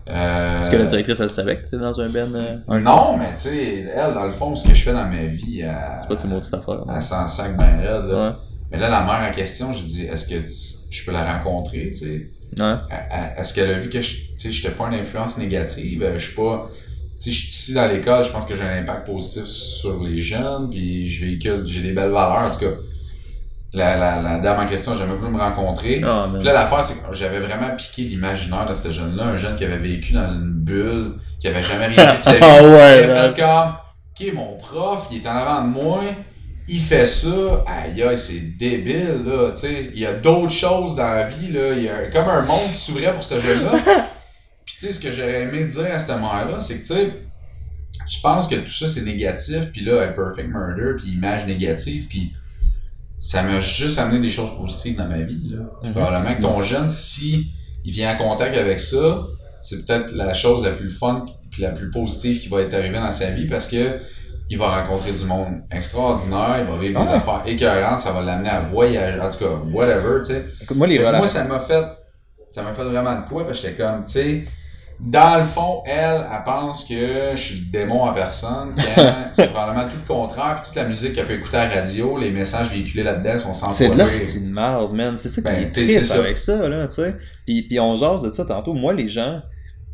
Euh, 0.09 0.61
Est-ce 0.63 0.71
que 0.71 0.77
la 0.77 0.87
directrice, 0.87 1.21
elle 1.21 1.31
savait 1.31 1.57
que 1.59 1.65
t'étais 1.65 1.79
dans 1.79 2.01
un 2.01 2.09
ben 2.09 2.35
euh, 2.35 2.81
Non, 2.81 3.17
mais 3.17 3.31
tu 3.33 3.39
sais, 3.39 3.87
elle, 3.95 4.15
dans 4.15 4.25
le 4.25 4.31
fond, 4.31 4.55
ce 4.57 4.67
que 4.67 4.75
je 4.75 4.83
fais 4.83 4.93
dans 4.93 5.05
ma 5.05 5.25
vie, 5.27 5.61
elle, 5.61 5.77
C'est 6.09 6.17
pas 6.17 6.23
de 6.23 6.27
maudites 6.29 6.55
affaires. 6.55 6.85
elle 6.95 7.03
s'en 7.03 7.27
sac 7.29 7.57
ben 7.57 7.77
raide, 7.77 8.11
là. 8.11 8.29
Ouais. 8.31 8.35
Mais 8.73 8.79
là, 8.79 8.89
la 8.89 9.03
mère 9.05 9.29
en 9.29 9.33
question, 9.35 9.73
je 9.73 9.83
dis, 9.85 10.05
est-ce 10.07 10.27
que 10.27 10.35
tu- 10.39 10.79
je 10.91 11.05
peux 11.05 11.13
la 11.13 11.37
rencontrer, 11.39 11.89
tu 11.91 11.95
sais? 11.95 12.31
Ouais. 12.59 12.65
À- 12.65 12.85
à- 13.11 13.41
Est-ce 13.41 13.55
qu'elle 13.55 13.71
a 13.71 13.75
vu 13.75 13.89
que 13.91 14.01
je 14.01 14.17
n'étais 14.45 14.71
pas 14.71 14.89
une 14.89 14.95
influence 14.95 15.39
négative? 15.39 16.03
Euh, 16.03 16.19
Je 16.19 16.27
suis 16.27 16.35
pas. 16.35 16.69
Tu 17.21 17.31
sais, 17.31 17.31
je 17.33 17.37
suis 17.37 17.49
ici 17.49 17.75
dans 17.75 17.87
l'école, 17.87 18.25
je 18.25 18.31
pense 18.33 18.47
que 18.47 18.55
j'ai 18.55 18.63
un 18.63 18.79
impact 18.81 19.07
positif 19.07 19.45
sur 19.45 20.03
les 20.03 20.21
jeunes, 20.21 20.71
puis 20.71 21.07
je 21.09 21.27
véhicule, 21.27 21.63
j'ai 21.67 21.83
des 21.83 21.93
belles 21.93 22.11
valeurs. 22.11 22.47
En 22.47 22.51
tout 22.51 22.61
cas, 22.61 22.71
la, 23.73 23.97
la, 23.97 24.21
la 24.21 24.39
dame 24.39 24.59
en 24.61 24.67
question, 24.67 24.95
j'ai 24.95 25.01
jamais 25.01 25.15
voulu 25.15 25.33
me 25.33 25.39
rencontrer. 25.39 26.01
Man. 26.01 26.35
Puis 26.35 26.45
là, 26.45 26.53
l'affaire, 26.53 26.83
c'est 26.83 26.95
que 26.95 27.15
j'avais 27.15 27.39
vraiment 27.39 27.75
piqué 27.77 28.03
l'imaginaire 28.03 28.67
de 28.67 28.75
ce 28.75 28.91
jeune-là, 28.91 29.25
un 29.25 29.37
jeune 29.37 29.57
qui 29.57 29.65
avait 29.65 29.79
vécu 29.79 30.13
dans 30.13 30.27
une 30.27 30.51
bulle, 30.51 31.15
qui 31.39 31.49
avait 31.49 31.63
jamais 31.63 31.87
rien 31.87 32.13
vu 32.13 32.19
de 32.19 32.23
sa 32.23 32.33
vie. 32.35 32.39
Ah 32.43 32.63
ouais, 32.63 33.05
Il 33.05 33.11
a 33.11 33.33
fait 33.33 33.41
comme, 33.41 34.29
ok, 34.29 34.35
mon 34.35 34.57
prof, 34.57 35.09
il 35.13 35.19
est 35.19 35.27
en 35.27 35.37
avant 35.37 35.63
de 35.63 35.69
moi, 35.69 36.03
il 36.67 36.81
fait 36.81 37.07
ça, 37.07 37.65
aïe 37.67 38.03
aïe, 38.03 38.19
c'est 38.19 38.57
débile, 38.59 39.23
là, 39.25 39.51
tu 39.51 39.59
sais. 39.59 39.91
Il 39.95 40.01
y 40.01 40.07
a 40.07 40.15
d'autres 40.15 40.53
choses 40.53 40.97
dans 40.97 41.11
la 41.11 41.25
vie, 41.25 41.49
là. 41.49 41.73
Il 41.73 41.83
y 41.83 41.89
a 41.89 42.07
comme 42.07 42.29
un 42.29 42.43
monde 42.43 42.71
qui 42.73 42.79
s'ouvrait 42.79 43.13
pour 43.13 43.25
ce 43.25 43.39
jeune-là. 43.39 43.71
Puis, 44.65 44.75
tu 44.79 44.87
sais, 44.87 44.93
ce 44.93 45.01
que 45.01 45.11
j'aurais 45.11 45.43
aimé 45.43 45.65
dire 45.65 45.87
à 45.93 45.99
cette 45.99 46.17
mère-là, 46.17 46.61
c'est 46.61 46.75
que, 46.75 46.87
tu 46.87 46.95
sais, 46.95 47.13
tu 48.07 48.21
penses 48.21 48.49
que 48.49 48.57
tout 48.57 48.69
ça, 48.69 48.89
c'est 48.89 49.03
négatif, 49.03 49.71
puis 49.73 49.85
là, 49.85 50.09
Perfect 50.09 50.49
Murder, 50.49 50.95
puis 50.97 51.13
image 51.13 51.47
négative, 51.47 52.07
puis 52.09 52.33
ça 53.21 53.43
m'a 53.43 53.61
juste 53.61 53.99
amené 53.99 54.19
des 54.19 54.31
choses 54.31 54.57
positives 54.57 54.97
dans 54.97 55.07
ma 55.07 55.19
vie, 55.21 55.51
là. 55.53 55.91
Probablement 55.93 56.35
que 56.35 56.41
ton 56.43 56.61
jeune, 56.63 56.89
si 56.89 57.47
il 57.85 57.93
vient 57.93 58.15
en 58.15 58.19
contact 58.19 58.57
avec 58.57 58.81
ça, 58.81 59.23
c'est 59.63 59.85
peut-être 59.85 60.13
la 60.13 60.33
chose 60.33 60.65
la 60.65 60.71
plus 60.71 60.89
fun 60.91 61.27
puis 61.51 61.63
la 61.63 61.71
plus 61.71 61.91
positive 61.91 62.41
qui 62.41 62.49
va 62.49 62.63
être 62.63 62.73
arrivée 62.75 62.99
dans 62.99 63.11
sa 63.11 63.31
vie 63.31 63.47
parce 63.47 63.69
que 63.69 63.99
il 64.49 64.59
va 64.59 64.81
rencontrer 64.83 65.13
du 65.13 65.25
monde 65.27 65.61
extraordinaire, 65.71 66.57
il 66.61 66.67
va 66.73 66.79
vivre 66.79 67.01
des 67.05 67.09
Ouais. 67.09 67.15
affaires 67.17 67.43
écœurantes, 67.47 67.99
ça 68.01 68.11
va 68.13 68.23
l'amener 68.23 68.49
à 68.49 68.61
voyager, 68.61 69.21
en 69.21 69.29
tout 69.29 69.39
cas, 69.39 69.51
whatever, 69.73 70.19
tu 70.27 70.33
sais. 70.35 70.45
Moi, 70.75 70.87
les 70.89 70.99
relations. 70.99 71.19
Moi, 71.19 71.27
ça 71.27 71.45
m'a 71.45 71.61
fait, 71.61 71.85
ça 72.51 72.63
m'a 72.63 72.73
fait 72.73 72.83
vraiment 72.83 73.15
de 73.21 73.29
quoi, 73.29 73.45
parce 73.47 73.61
que 73.61 73.69
j'étais 73.69 73.81
comme, 73.83 74.03
tu 74.03 74.11
sais, 74.11 74.45
dans 75.03 75.39
le 75.39 75.45
fond, 75.45 75.83
elle, 75.87 76.27
elle 76.31 76.45
pense 76.45 76.85
que 76.85 77.31
je 77.35 77.41
suis 77.41 77.55
le 77.61 77.71
démon 77.73 78.03
en 78.03 78.13
personne, 78.13 78.75
c'est 79.33 79.51
probablement 79.51 79.89
tout 79.89 79.97
le 79.97 80.07
contraire, 80.15 80.57
puis 80.57 80.67
toute 80.67 80.77
la 80.77 80.85
musique 80.89 81.15
qu'elle 81.15 81.25
peut 81.25 81.35
écouter 81.35 81.57
à 81.57 81.69
la 81.69 81.75
radio, 81.77 82.19
les 82.19 82.31
messages 82.31 82.71
véhiculés 82.71 83.03
là-dedans 83.03 83.39
sont 83.39 83.55
sans 83.55 83.71
C'est 83.71 83.89
de 83.89 83.97
l'hostie 83.99 84.43
de 84.43 84.53
merde, 84.53 84.93
man. 84.93 85.17
C'est 85.17 85.31
ça 85.31 85.41
qui 85.41 85.49
Ben, 85.49 85.63
est 85.63 85.71
triste 85.71 86.03
ça. 86.05 86.19
avec 86.19 86.37
ça, 86.37 86.69
là, 86.69 86.87
tu 86.87 86.95
sais. 86.97 87.17
Puis, 87.47 87.63
puis 87.63 87.81
on 87.81 87.97
jase 87.97 88.21
de 88.23 88.31
ça 88.31 88.45
tantôt. 88.45 88.75
Moi, 88.75 88.93
les 88.93 89.09
gens, 89.09 89.41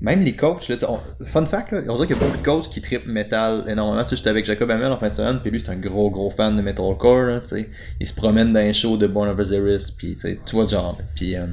même 0.00 0.22
les 0.22 0.34
coachs, 0.34 0.68
là, 0.68 0.76
tu 0.76 0.80
sais, 0.84 0.90
on- 0.90 1.24
fun 1.24 1.46
fact, 1.46 1.72
là, 1.72 1.80
on 1.88 1.94
dirait 1.94 2.08
qu'il 2.08 2.16
y 2.16 2.18
a 2.18 2.22
beaucoup 2.24 2.38
de 2.38 2.44
coachs 2.44 2.68
qui 2.68 2.82
trippent 2.82 3.06
metal 3.06 3.64
énormément. 3.68 4.02
Tu 4.04 4.10
sais, 4.10 4.16
j'étais 4.16 4.30
avec 4.30 4.44
Jacob 4.44 4.70
Hamel 4.70 4.90
en 4.90 4.98
fin 4.98 5.08
de 5.08 5.14
semaine, 5.14 5.38
puis 5.40 5.50
lui, 5.52 5.60
c'est 5.64 5.70
un 5.70 5.76
gros, 5.76 6.10
gros 6.10 6.30
fan 6.30 6.56
de 6.56 6.62
metalcore, 6.62 7.22
là, 7.22 7.40
tu 7.40 7.48
sais. 7.50 7.70
Il 8.00 8.06
se 8.06 8.12
promène 8.14 8.52
dans 8.52 8.60
un 8.60 8.72
show 8.72 8.96
de 8.96 9.06
Born 9.06 9.28
of 9.28 9.36
puis 9.96 10.14
tu 10.16 10.20
sais, 10.20 10.40
tu 10.44 10.56
vois 10.56 10.66
genre. 10.66 10.98
Puis, 11.14 11.36
euh, 11.36 11.46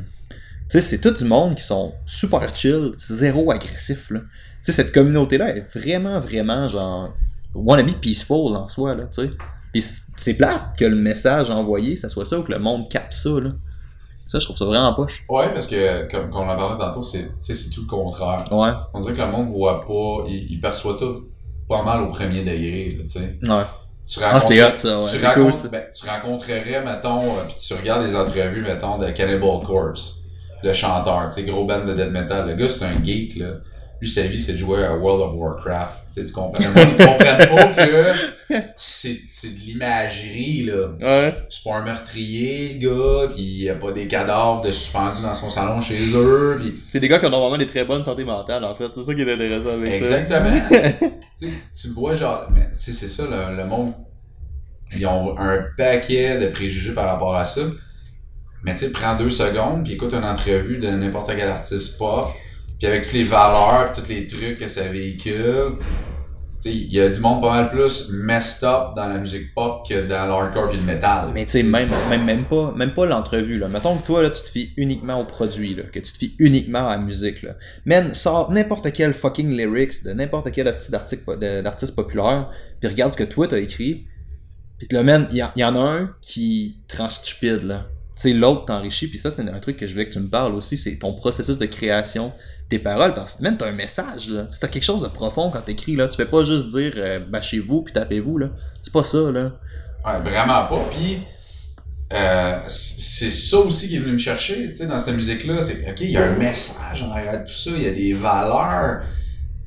tu 0.70 0.80
sais, 0.80 0.82
c'est 0.82 1.00
tout 1.00 1.12
du 1.12 1.26
monde 1.26 1.56
qui 1.56 1.64
sont 1.64 1.94
super 2.06 2.56
chill, 2.56 2.92
zéro 2.98 3.52
agressif, 3.52 4.10
là. 4.10 4.20
Tu 4.20 4.26
sais, 4.64 4.72
cette 4.72 4.92
communauté-là 4.94 5.56
est 5.56 5.66
vraiment, 5.78 6.20
vraiment, 6.20 6.68
genre, 6.68 7.14
wannabe 7.54 7.92
peaceful 8.02 8.56
en 8.56 8.68
soi, 8.68 8.96
là, 8.96 9.04
tu 9.14 9.22
sais. 9.24 9.32
Puis 9.74 9.84
c'est 10.18 10.36
plate 10.36 10.78
que 10.78 10.86
le 10.86 10.96
message 10.96 11.50
envoyé, 11.50 11.96
ça 11.96 12.08
soit 12.10 12.26
ça, 12.26 12.40
ou 12.40 12.44
que 12.44 12.52
le 12.52 12.60
monde 12.60 12.90
capte 12.90 13.14
ça, 13.14 13.30
là. 13.30 13.52
Ça, 14.32 14.40
je 14.40 14.46
trouve 14.46 14.58
ça 14.58 14.66
vraiment 14.66 14.94
poche. 14.96 15.26
Ouais, 15.30 15.54
parce 15.54 15.68
que, 15.68 16.10
comme, 16.10 16.30
comme 16.32 16.48
on 16.48 16.52
en 16.52 16.56
parlait 16.56 16.78
tantôt, 16.78 17.04
c'est, 17.04 17.30
tout 17.72 17.82
le 17.82 17.88
contraire. 17.88 18.44
Ouais. 18.52 18.70
On 18.94 19.00
dirait 19.00 19.14
que 19.14 19.22
le 19.22 19.28
monde 19.28 19.50
voit 19.50 19.82
pas, 19.82 20.24
il, 20.28 20.52
il 20.54 20.60
perçoit 20.60 20.96
tout 20.98 21.28
pas 21.70 21.84
mal 21.84 22.02
au 22.02 22.08
premier 22.10 22.40
degré, 22.42 22.96
là, 22.98 23.04
tu 23.04 23.10
sais. 23.12 23.38
Ouais. 23.44 23.64
Tu 24.06 24.20
Ah, 24.24 24.40
c'est 24.42 24.62
hot, 24.64 24.76
ça, 24.76 25.00
ouais. 25.00 25.06
tu, 25.06 25.18
C'est 25.18 25.28
rencontres- 25.28 25.52
cool, 25.52 25.60
ça. 25.62 25.68
ben, 25.70 25.84
tu 25.96 26.10
rencontrerais, 26.10 26.84
mettons, 26.84 27.22
euh, 27.22 27.44
puis 27.48 27.56
tu 27.58 27.74
regardes 27.74 28.04
les 28.04 28.16
entrevues, 28.16 28.62
mettons, 28.62 28.98
de 28.98 29.10
Cannibal 29.12 29.60
Corpse. 29.66 30.23
Le 30.64 30.74
chanteur, 30.74 31.28
tu 31.28 31.42
sais, 31.42 31.44
gros 31.44 31.66
band 31.66 31.86
de 31.86 31.94
death 31.94 32.12
metal. 32.12 32.48
Le 32.48 32.56
gars, 32.56 32.70
c'est 32.70 32.86
un 32.86 33.04
geek, 33.04 33.36
là. 33.38 33.54
Lui, 34.02 34.10
sa 34.10 34.24
vie, 34.24 34.40
c'est 34.40 34.54
de 34.54 34.58
jouer 34.58 34.84
à 34.84 34.98
World 34.98 35.22
of 35.22 35.40
Warcraft. 35.40 36.02
Tu 36.14 36.32
comprends? 36.34 36.62
Ils 36.64 37.06
comprennent 37.06 37.48
pas 37.48 37.68
que 37.68 38.14
c'est 38.76 39.14
de 39.14 39.60
l'imagerie, 39.60 40.64
là. 40.64 40.88
Ouais. 41.00 41.34
C'est 41.50 41.64
pas 41.64 41.78
un 41.78 41.84
meurtrier, 41.84 42.78
le 42.80 42.90
gars, 42.90 43.34
pis 43.34 43.42
il 43.42 43.64
y 43.64 43.70
a 43.70 43.76
pas 43.76 43.92
des 43.92 44.08
cadavres 44.08 44.62
de 44.62 44.72
suspendus 44.72 45.22
dans 45.22 45.34
son 45.34 45.50
salon 45.50 45.80
chez 45.80 45.98
eux, 46.14 46.60
pis... 46.62 46.74
C'est 46.92 47.00
des 47.00 47.08
gars 47.08 47.20
qui 47.20 47.28
ont 47.28 47.30
normalement 47.30 47.58
des 47.58 47.66
très 47.66 47.86
bonnes 47.86 48.04
santé 48.04 48.26
mentale, 48.26 48.66
en 48.66 48.76
fait. 48.76 48.90
C'est 48.94 49.04
ça 49.06 49.16
qui 49.16 49.22
est 49.22 49.34
intéressant 49.34 49.70
avec 49.70 49.94
Exactement. 49.94 50.52
tu, 51.40 51.48
sais, 51.48 51.54
tu 51.82 51.88
le 51.88 51.94
vois, 51.94 52.14
genre, 52.14 52.48
mais 52.54 52.68
c'est 52.74 52.94
ça, 52.94 53.24
le, 53.24 53.56
le 53.56 53.66
monde. 53.66 53.94
Ils 54.96 55.08
ont 55.08 55.38
un 55.40 55.66
paquet 55.78 56.38
de 56.38 56.48
préjugés 56.48 56.94
par 56.94 57.06
rapport 57.06 57.36
à 57.36 57.46
ça. 57.46 57.62
Mais 58.64 58.74
tu 58.74 58.80
sais, 58.80 58.92
prends 58.92 59.16
deux 59.16 59.30
secondes, 59.30 59.84
puis 59.84 59.94
écoute 59.94 60.14
une 60.14 60.24
entrevue 60.24 60.78
de 60.78 60.88
n'importe 60.88 61.32
quel 61.36 61.50
artiste 61.50 61.98
pop, 61.98 62.28
puis 62.80 62.88
avec 62.88 63.04
toutes 63.04 63.14
les 63.14 63.24
valeurs, 63.24 63.92
tous 63.92 64.08
les 64.08 64.26
trucs 64.26 64.58
que 64.58 64.68
ça 64.68 64.84
véhicule. 64.84 65.74
Tu 66.62 66.70
sais, 66.70 66.76
il 66.78 66.94
y 66.94 67.02
a 67.02 67.10
du 67.10 67.20
monde 67.20 67.42
pas 67.42 67.50
mal 67.50 67.70
plus 67.70 68.10
messed 68.14 68.64
up 68.64 68.96
dans 68.96 69.08
la 69.08 69.18
musique 69.18 69.54
pop 69.54 69.86
que 69.86 70.08
dans 70.08 70.28
l'hardcore 70.28 70.72
et 70.74 70.78
le 70.78 70.84
metal. 70.84 71.32
Mais 71.34 71.44
tu 71.44 71.52
sais, 71.52 71.64
même, 71.64 71.90
même, 72.10 72.24
même 72.24 72.46
pas, 72.46 72.72
même 72.74 72.94
pas 72.94 73.06
l'entrevue, 73.06 73.60
là. 73.60 73.68
Mettons 73.68 73.98
que 73.98 74.06
toi, 74.06 74.24
là, 74.24 74.30
tu 74.30 74.42
te 74.42 74.48
fies 74.48 74.72
uniquement 74.78 75.20
au 75.20 75.26
produit, 75.26 75.76
là. 75.76 75.84
Que 75.84 76.00
tu 76.00 76.14
te 76.14 76.18
fies 76.18 76.36
uniquement 76.40 76.88
à 76.88 76.96
la 76.96 77.02
musique, 77.02 77.42
là. 77.42 77.56
Man, 77.86 78.14
sors 78.14 78.50
n'importe 78.50 78.94
quel 78.94 79.14
fucking 79.14 79.58
lyrics 79.58 80.06
de 80.06 80.14
n'importe 80.14 80.54
quel 80.54 80.70
artiste 80.70 81.96
populaire, 81.98 82.50
puis 82.80 82.90
regarde 82.90 83.12
ce 83.12 83.18
que 83.18 83.26
toi 83.26 83.46
t'as 83.50 83.58
écrit. 83.58 84.08
Puis 84.78 84.88
le 84.92 85.04
man, 85.04 85.28
il 85.32 85.36
y, 85.36 85.60
y 85.60 85.64
en 85.66 85.76
a 85.76 85.80
un 85.80 86.16
qui 86.22 86.78
te 86.88 86.96
rend 86.96 87.10
stupide, 87.10 87.64
là. 87.64 87.88
Sais, 88.16 88.32
l'autre 88.32 88.66
t'enrichit, 88.66 89.08
puis 89.08 89.18
ça, 89.18 89.32
c'est 89.32 89.42
un 89.50 89.60
truc 89.60 89.78
que 89.78 89.88
je 89.88 89.96
veux 89.96 90.04
que 90.04 90.12
tu 90.14 90.20
me 90.20 90.30
parles 90.30 90.54
aussi, 90.54 90.78
c'est 90.78 90.96
ton 90.98 91.14
processus 91.14 91.58
de 91.58 91.66
création, 91.66 92.32
tes 92.70 92.78
paroles, 92.78 93.16
parce 93.16 93.34
que 93.34 93.44
même 93.44 93.58
t'as 93.58 93.68
un 93.68 93.72
message, 93.72 94.30
là. 94.30 94.46
Tu 94.46 94.64
as 94.64 94.68
quelque 94.68 94.84
chose 94.84 95.02
de 95.02 95.08
profond 95.08 95.50
quand 95.50 95.62
t'écris, 95.62 95.96
là. 95.96 96.08
Tu 96.08 96.16
fais 96.18 96.26
pas 96.28 96.44
juste 96.44 96.70
dire, 96.70 96.94
euh, 96.98 97.20
bâchez-vous, 97.20 97.82
puis 97.82 97.94
tapez-vous, 97.94 98.38
là. 98.38 98.50
C'est 98.84 98.94
pas 98.94 99.04
ça, 99.04 99.18
là. 99.32 99.52
Ouais, 100.06 100.20
vraiment 100.22 100.66
pas. 100.68 100.86
Puis, 100.92 101.24
euh, 102.14 102.60
c'est 102.68 103.32
ça 103.32 103.58
aussi 103.58 103.88
qui 103.90 103.96
est 103.96 104.00
venu 104.00 104.14
me 104.14 104.18
chercher, 104.20 104.70
tu 104.70 104.76
sais, 104.76 104.86
dans 104.86 105.00
cette 105.00 105.16
musique-là. 105.16 105.62
C'est, 105.62 105.90
OK, 105.90 106.02
il 106.02 106.12
y 106.12 106.18
a 106.18 106.24
un 106.26 106.36
message 106.36 107.02
en 107.02 107.10
arrière 107.12 107.42
de 107.42 107.48
tout 107.48 107.54
ça, 107.54 107.72
il 107.76 107.82
y 107.84 107.88
a 107.88 107.92
des 107.92 108.14
valeurs. 108.14 109.02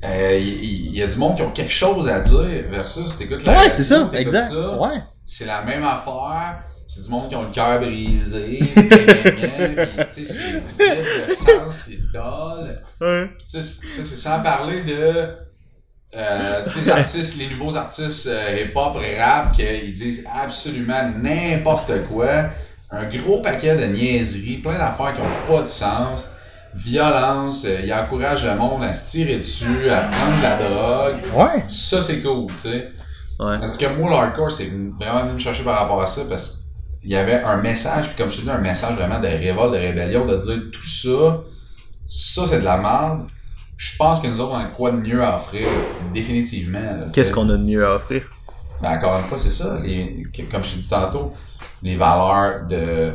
Euh, 0.03 0.37
Il 0.39 0.95
y, 0.95 1.01
a 1.01 1.07
du 1.07 1.17
monde 1.17 1.35
qui 1.37 1.41
ont 1.41 1.51
quelque 1.51 1.71
chose 1.73 2.07
à 2.07 2.19
dire 2.19 2.65
versus 2.69 3.17
t'écoutes 3.17 3.43
la 3.43 3.57
Ouais, 3.59 3.69
c'est 3.69 3.83
ça, 3.83 4.07
exact. 4.13 4.51
ça, 4.51 4.77
Ouais. 4.77 5.01
c'est 5.25 5.45
la 5.45 5.63
même 5.63 5.83
affaire. 5.83 6.63
C'est 6.89 7.03
du 7.03 7.09
monde 7.09 7.27
qui 7.27 7.35
ont 7.35 7.43
le 7.43 7.51
cœur 7.51 7.81
brisé, 7.81 8.59
tu 8.59 10.23
sais, 10.23 10.23
c'est 10.23 10.51
vide 10.51 11.05
de 11.27 11.33
sens, 11.33 11.85
c'est. 11.85 11.99
Ouais. 13.05 13.29
Sais, 13.45 13.61
ça, 13.61 14.03
c'est 14.05 14.15
sans 14.15 14.41
parler 14.41 14.81
de 14.83 15.27
euh, 16.15 16.63
tous 16.63 16.79
les 16.79 16.89
artistes, 16.89 17.37
les 17.37 17.49
nouveaux 17.49 17.75
artistes 17.75 18.27
euh, 18.27 18.63
hip-hop, 18.63 18.97
rap, 19.19 19.51
qu'ils 19.51 19.93
disent 19.93 20.23
absolument 20.33 21.11
n'importe 21.21 22.03
quoi. 22.07 22.45
Un 22.89 23.05
gros 23.05 23.41
paquet 23.41 23.75
de 23.75 23.83
niaiseries, 23.83 24.57
plein 24.57 24.77
d'affaires 24.77 25.13
qui 25.13 25.21
ont 25.21 25.45
pas 25.55 25.61
de 25.61 25.67
sens. 25.67 26.25
Violence, 26.73 27.65
euh, 27.65 27.81
ils 27.83 27.93
encouragent 27.93 28.45
le 28.45 28.55
monde 28.55 28.85
à 28.85 28.93
se 28.93 29.11
tirer 29.11 29.35
dessus, 29.35 29.89
à 29.89 30.03
prendre 30.03 30.37
de 30.37 30.43
la 30.43 30.55
drogue. 30.55 31.21
Ouais. 31.35 31.63
Ça, 31.67 32.01
c'est 32.01 32.21
cool, 32.21 32.47
tu 32.53 32.69
sais. 32.69 32.91
Ouais. 33.39 33.59
Tandis 33.59 33.77
que 33.77 33.85
moi, 33.87 34.09
l'hardcore, 34.09 34.51
c'est 34.51 34.71
vraiment 34.97 35.23
venu 35.23 35.33
me 35.33 35.39
chercher 35.39 35.63
par 35.63 35.79
rapport 35.79 36.01
à 36.01 36.07
ça 36.07 36.21
parce 36.27 36.63
qu'il 37.07 37.15
y 37.15 37.19
avait 37.19 37.41
un 37.41 37.55
message, 37.55 38.07
puis 38.07 38.17
comme 38.17 38.29
je 38.29 38.35
te 38.35 38.41
dis, 38.41 38.49
un 38.49 38.57
message 38.57 38.95
vraiment 38.95 39.19
de 39.19 39.27
révolte, 39.27 39.73
de 39.73 39.79
rébellion, 39.79 40.25
de 40.25 40.35
dire 40.35 40.61
tout 40.73 40.83
ça, 40.83 41.41
ça 42.05 42.45
c'est 42.45 42.59
de 42.59 42.65
la 42.65 42.77
merde. 42.77 43.27
Je 43.77 43.95
pense 43.95 44.19
que 44.19 44.27
nous 44.27 44.41
autres, 44.41 44.51
on 44.51 44.57
a 44.57 44.65
quoi 44.65 44.91
de 44.91 44.97
mieux 44.97 45.23
à 45.23 45.35
offrir, 45.35 45.69
définitivement. 46.13 46.99
Qu'est-ce 47.13 47.31
qu'on 47.31 47.47
a 47.47 47.55
de 47.55 47.63
mieux 47.63 47.85
à 47.85 47.95
offrir? 47.95 48.29
Ben, 48.81 48.97
encore 48.97 49.17
une 49.19 49.23
fois, 49.23 49.37
c'est 49.37 49.51
ça. 49.51 49.79
Les, 49.81 50.27
comme 50.51 50.61
je 50.61 50.73
t'ai 50.73 50.79
dit 50.79 50.89
tantôt, 50.89 51.31
des 51.81 51.95
valeurs 51.95 52.67
de, 52.67 53.13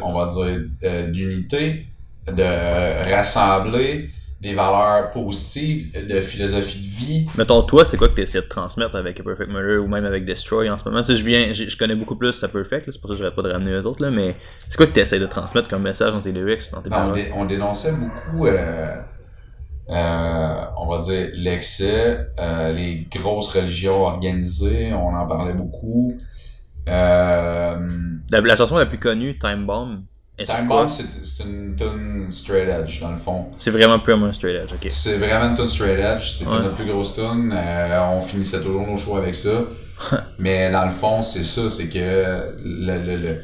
on 0.00 0.14
va 0.14 0.24
dire, 0.32 0.62
euh, 0.84 1.10
d'unité, 1.10 1.88
de 2.26 3.14
rassembler, 3.14 4.08
des 4.40 4.52
valeurs 4.54 5.10
positives, 5.10 6.06
de 6.06 6.20
philosophie 6.20 6.78
de 6.78 6.84
vie. 6.84 7.26
Mettons, 7.38 7.62
toi, 7.62 7.84
c'est 7.84 7.96
quoi 7.96 8.08
que 8.08 8.14
tu 8.14 8.20
essaies 8.20 8.42
de 8.42 8.46
transmettre 8.46 8.94
avec 8.94 9.18
A 9.18 9.22
Perfect 9.22 9.50
Murder 9.50 9.78
ou 9.78 9.88
même 9.88 10.04
avec 10.04 10.24
Destroy 10.26 10.68
en 10.68 10.76
ce 10.76 10.84
moment? 10.88 11.02
Sais, 11.02 11.14
je 11.16 11.24
viens, 11.24 11.52
je, 11.54 11.68
je 11.68 11.76
connais 11.76 11.94
beaucoup 11.94 12.16
plus 12.16 12.44
à 12.44 12.48
Perfect, 12.48 12.90
c'est 12.92 13.00
pour 13.00 13.08
ça 13.10 13.16
que 13.16 13.22
je 13.22 13.26
vais 13.26 13.34
pas 13.34 13.42
de 13.42 13.50
ramener 13.50 13.72
les 13.72 13.86
autres, 13.86 14.02
là, 14.02 14.10
mais 14.10 14.36
c'est 14.68 14.76
quoi 14.76 14.86
que 14.86 14.92
tu 14.92 15.00
essaies 15.00 15.18
de 15.18 15.26
transmettre 15.26 15.68
comme 15.68 15.82
message 15.82 16.12
dans 16.12 16.20
tes 16.20 16.32
lyrics, 16.32 16.70
dans 16.72 16.82
tes 16.82 16.90
Ben, 16.90 16.96
on, 16.96 17.00
paroles? 17.00 17.14
dé- 17.14 17.30
on 17.34 17.44
dénonçait 17.46 17.92
beaucoup, 17.92 18.46
euh, 18.46 18.94
euh, 19.88 20.64
on 20.76 20.86
va 20.86 20.98
dire, 21.02 21.30
l'excès, 21.34 22.28
euh, 22.38 22.72
les 22.72 23.06
grosses 23.10 23.48
religions 23.48 24.02
organisées, 24.02 24.92
on 24.92 25.14
en 25.14 25.26
parlait 25.26 25.54
beaucoup. 25.54 26.18
La, 26.86 27.78
la 28.40 28.56
chanson 28.56 28.76
la 28.76 28.86
plus 28.86 28.98
connue, 28.98 29.38
Time 29.38 29.66
Bomb, 29.66 30.02
Time 30.44 30.68
c'est 30.88 31.44
une 31.44 31.74
tune 31.76 32.26
straight 32.28 32.68
edge, 32.68 33.00
dans 33.00 33.10
le 33.10 33.16
fond. 33.16 33.46
C'est 33.56 33.70
vraiment 33.70 33.98
plus 33.98 34.12
un 34.12 34.32
straight 34.34 34.56
edge, 34.56 34.72
ok. 34.72 34.86
C'est 34.90 35.16
vraiment 35.16 35.46
une 35.48 35.54
tune 35.56 35.66
straight 35.66 35.98
edge, 35.98 36.28
c'était 36.30 36.50
Ouais. 36.50 36.58
notre 36.58 36.74
plus 36.74 36.84
grosse 36.86 37.14
tune. 37.14 37.54
Euh, 37.56 38.00
on 38.12 38.20
finissait 38.20 38.60
toujours 38.60 38.86
nos 38.86 38.96
shows 38.98 39.16
avec 39.16 39.34
ça. 39.34 39.64
Mais 40.38 40.70
dans 40.70 40.84
le 40.84 40.90
fond, 40.90 41.22
c'est 41.22 41.42
ça, 41.44 41.70
c'est 41.70 41.88
que 41.88 41.98
le, 42.62 42.98
le, 42.98 43.16
le- 43.16 43.40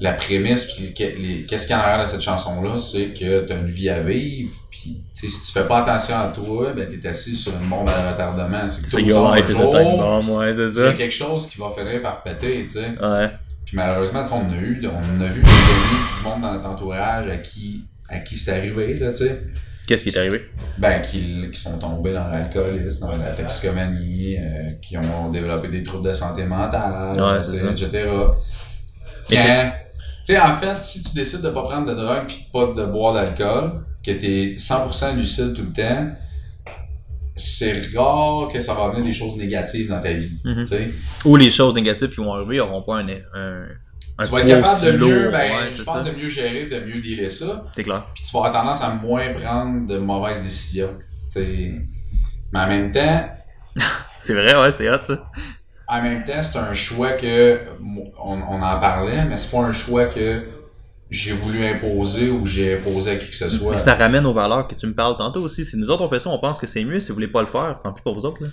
la 0.00 0.12
prémisse, 0.12 0.64
puis 0.64 0.94
qu'est-ce 0.94 1.66
qu'il 1.66 1.70
y 1.70 1.78
a 1.78 1.78
en 1.78 1.82
arrière 1.82 2.04
de 2.04 2.08
cette 2.08 2.20
chanson-là, 2.22 2.78
c'est 2.78 3.06
que 3.12 3.44
tu 3.44 3.52
as 3.52 3.56
une 3.56 3.66
vie 3.66 3.90
à 3.90 3.98
vivre, 3.98 4.52
puis 4.70 5.02
si 5.12 5.26
tu 5.26 5.52
fais 5.52 5.66
pas 5.66 5.78
attention 5.78 6.16
à 6.16 6.28
toi, 6.28 6.72
ben 6.72 6.86
t'es 6.88 7.08
assis 7.08 7.34
sur 7.34 7.52
une 7.60 7.68
bombe 7.68 7.88
à 7.88 8.12
retardement. 8.12 8.68
C'est 8.68 8.80
que 8.80 8.88
C'est 8.88 9.02
ouais, 10.38 10.54
c'est 10.54 10.60
Il 10.70 10.78
y 10.78 10.80
a 10.86 10.90
ça. 10.90 10.92
quelque 10.92 11.10
chose 11.14 11.48
qui 11.48 11.58
va 11.58 11.68
finir 11.76 12.00
par 12.00 12.22
péter, 12.22 12.62
tu 12.62 12.68
sais. 12.74 12.90
Ouais. 13.02 13.28
Puis 13.68 13.76
malheureusement, 13.76 14.22
tu 14.22 14.30
sais, 14.30 14.34
on 14.34 14.50
a 14.50 14.56
eu, 14.56 14.80
on 14.86 15.20
a 15.20 15.26
vu 15.26 15.42
des 15.42 15.48
amis, 15.50 16.16
du 16.16 16.22
monde 16.24 16.40
dans 16.40 16.52
notre 16.54 16.66
entourage 16.66 17.28
à 17.28 17.36
qui, 17.36 17.84
à 18.08 18.18
qui 18.20 18.38
c'est 18.38 18.52
arrivé, 18.52 18.94
là, 18.94 19.10
tu 19.10 19.18
sais. 19.18 19.42
Qu'est-ce 19.86 20.04
qui 20.04 20.08
est 20.08 20.16
arrivé? 20.16 20.46
Ben, 20.78 21.02
qui, 21.02 21.50
qui 21.52 21.60
sont 21.60 21.78
tombés 21.78 22.14
dans 22.14 22.26
l'alcoolisme, 22.28 23.06
dans 23.06 23.16
la 23.16 23.32
toxicomanie, 23.32 24.38
euh, 24.38 24.70
qui 24.80 24.96
ont 24.96 25.30
développé 25.30 25.68
des 25.68 25.82
troubles 25.82 26.06
de 26.08 26.14
santé 26.14 26.44
mentale, 26.44 27.20
Ouais, 27.20 27.44
tu 27.44 27.56
etc. 27.68 28.08
Et 29.30 29.36
Quand, 29.36 29.72
tu 30.24 30.32
sais, 30.32 30.40
en 30.40 30.52
fait, 30.54 30.80
si 30.80 31.02
tu 31.02 31.14
décides 31.14 31.42
de 31.42 31.50
pas 31.50 31.62
prendre 31.64 31.90
de 31.90 31.94
drogue 31.94 32.24
puis 32.26 32.46
pas 32.50 32.72
de 32.72 32.86
boire 32.86 33.12
d'alcool, 33.12 33.84
que 34.02 34.12
t'es 34.12 34.52
100% 34.56 35.14
lucide 35.14 35.52
tout 35.52 35.64
le 35.64 35.72
temps, 35.74 36.10
c'est 37.38 37.80
rare 37.96 38.48
que 38.52 38.60
ça 38.60 38.74
va 38.74 38.84
amener 38.84 39.02
des 39.06 39.12
choses 39.12 39.36
négatives 39.36 39.88
dans 39.88 40.00
ta 40.00 40.12
vie, 40.12 40.32
Mhm. 40.44 40.64
Ou 41.24 41.36
les 41.36 41.50
choses 41.50 41.74
négatives 41.74 42.10
qui 42.10 42.16
vont 42.16 42.32
arriver 42.34 42.58
n'auront 42.58 42.82
pas 42.82 42.96
un, 42.96 43.08
un, 43.08 43.62
un 44.18 44.24
Tu 44.24 44.30
vas 44.30 44.40
être 44.40 44.46
capable 44.46 44.84
de 44.84 44.92
mieux, 44.98 45.30
ben, 45.30 45.38
ouais, 45.40 45.70
je 45.70 45.82
pense 45.82 46.02
ça. 46.02 46.02
de 46.02 46.10
mieux 46.16 46.28
gérer, 46.28 46.66
de 46.66 46.80
mieux 46.80 47.00
dealer 47.00 47.30
ça. 47.30 47.64
C'est 47.74 47.84
clair. 47.84 48.04
puis 48.14 48.22
tu 48.24 48.32
vas 48.32 48.40
avoir 48.46 48.52
tendance 48.62 48.82
à 48.82 48.90
moins 48.90 49.32
prendre 49.32 49.86
de 49.86 49.96
mauvaises 49.98 50.42
décisions. 50.42 50.90
t'sais. 51.30 51.74
Mais 52.52 52.58
en 52.60 52.66
même 52.68 52.90
temps, 52.92 53.30
C'est 54.18 54.34
vrai, 54.34 54.60
ouais, 54.60 54.72
c'est 54.72 54.90
hot, 54.90 55.02
ça. 55.02 55.30
en 55.86 56.02
même 56.02 56.24
temps, 56.24 56.42
c'est 56.42 56.58
un 56.58 56.72
choix 56.72 57.12
que 57.12 57.60
on, 58.24 58.40
on 58.50 58.56
en 58.62 58.80
parlait, 58.80 59.24
mais 59.24 59.38
c'est 59.38 59.50
pas 59.50 59.62
un 59.62 59.72
choix 59.72 60.06
que 60.06 60.42
j'ai 61.10 61.32
voulu 61.32 61.64
imposer 61.64 62.30
ou 62.30 62.44
j'ai 62.44 62.76
imposé 62.76 63.12
à 63.12 63.16
qui 63.16 63.28
que 63.28 63.34
ce 63.34 63.48
soit. 63.48 63.72
Mais 63.72 63.76
ça 63.76 63.94
ramène 63.94 64.26
aux 64.26 64.34
valeurs 64.34 64.68
que 64.68 64.74
tu 64.74 64.86
me 64.86 64.94
parles 64.94 65.16
tantôt 65.16 65.40
aussi. 65.40 65.64
Si 65.64 65.76
nous 65.76 65.90
autres 65.90 66.02
on 66.02 66.08
fait 66.08 66.20
ça, 66.20 66.30
on 66.30 66.38
pense 66.38 66.58
que 66.58 66.66
c'est 66.66 66.84
mieux. 66.84 67.00
Si 67.00 67.08
vous 67.08 67.14
voulez 67.14 67.28
pas 67.28 67.40
le 67.40 67.46
faire, 67.46 67.80
tant 67.82 67.92
pis 67.92 68.02
pour 68.02 68.14
vous 68.14 68.26
autres. 68.26 68.42
Là. 68.42 68.48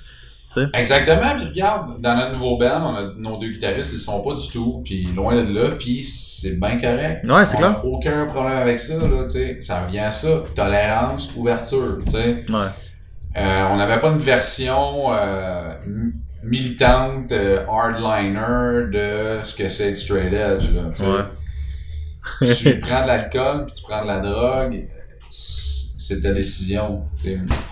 Exactement, 0.74 1.36
puis 1.36 1.47
regarde, 1.47 2.01
dans 2.01 2.16
notre 2.16 2.34
nouveau 2.34 2.58
band, 2.58 2.93
on 2.93 2.95
a 2.95 3.14
nos 3.18 3.38
deux 3.38 3.49
guitaristes, 3.49 3.93
ils 3.93 3.99
sont 3.99 4.22
pas 4.22 4.36
du 4.36 4.47
tout, 4.49 4.82
puis 4.86 5.03
loin 5.16 5.41
de 5.41 5.53
là, 5.53 5.72
puis 5.78 6.03
c'est 6.03 6.60
bien 6.60 6.80
correct. 6.80 7.30
Ouais, 7.30 7.45
c'est 7.45 7.58
clair. 7.58 7.82
aucun 7.84 8.26
problème 8.26 8.58
avec 8.58 8.80
ça, 8.80 8.95
là, 8.95 9.24
tu 9.24 9.32
sais. 9.32 9.58
Ça 9.62 9.82
revient 9.82 9.99
à 9.99 10.12
ça, 10.12 10.43
tolérance, 10.56 11.32
ouverture, 11.36 11.97
tu 12.03 12.12
sais. 12.12 12.45
Ouais. 12.49 12.68
Euh, 13.38 13.68
on 13.72 13.78
n'avait 13.78 13.99
pas 13.99 14.12
une 14.12 14.18
version 14.18 15.14
euh, 15.14 15.74
militante, 16.43 17.32
euh, 17.34 17.66
hardliner 17.68 18.88
de 18.91 19.39
ce 19.43 19.53
que 19.56 19.68
c'est 19.68 19.93
straight 19.95 20.34
edge. 20.34 20.70
Là. 20.74 20.84
Ouais. 21.06 21.24
Si 22.26 22.63
tu 22.63 22.80
prends 22.82 23.01
de 23.03 23.07
l'alcool 23.07 23.65
puis 23.65 23.76
tu 23.76 23.82
prends 23.84 24.01
de 24.01 24.07
la 24.07 24.19
drogue, 24.19 24.86
c'est 25.30 26.21
ta 26.21 26.32
décision. 26.32 27.03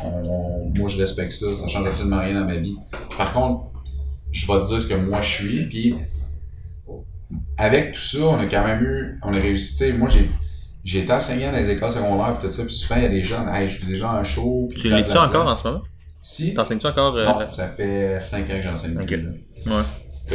On- 0.04 0.30
on- 0.30 0.72
moi, 0.78 0.89
je 0.89 0.97
respecte 0.97 1.32
ça. 1.32 1.56
Ça 1.56 1.68
change 1.68 1.88
absolument 1.88 2.20
rien 2.20 2.39
dans 2.39 2.45
ma 2.45 2.58
vie. 2.58 2.76
Par 3.18 3.34
contre, 3.34 3.66
je 4.32 4.45
vais 4.47 4.62
te 4.62 4.68
dire 4.68 4.82
ce 4.82 4.88
que 4.88 4.93
moi 4.95 5.22
je 5.22 5.30
suis. 5.30 5.68
Puis 5.68 5.95
avec 7.58 7.93
tout 7.93 7.99
ça, 7.99 8.20
on 8.22 8.39
a 8.39 8.45
quand 8.45 8.66
même 8.66 8.84
eu, 8.84 9.20
on 9.24 9.34
a 9.34 9.39
réussi. 9.39 9.72
tu 9.72 9.78
sais, 9.78 9.93
Moi, 9.93 10.10
j'ai 10.10 10.30
j'ai 10.84 10.99
été 10.99 11.14
enseignant 11.14 11.49
dans 11.51 11.58
les 11.58 11.70
écoles 11.70 11.91
secondaires 11.91 12.38
puis 12.38 12.47
tout 12.47 12.54
ça. 12.54 12.64
Puis 12.66 12.74
souvent, 12.74 12.95
il 12.97 13.04
y 13.04 13.06
a 13.06 13.10
des 13.10 13.24
jeunes, 13.24 13.47
hey, 13.54 13.70
je 13.70 13.80
faisais 13.80 13.95
genre 13.95 14.12
un 14.16 14.24
show. 14.24 14.68
puis 14.70 14.82
Tu 14.82 14.89
l'es-tu 14.89 15.18
encore 15.18 15.47
en 15.47 15.56
ce 15.56 15.66
moment? 15.68 15.82
Si. 16.20 16.54
T'enseignes-tu 16.54 16.88
encore 16.88 17.16
euh, 17.16 17.26
Non, 17.26 17.49
ça 17.49 17.68
fait 17.68 18.20
5 18.20 18.49
ans 18.49 18.54
que 18.58 18.62
j'enseigne 18.62 18.93
plus. 18.95 19.06
Ouais. 19.66 19.82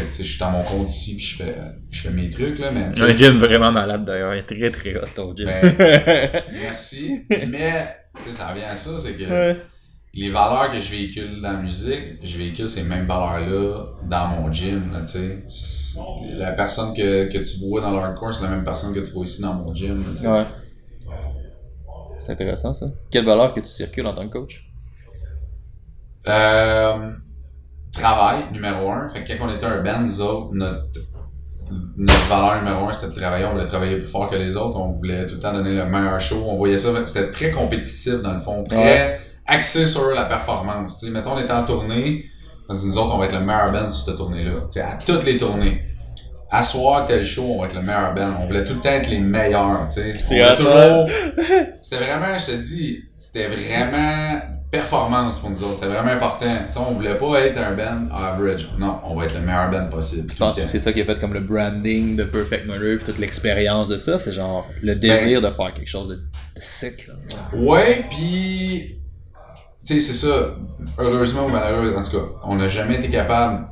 Fait 0.01 0.11
que, 0.19 0.23
je 0.25 0.29
suis 0.31 0.39
dans 0.39 0.51
mon 0.51 0.63
compte 0.63 0.89
ici, 0.91 1.17
puis 1.17 1.25
je 1.25 1.37
fais, 1.37 1.55
je 1.91 2.01
fais 2.03 2.11
mes 2.11 2.31
trucs, 2.31 2.59
là, 2.59 2.71
mais, 2.71 3.01
Un 3.03 3.17
gym 3.17 3.39
vraiment 3.39 3.73
malade 3.73 4.05
d'ailleurs, 4.05 4.35
il 4.35 4.39
est 4.39 4.43
très 4.43 4.71
très 4.71 4.97
hot 4.97 5.07
ton 5.15 5.35
gym. 5.37 5.47
Ben, 5.47 5.63
merci. 6.53 7.25
Mais, 7.49 7.97
tu 8.17 8.23
sais, 8.25 8.33
ça 8.33 8.49
revient 8.49 8.65
à 8.65 8.77
ça, 8.77 8.97
c'est 8.99 9.13
que 9.15 9.25
Ouais. 9.25 9.57
les 10.15 10.31
valeurs 10.31 10.71
que 10.73 10.81
je 10.81 10.91
véhicule 10.91 11.41
dans 11.43 11.53
la 11.53 11.59
musique, 11.59 12.19
je 12.23 12.39
véhicule 12.39 12.69
ces 12.69 12.83
mêmes 12.83 13.07
valeurs-là 13.07 13.87
dans 14.05 14.29
mon 14.29 14.53
gym, 14.53 14.93
là, 14.93 15.01
tu 15.01 15.07
sais. 15.09 15.45
C'est- 15.49 15.99
La 16.37 16.53
personne 16.53 16.95
que, 16.95 17.27
que 17.33 17.39
tu 17.39 17.59
vois 17.69 17.81
dans 17.81 17.91
le 17.93 17.99
hardcore, 17.99 18.33
c'est 18.35 18.45
la 18.45 18.51
même 18.51 18.65
personne 18.65 18.95
que 18.95 19.01
tu 19.01 19.13
vois 19.13 19.25
ici 19.25 19.43
dans 19.43 19.55
mon 19.55 19.75
gym, 19.75 19.99
là, 20.05 20.11
tu 20.11 20.17
sais. 20.17 20.29
Ouais. 20.29 20.45
C'est 22.21 22.33
intéressant 22.33 22.73
ça. 22.73 22.87
Quelle 23.11 23.25
valeur 23.25 23.55
que 23.55 23.61
tu 23.61 23.69
circules 23.69 24.07
en 24.07 24.15
tant 24.15 24.27
que 24.29 24.33
coach? 24.33 24.65
Euh, 26.27 27.11
travail, 27.99 28.45
numéro 28.53 28.91
un. 28.91 29.09
Fait 29.09 29.25
que 29.25 29.33
quand 29.33 29.49
on 29.49 29.55
était 29.55 29.67
un 29.67 29.81
band, 29.83 30.01
nous 30.01 30.21
autres, 30.21 30.51
notre, 30.53 30.85
notre 31.97 32.27
valeur 32.29 32.63
numéro 32.63 32.89
un, 32.89 32.93
c'était 32.93 33.13
de 33.15 33.21
travailler. 33.21 33.45
On 33.45 33.53
voulait 33.53 33.67
travailler 33.67 33.97
plus 33.97 34.07
fort 34.07 34.29
que 34.31 34.37
les 34.37 34.57
autres. 34.57 34.79
On 34.79 34.93
voulait 34.93 35.27
tout 35.27 35.35
le 35.35 35.41
temps 35.41 35.53
donner 35.53 35.75
le 35.75 35.85
meilleur 35.85 36.21
show. 36.21 36.43
On 36.47 36.57
voyait 36.57 36.79
ça. 36.79 36.89
C'était 37.05 37.31
très 37.31 37.51
compétitif, 37.51 38.23
dans 38.23 38.33
le 38.33 38.39
fond. 38.41 38.65
Très 38.65 38.77
Ouais. 38.77 39.21
axé 39.47 39.87
sur 39.87 40.11
la 40.11 40.25
performance. 40.25 40.99
Tu 40.99 41.07
sais, 41.07 41.13
mettons, 41.13 41.33
on 41.35 41.39
était 41.39 41.53
en 41.53 41.65
tournée. 41.65 42.25
On 42.69 42.75
dit, 42.75 42.85
nous 42.87 42.99
autres, 42.99 43.15
on 43.15 43.19
va 43.19 43.25
être 43.27 43.39
le 43.39 43.45
meilleur 43.45 43.73
band 43.73 43.89
sur 43.89 44.07
cette 44.07 44.17
tournée-là. 44.17 44.53
Tu 44.63 44.67
sais, 44.73 44.81
à 44.83 44.99
toutes 45.05 45.25
les 45.25 45.37
tournées. 45.37 45.83
À 46.51 46.63
soir, 46.63 47.05
tel 47.05 47.23
show, 47.25 47.45
on 47.45 47.61
va 47.61 47.67
être 47.67 47.75
le 47.77 47.83
meilleur 47.83 48.15
band. 48.15 48.31
On 48.41 48.47
voulait 48.47 48.65
tout 48.65 48.75
le 48.75 48.81
temps 48.81 48.89
être 48.91 49.11
les 49.11 49.19
meilleurs, 49.19 49.87
tu 49.89 50.01
sais. 50.01 50.13
Voulait 50.29 50.51
hot, 50.53 50.57
toujours... 50.57 51.07
C'était 51.81 52.05
vraiment, 52.05 52.37
je 52.39 52.47
te 52.47 52.53
dis, 52.53 53.01
c'était 53.15 53.49
vraiment 53.49 54.41
performance 54.71 55.39
pour 55.39 55.51
nous 55.51 55.63
autres. 55.63 55.75
C'était 55.75 55.87
vraiment 55.87 56.11
important. 56.11 56.47
Tu 56.67 56.73
sais, 56.73 56.79
on 56.79 56.93
voulait 56.93 57.17
pas 57.17 57.41
être 57.41 57.59
un 57.59 57.73
band 57.73 58.15
average. 58.15 58.69
Non, 58.79 58.99
on 59.05 59.15
va 59.15 59.25
être 59.25 59.35
le 59.35 59.41
meilleur 59.41 59.71
band 59.71 59.87
possible. 59.89 60.31
Je 60.31 60.37
pense 60.37 60.61
que 60.61 60.69
c'est 60.69 60.81
ça 60.81 60.93
qui 60.93 61.01
a 61.01 61.05
fait 61.05 61.19
comme 61.19 61.33
le 61.35 61.41
branding 61.41 62.17
de 62.17 62.25
Perfect 62.25 62.67
Murder 62.67 62.97
puis 62.97 63.05
toute 63.07 63.19
l'expérience 63.19 63.89
de 63.89 63.99
ça. 63.99 64.19
C'est 64.19 64.33
genre 64.33 64.67
le 64.83 64.95
désir 64.95 65.41
de 65.41 65.51
faire 65.51 65.73
quelque 65.75 65.89
chose 65.89 66.09
de, 66.09 66.15
de 66.17 66.61
sick. 66.61 67.07
Là. 67.09 67.15
Ouais, 67.59 68.05
puis 68.11 68.97
tu 69.87 69.95
sais, 69.95 70.01
c'est 70.01 70.27
ça. 70.27 70.55
Heureusement 70.99 71.47
ou 71.47 71.49
malheureusement, 71.49 71.99
en 71.99 72.03
tout 72.03 72.11
cas, 72.11 72.33
on 72.45 72.57
n'a 72.57 72.69
jamais 72.69 72.97
été 72.97 73.09
capable. 73.09 73.67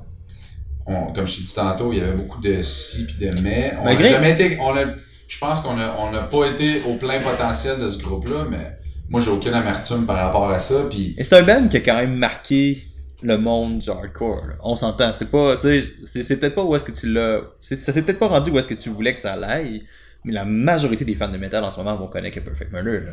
on- 0.87 1.13
comme 1.13 1.27
je 1.27 1.37
t'ai 1.39 1.43
dit 1.43 1.55
tantôt, 1.55 1.93
il 1.93 1.99
y 1.99 2.01
avait 2.01 2.13
beaucoup 2.17 2.41
de 2.41 2.63
si 2.63 3.05
puis 3.07 3.17
de 3.17 3.39
mais. 3.43 3.75
On 3.81 3.85
n'a 3.85 4.03
jamais 4.03 4.31
été. 4.33 4.57
On 4.61 4.75
a, 4.77 4.85
je 5.29 5.39
pense 5.39 5.61
qu'on 5.61 5.79
a, 5.79 5.95
on 5.99 6.11
n'a 6.13 6.23
pas 6.23 6.47
été 6.47 6.81
au 6.89 6.95
plein 6.95 7.21
potentiel 7.21 7.81
de 7.81 7.89
ce 7.89 7.99
groupe-là, 7.99 8.47
mais 8.49 8.79
moi 9.09 9.21
j'ai 9.21 9.31
aucune 9.31 9.55
amertume 9.55 10.05
par 10.07 10.17
rapport 10.17 10.51
à 10.51 10.59
ça. 10.59 10.87
Puis 10.91 11.15
Et 11.19 11.25
c'est 11.25 11.37
un 11.39 11.43
band 11.43 11.69
qui 11.69 11.77
a 11.77 11.81
quand 11.81 11.97
même 11.97 12.17
marqué 12.17 12.83
le 13.23 13.39
monde 13.39 13.79
du 13.79 13.89
hardcore. 13.91 14.47
là. 14.47 14.55
On 14.63 14.77
s'entend. 14.77 15.13
C'est 15.15 15.31
pas, 15.31 15.57
tu 15.57 15.83
sais, 16.05 16.23
c'est, 16.23 16.37
peut-être 16.39 16.55
pas 16.55 16.65
où 16.65 16.75
est-ce 16.77 16.85
que 16.85 16.93
tu 16.93 17.11
l'as. 17.13 17.41
ça 17.61 17.77
s'est 17.93 18.03
peut-être 18.03 18.19
pas 18.19 18.29
rendu 18.29 18.51
où 18.51 18.59
est-ce 18.59 18.69
que 18.69 18.75
tu 18.75 18.91
voulais 18.91 19.13
que 19.13 19.19
ça 19.19 19.33
aille. 19.35 19.85
Mais 20.25 20.33
la 20.33 20.45
majorité 20.45 21.05
des 21.05 21.15
fans 21.15 21.29
de 21.31 21.39
métal 21.39 21.63
en 21.65 21.71
ce 21.71 21.79
moment 21.79 21.97
vont 21.97 22.09
connaître 22.09 22.35
que 22.37 22.41
Perfect 22.41 22.73
Murder. 22.73 23.01
Là. 23.07 23.13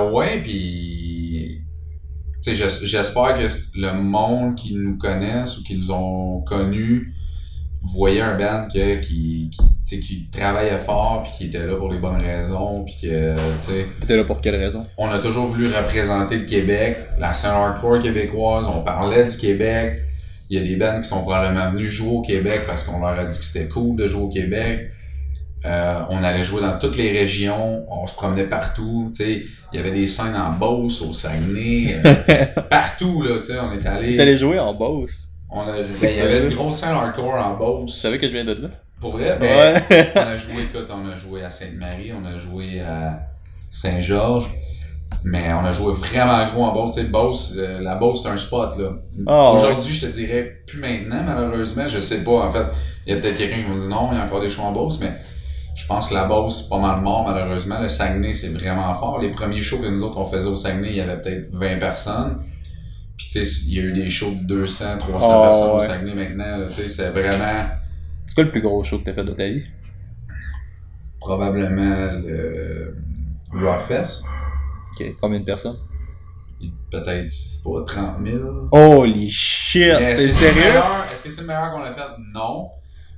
Euh, 0.00 0.10
ouais, 0.10 0.40
puis. 0.42 1.60
Tu 2.42 2.54
sais, 2.54 2.54
j'es- 2.54 2.84
j'espère 2.84 3.36
que 3.38 3.46
le 3.78 3.92
monde 3.92 4.54
qui 4.56 4.74
nous 4.74 4.98
connaissent 4.98 5.56
ou 5.58 5.62
qui 5.64 5.76
nous 5.76 5.90
ont 5.92 6.42
connus 6.42 7.14
voyait 7.84 8.22
un 8.22 8.36
band 8.36 8.66
que, 8.72 9.00
qui, 9.00 9.50
qui, 9.86 10.28
travaillait 10.30 10.78
fort 10.78 11.22
puis 11.22 11.32
qui 11.32 11.44
était 11.46 11.66
là 11.66 11.76
pour 11.76 11.92
les 11.92 11.98
bonnes 11.98 12.20
raisons 12.20 12.84
puis 12.84 12.96
que, 13.02 13.34
tu 13.34 13.40
sais, 13.58 13.86
T'étais 14.00 14.16
là 14.16 14.24
pour 14.24 14.40
quelle 14.40 14.56
raison? 14.56 14.86
on 14.96 15.08
a 15.08 15.18
toujours 15.18 15.46
voulu 15.46 15.68
représenter 15.68 16.38
le 16.38 16.46
Québec, 16.46 16.98
la 17.18 17.32
scène 17.32 17.50
hardcore 17.50 18.00
québécoise, 18.00 18.66
on 18.66 18.80
parlait 18.80 19.24
du 19.24 19.36
Québec. 19.36 19.98
Il 20.50 20.58
y 20.58 20.60
a 20.60 20.64
des 20.64 20.76
bands 20.76 21.00
qui 21.00 21.08
sont 21.08 21.22
probablement 21.22 21.70
venus 21.70 21.90
jouer 21.90 22.10
au 22.10 22.22
Québec 22.22 22.62
parce 22.66 22.84
qu'on 22.84 23.00
leur 23.00 23.18
a 23.18 23.24
dit 23.24 23.38
que 23.38 23.44
c'était 23.44 23.68
cool 23.68 23.96
de 23.96 24.06
jouer 24.06 24.22
au 24.22 24.28
Québec. 24.28 24.90
Euh, 25.64 26.00
on 26.10 26.22
allait 26.22 26.42
jouer 26.42 26.60
dans 26.60 26.78
toutes 26.78 26.98
les 26.98 27.10
régions, 27.10 27.86
on 27.90 28.06
se 28.06 28.12
promenait 28.12 28.44
partout, 28.44 29.08
tu 29.10 29.24
sais, 29.24 29.42
il 29.72 29.76
y 29.76 29.78
avait 29.78 29.92
des 29.92 30.06
scènes 30.06 30.36
en 30.36 30.52
Beauce, 30.52 31.00
au 31.00 31.14
Saguenay, 31.14 31.96
euh, 32.04 32.44
partout 32.68 33.22
là, 33.22 33.36
tu 33.36 33.44
sais, 33.44 33.58
on 33.58 33.72
est 33.72 33.86
allé, 33.86 34.16
T'es 34.16 34.22
allé 34.22 34.36
jouer 34.36 34.58
en 34.58 34.74
Beauce? 34.74 35.33
On 35.54 35.68
a, 35.68 35.78
il 35.78 36.16
y 36.16 36.20
avait 36.20 36.46
une 36.46 36.54
grosse 36.54 36.76
scène 36.76 36.90
hardcore 36.90 37.34
en 37.34 37.52
Tu 37.54 37.58
Beauce. 37.58 38.00
savais 38.00 38.18
que 38.18 38.26
je 38.26 38.32
viens 38.32 38.44
de 38.44 38.54
là? 38.54 38.68
Pour 39.00 39.12
vrai, 39.12 39.36
ben, 39.40 39.46
Ouais. 39.90 40.12
on 40.16 40.18
a 40.20 40.36
joué, 40.36 40.62
écoute, 40.62 40.90
on 40.92 41.08
a 41.08 41.14
joué 41.14 41.44
à 41.44 41.50
Sainte-Marie, 41.50 42.12
on 42.12 42.24
a 42.24 42.36
joué 42.36 42.80
à 42.80 43.20
Saint-Georges, 43.70 44.50
mais 45.24 45.52
on 45.52 45.64
a 45.64 45.72
joué 45.72 45.92
vraiment 45.92 46.46
gros 46.52 46.64
en 46.64 46.72
Beauce. 46.74 46.94
Tu 47.52 47.60
euh, 47.60 47.80
la 47.80 47.94
Beauce, 47.94 48.22
c'est 48.22 48.28
un 48.28 48.36
spot, 48.36 48.76
là. 48.78 48.90
Ah. 49.26 49.52
Aujourd'hui, 49.52 49.92
je 49.92 50.06
te 50.06 50.10
dirais, 50.12 50.62
plus 50.66 50.78
maintenant, 50.80 51.22
malheureusement, 51.24 51.86
je 51.88 51.98
sais 51.98 52.24
pas. 52.24 52.44
En 52.46 52.50
fait, 52.50 52.64
il 53.06 53.14
y 53.14 53.16
a 53.16 53.20
peut-être 53.20 53.36
quelqu'un 53.36 53.62
qui 53.62 53.70
me 53.70 53.76
dire 53.76 53.88
non, 53.88 54.08
il 54.12 54.18
y 54.18 54.20
a 54.20 54.24
encore 54.24 54.40
des 54.40 54.50
shows 54.50 54.62
en 54.62 54.72
Beauce, 54.72 54.98
mais 55.00 55.12
je 55.76 55.86
pense 55.86 56.08
que 56.08 56.14
la 56.14 56.24
Beauce, 56.24 56.62
c'est 56.62 56.68
pas 56.68 56.78
mal 56.78 57.00
mort, 57.00 57.24
malheureusement. 57.28 57.80
Le 57.80 57.88
Saguenay, 57.88 58.34
c'est 58.34 58.48
vraiment 58.48 58.92
fort. 58.94 59.18
Les 59.20 59.30
premiers 59.30 59.60
shows 59.62 59.80
que 59.80 59.88
nous 59.88 60.02
autres, 60.02 60.18
on 60.18 60.24
faisait 60.24 60.48
au 60.48 60.56
Saguenay, 60.56 60.90
il 60.90 60.96
y 60.96 61.00
avait 61.00 61.20
peut-être 61.20 61.48
20 61.52 61.78
personnes. 61.78 62.38
Puis, 63.16 63.28
tu 63.30 63.44
sais, 63.44 63.62
il 63.68 63.74
y 63.74 63.78
a 63.80 63.82
eu 63.82 63.92
des 63.92 64.10
shows 64.10 64.32
de 64.32 64.44
200, 64.46 64.98
300 64.98 65.28
Ah, 65.30 65.42
personnes 65.44 65.70
au 65.70 65.74
ouais. 65.74 65.86
Saguenay 65.86 66.14
maintenant. 66.14 66.66
Tu 66.66 66.72
sais, 66.74 66.88
c'était 66.88 67.10
vraiment... 67.10 67.68
C'est 68.26 68.34
quoi 68.34 68.44
le 68.44 68.50
plus 68.50 68.60
gros 68.62 68.82
show 68.82 68.98
que 68.98 69.04
t'as 69.04 69.14
fait 69.14 69.24
de 69.24 69.32
ta 69.32 69.48
vie? 69.48 69.62
probablement 71.20 72.12
le 72.22 72.94
Rockfest. 73.52 74.24
Ok, 74.92 75.16
combien 75.20 75.40
de 75.40 75.44
personnes? 75.44 75.78
Peut-être, 76.90 77.30
je 77.30 77.48
sais 77.48 77.60
pas, 77.64 77.82
30 77.84 78.26
000. 78.26 78.68
Holy 78.72 79.30
shit! 79.30 79.92
Mais 79.98 80.12
Est-ce 80.12 80.22
T'es 80.22 80.28
que 80.28 80.32
c'est 80.34 80.46
le 80.46 80.52
sérieux? 80.52 80.68
meilleur? 80.68 81.06
Est-ce 81.12 81.22
que 81.22 81.30
c'est 81.30 81.40
le 81.40 81.46
meilleur 81.46 81.70
qu'on 81.70 81.82
a 81.82 81.90
fait? 81.90 82.02
Non. 82.34 82.68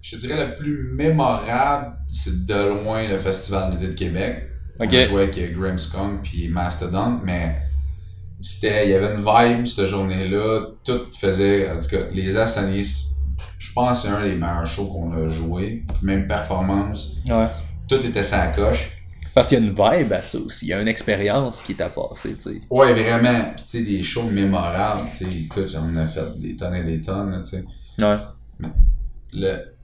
Je 0.03 0.16
te 0.16 0.20
dirais 0.20 0.47
le 0.47 0.55
plus 0.55 0.92
mémorable, 0.94 1.97
c'est 2.07 2.47
de 2.47 2.55
loin 2.84 3.09
le 3.09 3.18
Festival 3.18 3.72
d'été 3.72 3.88
de 3.88 3.94
Québec. 3.94 4.44
Ok. 4.80 4.88
On 4.92 4.97
a 4.97 5.01
joué 5.03 5.22
avec 5.24 5.59
Grimmskunk 5.59 6.22
puis 6.22 6.49
Mastodon, 6.49 7.20
mais 7.24 7.57
c'était, 8.41 8.87
il 8.87 8.91
y 8.91 8.95
avait 8.95 9.14
une 9.14 9.20
vibe 9.20 9.66
cette 9.66 9.87
journée-là. 9.87 10.66
Tout 10.84 11.11
faisait, 11.18 11.70
en 11.70 11.80
tout 11.80 11.89
cas, 11.89 12.03
les 12.12 12.37
Astanis, 12.37 13.07
je 13.59 13.72
pense 13.72 14.03
que 14.03 14.09
c'est 14.09 14.14
un 14.14 14.22
des 14.22 14.34
meilleurs 14.34 14.66
shows 14.66 14.89
qu'on 14.89 15.12
a 15.12 15.26
joué. 15.26 15.84
Même 16.03 16.26
performance. 16.26 17.16
Ouais. 17.28 17.47
Tout 17.89 18.05
était 18.05 18.22
sa 18.22 18.49
coche. 18.49 18.91
Parce 19.34 19.49
qu'il 19.49 19.59
y 19.59 19.61
a 19.61 19.64
une 19.64 19.70
vibe 19.70 20.12
à 20.12 20.22
ça 20.22 20.39
aussi. 20.39 20.66
Il 20.66 20.68
y 20.70 20.72
a 20.72 20.80
une 20.80 20.89
expérience 20.89 21.61
qui 21.61 21.74
t'a 21.74 21.91
passé, 21.91 22.34
tu 22.34 22.53
sais. 22.53 22.61
Ouais, 22.70 22.93
vraiment. 22.95 23.53
Tu 23.57 23.64
sais, 23.66 23.82
des 23.82 24.03
shows 24.03 24.30
mémorables. 24.30 25.09
Tu 25.11 25.24
sais, 25.24 25.30
écoute, 25.30 25.68
j'en 25.68 25.95
ai 25.95 26.07
fait 26.07 26.39
des 26.41 26.57
tonnes 26.57 26.74
et 26.74 26.82
des 26.82 27.01
tonnes, 27.03 27.39
tu 27.43 27.51
sais. 27.51 27.64
Ouais. 28.03 28.16
Le... 29.32 29.76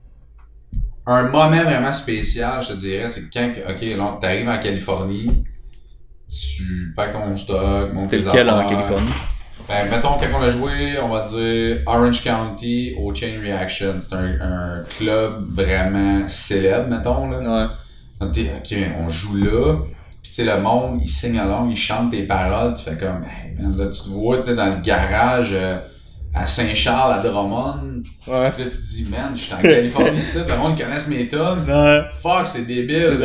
Un 1.05 1.23
moment 1.23 1.49
vraiment 1.49 1.91
spécial, 1.91 2.63
je 2.63 2.69
te 2.69 2.77
dirais, 2.77 3.09
c'est 3.09 3.29
quand, 3.29 3.51
ok, 3.69 3.81
là, 3.81 4.17
t'arrives 4.19 4.47
en 4.47 4.57
Californie, 4.57 5.43
tu 6.33 6.93
packs 6.95 7.11
ton 7.11 7.35
stock, 7.37 7.93
montes 7.93 8.09
tes 8.09 8.17
lequel 8.17 8.49
en 8.49 8.57
affaires. 8.57 8.69
Californie? 8.69 9.11
Ben, 9.67 9.89
mettons, 9.89 10.17
quand 10.17 10.39
on 10.39 10.43
a 10.43 10.49
joué, 10.49 10.99
on 11.01 11.07
va 11.07 11.21
dire 11.21 11.81
Orange 11.85 12.21
County 12.23 12.95
au 12.99 13.13
Chain 13.15 13.39
Reaction. 13.41 13.95
C'est 13.97 14.13
un, 14.13 14.41
un 14.41 14.83
club 14.97 15.53
vraiment 15.53 16.27
célèbre, 16.27 16.89
mettons, 16.89 17.29
là. 17.29 17.39
Ouais. 17.39 18.27
Ok, 18.27 18.75
on 18.99 19.09
joue 19.09 19.35
là. 19.35 19.77
Puis 20.21 20.31
tu 20.31 20.33
sais, 20.33 20.43
le 20.45 20.61
monde, 20.61 20.99
il 21.01 21.07
signe 21.07 21.37
along, 21.39 21.69
il 21.69 21.75
chante 21.75 22.11
tes 22.11 22.23
paroles. 22.23 22.73
Tu 22.75 22.83
fais 22.83 22.97
comme, 22.97 23.23
hey, 23.23 23.53
man, 23.57 23.77
là, 23.77 23.87
tu 23.87 24.01
te 24.01 24.09
vois, 24.09 24.37
tu 24.39 24.53
dans 24.53 24.65
le 24.65 24.81
garage 24.81 25.51
euh, 25.53 25.79
à 26.33 26.45
Saint-Charles, 26.45 27.19
à 27.19 27.21
Drummond. 27.21 28.03
Ouais. 28.27 28.51
Puis 28.51 28.63
là, 28.63 28.69
tu 28.69 28.77
te 28.77 28.95
dis, 28.95 29.07
man, 29.09 29.31
je 29.35 29.41
suis 29.41 29.53
en 29.53 29.61
Californie 29.61 30.19
ici, 30.19 30.39
le 30.47 30.57
monde 30.57 30.77
connaisse 30.77 31.07
mes 31.07 31.27
tonnes. 31.27 31.69
Ouais. 31.69 32.03
Fuck, 32.21 32.47
c'est 32.47 32.65
débile. 32.65 33.19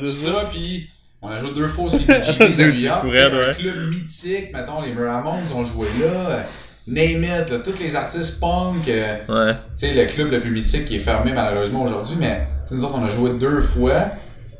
C'est. 0.00 0.06
Ça, 0.06 0.44
puis 0.50 0.88
on 1.22 1.28
a 1.28 1.36
joué 1.36 1.52
deux 1.54 1.66
fois 1.66 1.84
au 1.84 1.88
CBGB's 1.88 2.60
à 2.60 2.66
New 2.66 2.74
York. 2.80 3.04
Un 3.14 3.52
club 3.52 3.88
mythique, 3.90 4.52
mettons, 4.54 4.80
les 4.82 4.92
Ramones 4.94 5.34
ont 5.54 5.64
joué 5.64 5.86
là. 6.00 6.06
euh, 6.30 6.42
Name 6.88 7.22
it, 7.24 7.50
là, 7.50 7.58
tous 7.62 7.78
les 7.78 7.94
artistes 7.94 8.40
punk. 8.40 8.88
euh, 8.88 9.16
Ouais. 9.28 9.54
tu 9.78 9.86
sais, 9.86 9.94
le 9.94 10.06
club 10.06 10.30
le 10.32 10.40
plus 10.40 10.50
mythique 10.50 10.86
qui 10.86 10.96
est 10.96 11.00
fermé 11.00 11.32
malheureusement 11.32 11.82
aujourd'hui, 11.82 12.16
mais 12.18 12.48
tu 12.64 12.70
sais, 12.70 12.74
nous 12.74 12.84
autres, 12.84 12.96
on 12.98 13.04
a 13.04 13.08
joué 13.08 13.30
deux 13.38 13.60
fois. 13.60 14.06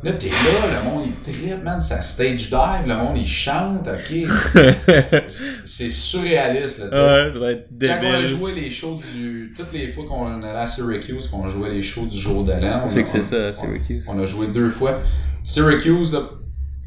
Là, 0.03 0.13
t'es 0.13 0.29
là, 0.29 0.79
le 0.79 0.89
monde, 0.89 1.09
il 1.09 1.33
trip, 1.33 1.63
man, 1.63 1.79
ça 1.81 2.01
stage 2.01 2.49
dive, 2.49 2.87
le 2.87 2.95
monde, 2.95 3.19
il 3.19 3.27
chante, 3.27 3.87
ok. 3.89 4.17
C'est 5.65 5.89
surréaliste, 5.91 6.79
là, 6.79 6.85
tu 6.87 6.93
sais. 6.95 7.03
Ouais, 7.03 7.31
ça 7.33 7.39
va 7.39 7.53
être 7.53 7.69
Quand 7.81 7.99
on 8.07 8.15
a 8.15 8.25
joué 8.25 8.53
les 8.55 8.71
shows 8.71 8.97
du. 9.13 9.53
Toutes 9.57 9.73
les 9.73 9.89
fois 9.89 10.05
qu'on 10.09 10.43
allait 10.43 10.59
à 10.59 10.67
Syracuse, 10.67 11.27
qu'on 11.29 11.49
jouait 11.49 11.71
les 11.71 11.83
shows 11.83 12.07
du 12.07 12.17
jour 12.17 12.45
de 12.45 12.53
l'an. 12.53 12.83
On 12.87 12.91
sait 12.91 13.03
que 13.03 13.09
c'est 13.11 13.21
on- 13.21 13.25
ça, 13.25 13.53
Syracuse. 13.53 14.07
On 14.09 14.19
a 14.23 14.27
joué 14.27 14.47
deux 14.47 14.71
fois. 14.71 14.99
Syracuse, 15.45 16.13
là, 16.15 16.21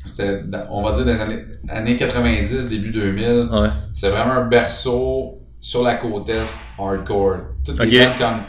c'était, 0.06 0.41
on 0.70 0.82
va 0.82 0.91
dire, 0.91 1.06
dans 1.06 1.12
les 1.12 1.22
années, 1.22 1.43
années 1.70 1.95
90, 1.95 2.68
début 2.68 2.91
2000. 2.91 3.49
Ouais. 3.51 3.70
C'est 3.93 4.10
vraiment 4.10 4.34
un 4.34 4.45
berceau 4.47 5.39
sur 5.62 5.84
la 5.84 5.95
côte 5.95 6.30
est 6.30 6.60
hardcore. 6.78 7.38
Toutes 7.66 7.80
les 7.80 7.99
bandes 7.99 8.18
comme 8.20 8.41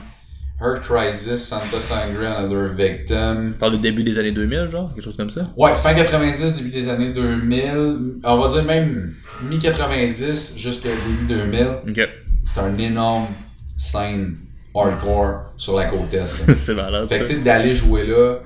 Hurt 0.61 0.83
Crisis, 0.83 1.37
Santa 1.37 1.81
Sangre, 1.81 2.27
Another 2.27 2.75
Victim. 2.75 3.53
On 3.55 3.59
parle 3.59 3.73
du 3.73 3.79
début 3.79 4.03
des 4.03 4.19
années 4.19 4.33
2000, 4.33 4.69
genre, 4.71 4.93
quelque 4.95 5.05
chose 5.05 5.17
comme 5.17 5.31
ça? 5.31 5.51
Ouais, 5.57 5.75
fin 5.77 5.95
90, 5.95 6.55
début 6.55 6.71
des 6.71 6.89
années 6.89 7.13
2000. 7.13 8.21
On 8.25 8.39
va 8.39 8.49
dire 8.49 8.65
même 8.65 9.13
mi-90 9.43 10.59
jusqu'au 10.59 10.89
début 10.89 11.27
2000. 11.29 11.67
Ok. 11.89 12.09
C'est 12.45 12.61
un 12.61 12.77
énorme 12.79 13.29
scène 13.77 14.37
hardcore 14.75 15.53
sur 15.57 15.77
la 15.77 15.87
côte 15.87 16.13
est. 16.15 16.27
c'est 16.59 16.75
malade. 16.75 17.07
Fait 17.09 17.21
que, 17.21 17.45
d'aller 17.45 17.75
jouer 17.75 18.07
là, 18.07 18.39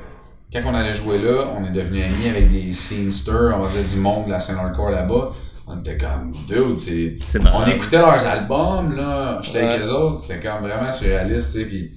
quand 0.53 0.61
on 0.67 0.75
allait 0.75 0.95
jouer 0.95 1.19
là, 1.19 1.53
on 1.57 1.65
est 1.67 1.71
devenu 1.73 2.03
amis 2.03 2.29
avec 2.29 2.51
des 2.51 2.73
scenesters, 2.73 3.53
on 3.55 3.63
va 3.63 3.71
dire, 3.71 3.85
du 3.85 3.97
monde 3.97 4.27
de 4.27 4.31
la 4.31 4.41
scène 4.41 4.57
hardcore 4.57 4.91
là-bas. 4.91 5.33
On 5.67 5.79
était 5.81 5.99
comme, 5.99 6.33
dude, 6.47 6.77
c'est. 6.77 7.15
On 7.53 7.67
écoutait 7.67 7.99
leurs 7.99 8.27
albums, 8.27 8.97
là. 8.97 9.39
J'étais 9.43 9.61
avec 9.61 9.83
Ouais. 9.83 9.87
eux 9.87 9.93
autres, 9.93 10.17
c'était 10.17 10.41
comme 10.41 10.63
vraiment 10.63 10.91
surréaliste, 10.91 11.53
tu 11.53 11.61
sais. 11.61 11.67
Puis 11.67 11.91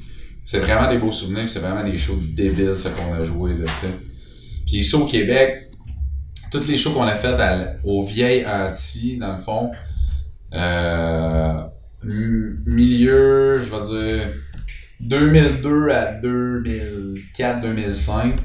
c'est 0.43 0.59
vraiment 0.59 0.89
des 0.89 0.97
beaux 0.97 1.11
souvenirs, 1.11 1.49
c'est 1.49 1.59
vraiment 1.59 1.83
des 1.83 1.95
shows 1.95 2.17
débiles, 2.35 2.75
ça 2.75 2.89
qu'on 2.89 3.13
a 3.13 3.23
joué, 3.23 3.53
là, 3.53 3.65
tu 3.67 3.73
sais. 3.73 3.93
Puis 4.65 4.77
ici 4.79 4.95
au 4.95 5.05
Québec, 5.05 5.71
toutes 6.51 6.67
les 6.67 6.75
shows 6.75 6.91
qu'on 6.91 7.03
a 7.03 7.15
faites 7.15 7.39
à- 7.39 7.75
au 7.85 8.03
vieil 8.05 8.45
Anti, 8.45 9.17
dans 9.17 9.31
le 9.31 9.37
fond, 9.37 9.71
euh, 10.53 11.61
milieu, 12.03 13.59
je 13.59 13.71
vais 13.73 13.81
dire, 13.81 14.33
2002 15.01 15.89
à 15.89 16.13
2004-2005, 16.21 18.35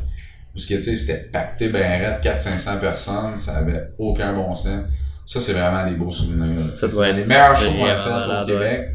parce 0.54 0.66
que, 0.66 0.74
tu 0.74 0.82
sais, 0.82 0.96
c'était 0.96 1.24
pacté 1.30 1.68
ben 1.68 1.82
raide, 1.82 2.20
400-500 2.22 2.80
personnes, 2.80 3.36
ça 3.36 3.58
avait 3.58 3.88
aucun 3.98 4.32
bon 4.34 4.54
sens. 4.54 4.84
Ça, 5.24 5.40
c'est 5.40 5.52
vraiment 5.52 5.88
des 5.88 5.96
beaux 5.96 6.10
souvenirs. 6.10 6.70
Ça 6.74 6.88
C'est 6.88 6.94
doit 6.94 7.08
être 7.08 7.16
les 7.16 7.24
meilleurs 7.24 7.56
shows 7.56 7.72
qu'on 7.72 7.84
a 7.84 7.96
fait 7.96 8.08
au 8.08 8.12
malade, 8.12 8.46
Québec. 8.46 8.88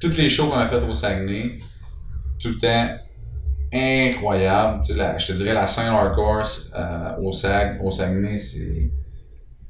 Toutes 0.00 0.16
les 0.16 0.28
shows 0.28 0.48
qu'on 0.48 0.58
a 0.58 0.66
fait 0.66 0.82
au 0.82 0.92
Saguenay, 0.92 1.56
tout 2.40 2.48
le 2.48 2.58
temps 2.58 2.88
incroyable. 3.72 4.80
Tu 4.80 4.92
sais, 4.92 4.98
la- 4.98 5.18
je 5.18 5.26
te 5.26 5.32
dirais 5.34 5.54
la 5.54 5.66
scène 5.66 5.86
hardcore 5.88 6.42
euh, 6.76 7.16
au, 7.22 7.32
Sag, 7.32 7.78
au 7.82 7.90
Saguenay, 7.90 8.36
c'est. 8.36 8.58
Puis 8.58 8.90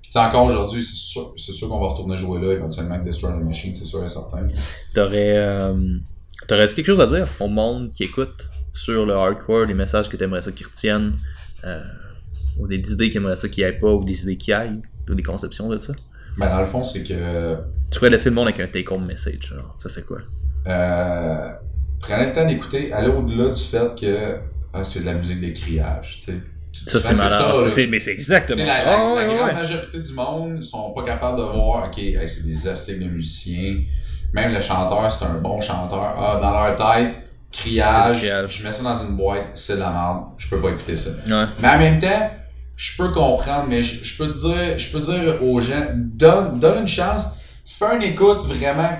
tu 0.02 0.10
sais, 0.12 0.18
encore 0.18 0.44
aujourd'hui, 0.44 0.82
c'est 0.82 0.96
sûr, 0.96 1.32
sûr 1.36 1.68
qu'on 1.68 1.80
va 1.80 1.88
retourner 1.88 2.16
jouer 2.16 2.40
là 2.40 2.52
éventuellement 2.52 2.94
avec 2.94 3.04
Destroy 3.06 3.32
the 3.38 3.42
Machine, 3.44 3.74
c'est 3.74 3.84
sûr 3.84 4.02
et 4.04 4.08
certain. 4.08 4.46
T'aurais, 4.94 5.36
euh, 5.36 5.74
t'aurais-tu 6.48 6.74
quelque 6.74 6.86
chose 6.86 7.00
à 7.00 7.06
dire 7.06 7.28
au 7.40 7.48
monde 7.48 7.90
qui 7.92 8.04
écoute 8.04 8.48
sur 8.72 9.06
le 9.06 9.14
hardcore, 9.14 9.66
des 9.66 9.74
messages 9.74 10.08
que 10.08 10.16
t'aimerais 10.16 10.42
ça 10.42 10.50
qu'ils 10.52 10.66
retiennent, 10.66 11.14
euh, 11.64 11.82
ou 12.58 12.66
des 12.66 12.76
idées 12.92 13.08
qu'ils 13.08 13.18
aimeraient 13.18 13.36
ça 13.36 13.48
qu'ils 13.48 13.64
aillent 13.64 13.78
pas, 13.78 13.92
ou 13.92 14.04
des 14.04 14.22
idées 14.22 14.36
qui 14.36 14.52
aillent, 14.52 14.82
ou 15.08 15.14
des 15.14 15.22
conceptions 15.22 15.68
de 15.68 15.78
ça? 15.78 15.92
Ben, 16.36 16.48
dans 16.50 16.58
le 16.58 16.64
fond, 16.64 16.82
c'est 16.82 17.04
que. 17.04 17.56
Tu 17.90 17.98
pourrais 17.98 18.10
laisser 18.10 18.30
le 18.30 18.34
monde 18.34 18.48
avec 18.48 18.60
un 18.60 18.66
take-home 18.66 19.06
message, 19.06 19.38
genre. 19.40 19.76
Ça, 19.80 19.88
c'est 19.88 20.04
quoi? 20.04 20.18
Euh, 20.66 21.52
prenez 22.00 22.26
le 22.26 22.32
temps 22.32 22.44
d'écouter, 22.46 22.92
aller 22.92 23.08
au-delà 23.08 23.50
du 23.50 23.60
fait 23.60 23.94
que 24.00 24.38
ah, 24.72 24.82
c'est 24.82 25.00
de 25.00 25.06
la 25.06 25.14
musique 25.14 25.40
de 25.40 25.50
criage. 25.50 26.18
Tu 26.20 26.32
sais. 26.32 26.40
Ça, 26.88 26.98
c'est 27.00 27.16
malade. 27.16 27.70
ça, 27.70 27.80
mais 27.88 28.00
c'est 28.00 28.10
exactement 28.12 28.64
la, 28.64 28.72
ça. 28.72 28.84
la- 28.84 28.90
la 28.90 29.14
ouais, 29.14 29.26
grande 29.26 29.46
ouais. 29.48 29.54
majorité 29.54 30.00
du 30.00 30.12
monde 30.12 30.60
sont 30.60 30.92
pas 30.92 31.04
capables 31.04 31.38
de 31.38 31.44
voir, 31.44 31.86
ok, 31.86 31.98
hey, 31.98 32.26
c'est 32.26 32.44
des 32.44 32.66
astiques 32.66 32.98
de 32.98 33.04
musiciens. 33.04 33.84
Même 34.34 34.52
le 34.52 34.60
chanteur, 34.60 35.10
c'est 35.12 35.24
un 35.24 35.34
bon 35.38 35.60
chanteur. 35.60 36.14
Ah, 36.18 36.38
dans 36.42 36.50
leur 36.50 36.76
tête, 36.76 37.18
criage, 37.52 38.28
je 38.48 38.66
mets 38.66 38.72
ça 38.72 38.82
dans 38.82 38.94
une 38.94 39.14
boîte, 39.16 39.50
c'est 39.54 39.74
de 39.76 39.80
la 39.80 39.90
merde, 39.90 40.24
je 40.36 40.48
peux 40.48 40.60
pas 40.60 40.70
écouter 40.70 40.96
ça. 40.96 41.10
Ouais. 41.28 41.44
Mais 41.62 41.68
en 41.68 41.78
même 41.78 42.00
temps, 42.00 42.30
je 42.76 42.96
peux 42.96 43.12
comprendre, 43.12 43.66
mais 43.68 43.80
je, 43.80 44.02
je 44.02 44.18
peux 44.18 44.32
dire, 44.32 44.76
je 44.76 44.90
peux 44.90 44.98
dire 44.98 45.42
aux 45.42 45.60
gens, 45.60 45.86
donne, 45.94 46.58
donne 46.58 46.80
une 46.80 46.86
chance, 46.88 47.26
fais 47.64 47.94
une 47.94 48.02
écoute 48.02 48.42
vraiment 48.42 48.90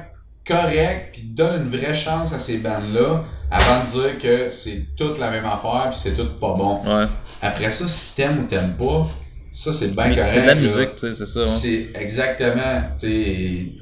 correcte, 0.47 1.14
puis 1.14 1.22
donne 1.22 1.62
une 1.62 1.68
vraie 1.68 1.95
chance 1.95 2.32
à 2.32 2.39
ces 2.39 2.59
bandes-là, 2.59 3.24
avant 3.51 3.80
de 3.82 3.87
dire 3.87 4.18
que 4.18 4.51
c'est 4.51 4.87
toute 4.97 5.18
la 5.18 5.30
même 5.30 5.47
affaire, 5.47 5.89
puis 5.91 5.99
c'est 5.99 6.14
tout 6.14 6.39
pas 6.39 6.55
bon. 6.55 6.80
Ouais. 6.85 7.07
Après 7.43 7.70
ça, 7.70 7.89
si 7.89 8.14
t'aimes 8.14 8.45
ou 8.45 8.47
t'aimes 8.47 8.76
pas, 8.76 9.09
ça 9.51 9.72
c'est 9.72 9.89
bien 9.89 10.14
correct. 10.14 10.28
c'est 10.32 10.43
de 10.43 10.47
la 10.47 10.55
musique, 10.55 10.95
tu 10.95 11.09
sais, 11.09 11.14
c'est 11.16 11.26
ça. 11.26 11.41
ouais. 11.41 11.45
C'est 11.47 11.89
exactement, 12.01 12.82
tu 12.99 13.09
sais, 13.09 13.72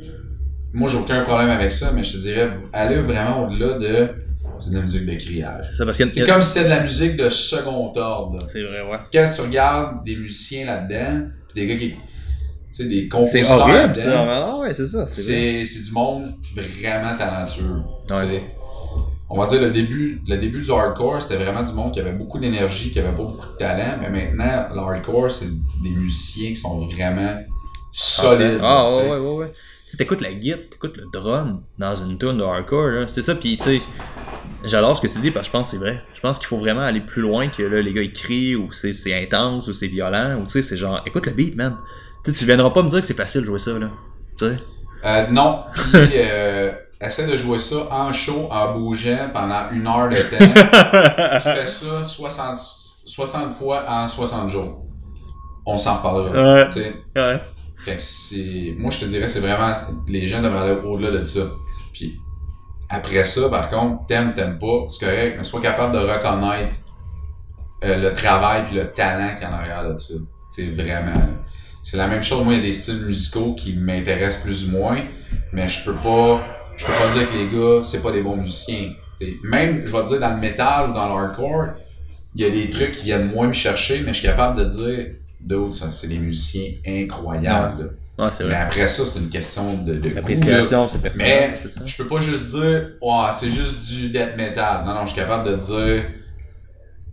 moi 0.72 0.88
j'ai 0.88 0.98
aucun 0.98 1.22
problème 1.22 1.50
avec 1.50 1.70
ça, 1.70 1.92
mais 1.92 2.02
je 2.04 2.12
te 2.12 2.16
dirais, 2.18 2.52
allez 2.72 3.00
vraiment 3.00 3.46
au-delà 3.46 3.74
de, 3.74 4.08
c'est 4.58 4.70
de 4.70 4.74
la 4.76 4.80
musique 4.82 5.06
de 5.06 5.14
criage. 5.14 5.66
C'est 5.72 5.82
a- 5.82 6.26
comme 6.26 6.42
si 6.42 6.48
c'était 6.52 6.64
de 6.64 6.70
la 6.70 6.80
musique 6.80 7.16
de 7.16 7.28
second 7.28 7.92
ordre. 7.96 8.38
C'est 8.48 8.62
vrai, 8.62 8.82
ouais. 8.82 8.98
Quand 9.12 9.24
tu 9.34 9.40
regardes 9.42 10.04
des 10.04 10.16
musiciens 10.16 10.66
là-dedans, 10.66 11.26
pis 11.48 11.54
des 11.54 11.66
gars 11.66 11.76
qui, 11.76 11.90
tu 11.90 11.96
sais, 12.72 12.84
des 12.86 13.02
C'est 13.02 13.08
compositeurs 13.08 13.60
horrible, 13.60 13.96
ça. 13.96 14.10
là-dedans, 14.10 14.26
Ah 14.30 14.58
ouais, 14.60 14.74
c'est 14.74 14.86
ça. 14.86 15.06
C'est 15.10 15.62
du 15.62 15.92
monde 15.92 16.34
vraiment 16.54 17.16
talentueux. 17.16 17.82
tu 18.06 18.14
Ouais. 18.14 18.46
On 19.34 19.40
va 19.40 19.46
dire 19.46 19.62
le 19.62 19.70
début, 19.70 20.20
le 20.28 20.36
début 20.36 20.60
du 20.60 20.70
hardcore, 20.70 21.22
c'était 21.22 21.42
vraiment 21.42 21.62
du 21.62 21.72
monde 21.72 21.90
qui 21.90 22.00
avait 22.00 22.12
beaucoup 22.12 22.38
d'énergie, 22.38 22.90
qui 22.90 22.98
avait 22.98 23.14
pas 23.14 23.22
beaucoup 23.22 23.46
de 23.46 23.56
talent, 23.56 23.96
mais 24.02 24.10
maintenant, 24.10 24.68
le 24.74 24.78
hardcore, 24.78 25.32
c'est 25.32 25.46
des 25.82 25.88
musiciens 25.88 26.50
qui 26.50 26.56
sont 26.56 26.86
vraiment 26.86 27.38
solides. 27.90 28.58
Ah 28.62 28.90
ouais, 28.90 29.10
ouais, 29.10 29.18
ouais, 29.18 29.36
ouais. 29.36 29.52
Tu 29.92 29.98
sais, 29.98 30.04
t'écoutes 30.04 30.22
la 30.22 30.32
guitare, 30.32 30.60
t'écoutes 30.70 30.96
le 30.96 31.04
drum 31.12 31.64
dans 31.78 31.94
une 31.94 32.16
tune 32.16 32.38
de 32.38 32.42
hardcore. 32.42 33.10
C'est 33.10 33.20
ça, 33.20 33.34
pis 33.34 33.58
tu 33.58 33.64
sais, 33.64 33.82
j'adore 34.64 34.96
ce 34.96 35.02
que 35.02 35.06
tu 35.06 35.18
dis 35.18 35.30
parce 35.30 35.48
que 35.48 35.52
je 35.52 35.58
pense 35.58 35.66
que 35.66 35.72
c'est 35.72 35.84
vrai. 35.84 36.02
Je 36.14 36.20
pense 36.22 36.38
qu'il 36.38 36.48
faut 36.48 36.56
vraiment 36.56 36.80
aller 36.80 37.02
plus 37.02 37.20
loin 37.20 37.48
que 37.48 37.62
là, 37.62 37.82
les 37.82 37.92
gars 37.92 38.00
ils 38.00 38.12
crient 38.14 38.56
ou 38.56 38.72
c'est 38.72 38.94
c'est 38.94 39.12
intense 39.12 39.68
ou 39.68 39.74
c'est 39.74 39.88
violent 39.88 40.38
ou 40.40 40.44
tu 40.44 40.52
sais, 40.52 40.62
c'est 40.62 40.78
genre, 40.78 41.02
écoute 41.04 41.26
le 41.26 41.32
beat, 41.32 41.56
man. 41.56 41.76
Tu 42.24 42.32
sais, 42.32 42.38
tu 42.38 42.46
viendras 42.46 42.70
pas 42.70 42.82
me 42.82 42.88
dire 42.88 43.00
que 43.00 43.04
c'est 43.04 43.12
facile 43.12 43.42
de 43.42 43.46
jouer 43.46 43.58
ça, 43.58 43.78
là. 43.78 43.90
Tu 44.38 44.46
sais? 44.46 44.58
Euh, 45.04 45.26
non, 45.26 45.64
puis 45.74 45.92
euh, 46.16 46.72
essaie 46.98 47.26
de 47.26 47.36
jouer 47.36 47.58
ça 47.58 47.86
en 47.90 48.14
show, 48.14 48.48
en 48.50 48.72
bougeant 48.72 49.28
pendant 49.30 49.70
une 49.72 49.86
heure 49.86 50.08
de 50.08 50.16
temps. 50.16 51.34
tu 51.34 51.50
fais 51.50 51.66
ça 51.66 52.02
60, 52.02 52.56
60 53.04 53.52
fois 53.52 53.84
en 53.86 54.08
60 54.08 54.48
jours. 54.48 54.86
On 55.66 55.76
s'en 55.76 55.96
reparlera. 55.96 56.54
Ouais. 56.54 56.66
tu 56.68 56.80
sais? 56.80 56.94
Ouais. 57.14 57.42
Fait 57.82 57.96
que 57.96 58.02
c'est. 58.02 58.74
Moi, 58.78 58.90
je 58.90 59.00
te 59.00 59.04
dirais, 59.06 59.28
c'est 59.28 59.40
vraiment. 59.40 59.72
Les 60.08 60.26
gens 60.26 60.40
devraient 60.40 60.70
aller 60.70 60.80
au-delà 60.84 61.10
de 61.18 61.24
ça. 61.24 61.50
Puis 61.92 62.20
après 62.88 63.24
ça, 63.24 63.48
par 63.48 63.68
contre, 63.70 64.06
t'aimes, 64.06 64.32
t'aimes 64.34 64.58
pas, 64.58 64.84
c'est 64.88 65.04
correct, 65.04 65.34
mais 65.38 65.44
sois 65.44 65.60
capable 65.60 65.94
de 65.94 65.98
reconnaître 65.98 66.76
euh, 67.84 67.96
le 67.96 68.12
travail 68.12 68.64
puis 68.64 68.76
le 68.76 68.92
talent 68.92 69.34
qu'il 69.34 69.42
y 69.42 69.46
a 69.46 69.50
en 69.50 69.54
arrière 69.54 69.90
de 69.90 69.96
ça. 69.96 70.14
C'est 70.50 70.68
vraiment. 70.68 71.12
C'est 71.82 71.96
la 71.96 72.06
même 72.06 72.22
chose. 72.22 72.44
Moi, 72.44 72.54
il 72.54 72.58
y 72.58 72.60
a 72.60 72.62
des 72.62 72.72
styles 72.72 73.04
musicaux 73.04 73.54
qui 73.54 73.74
m'intéressent 73.74 74.42
plus 74.42 74.68
ou 74.68 74.72
moins, 74.72 75.02
mais 75.52 75.66
je 75.66 75.84
peux 75.84 75.96
pas. 75.96 76.42
Je 76.76 76.86
peux 76.86 76.92
pas 76.92 77.12
dire 77.12 77.30
que 77.30 77.36
les 77.36 77.48
gars, 77.48 77.82
c'est 77.82 78.00
pas 78.00 78.12
des 78.12 78.22
bons 78.22 78.36
musiciens. 78.36 78.92
T'sais, 79.16 79.36
même, 79.42 79.84
je 79.86 79.92
vais 79.92 80.04
te 80.04 80.08
dire, 80.08 80.20
dans 80.20 80.34
le 80.34 80.40
metal 80.40 80.90
ou 80.90 80.92
dans 80.92 81.06
le 81.06 81.12
hardcore, 81.12 81.74
il 82.34 82.40
y 82.40 82.44
a 82.44 82.50
des 82.50 82.70
trucs 82.70 82.92
qui 82.92 83.04
viennent 83.04 83.30
moins 83.30 83.48
me 83.48 83.52
chercher, 83.52 84.00
mais 84.00 84.08
je 84.08 84.20
suis 84.20 84.26
capable 84.26 84.56
de 84.56 84.64
dire, 84.64 85.06
d'autres, 85.42 85.92
c'est 85.92 86.08
des 86.08 86.18
musiciens 86.18 86.70
incroyables. 86.86 87.96
Ouais, 88.18 88.28
c'est 88.30 88.44
Mais 88.44 88.50
vrai. 88.50 88.60
après 88.60 88.86
ça, 88.86 89.06
c'est 89.06 89.18
une 89.20 89.30
question 89.30 89.74
de, 89.74 89.94
de. 89.94 90.08
L'appréciation, 90.10 90.88
c'est 90.88 91.00
personnel, 91.00 91.50
Mais 91.52 91.56
c'est 91.60 91.72
ça. 91.72 91.80
je 91.84 91.96
peux 91.96 92.06
pas 92.06 92.20
juste 92.20 92.54
dire, 92.54 92.90
ouais, 93.00 93.32
c'est 93.32 93.50
juste 93.50 93.88
du 93.88 94.10
death 94.10 94.36
metal. 94.36 94.84
Non, 94.84 94.94
non, 94.94 95.00
je 95.02 95.12
suis 95.12 95.16
capable 95.16 95.48
de 95.50 95.56
dire, 95.56 96.04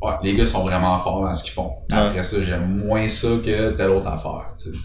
ouais, 0.01 0.11
les 0.23 0.35
gars 0.35 0.45
sont 0.45 0.63
vraiment 0.63 0.97
forts 0.99 1.23
dans 1.23 1.33
ce 1.33 1.43
qu'ils 1.43 1.53
font. 1.53 1.71
Ouais. 1.89 1.97
Après 1.97 2.23
ça, 2.23 2.41
j'aime 2.41 2.85
moins 2.85 3.07
ça 3.07 3.27
que 3.43 3.71
telle 3.71 3.89
autre 3.91 4.07
affaire. 4.07 4.51
tu 4.57 4.71
sais. 4.71 4.77